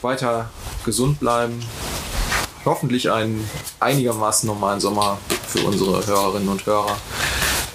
Weiter 0.04 0.50
gesund 0.86 1.20
bleiben. 1.20 1.60
Hoffentlich 2.68 3.10
einen 3.10 3.50
einigermaßen 3.80 4.46
normalen 4.46 4.82
Sommer 4.82 5.18
für 5.48 5.62
unsere 5.62 6.06
Hörerinnen 6.06 6.50
und 6.50 6.66
Hörer. 6.66 6.98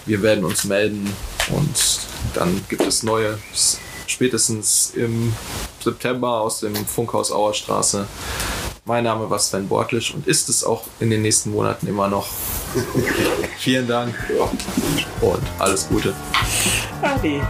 Wir 0.04 0.20
werden 0.20 0.44
uns 0.44 0.64
melden 0.64 1.10
und 1.48 2.00
dann 2.34 2.62
gibt 2.68 2.82
es 2.82 3.02
neue 3.02 3.38
spätestens 4.06 4.92
im 4.94 5.32
September 5.82 6.42
aus 6.42 6.60
dem 6.60 6.74
Funkhaus 6.74 7.32
Auerstraße. 7.32 8.06
Mein 8.84 9.04
Name 9.04 9.30
war 9.30 9.38
Sven 9.38 9.66
Bortlisch 9.66 10.12
und 10.12 10.26
ist 10.26 10.50
es 10.50 10.62
auch 10.62 10.84
in 11.00 11.08
den 11.08 11.22
nächsten 11.22 11.52
Monaten 11.52 11.86
immer 11.86 12.08
noch. 12.08 12.26
Vielen 13.60 13.88
Dank 13.88 14.14
und 15.22 15.40
alles 15.58 15.88
Gute. 15.88 16.14
Ade. 17.00 17.40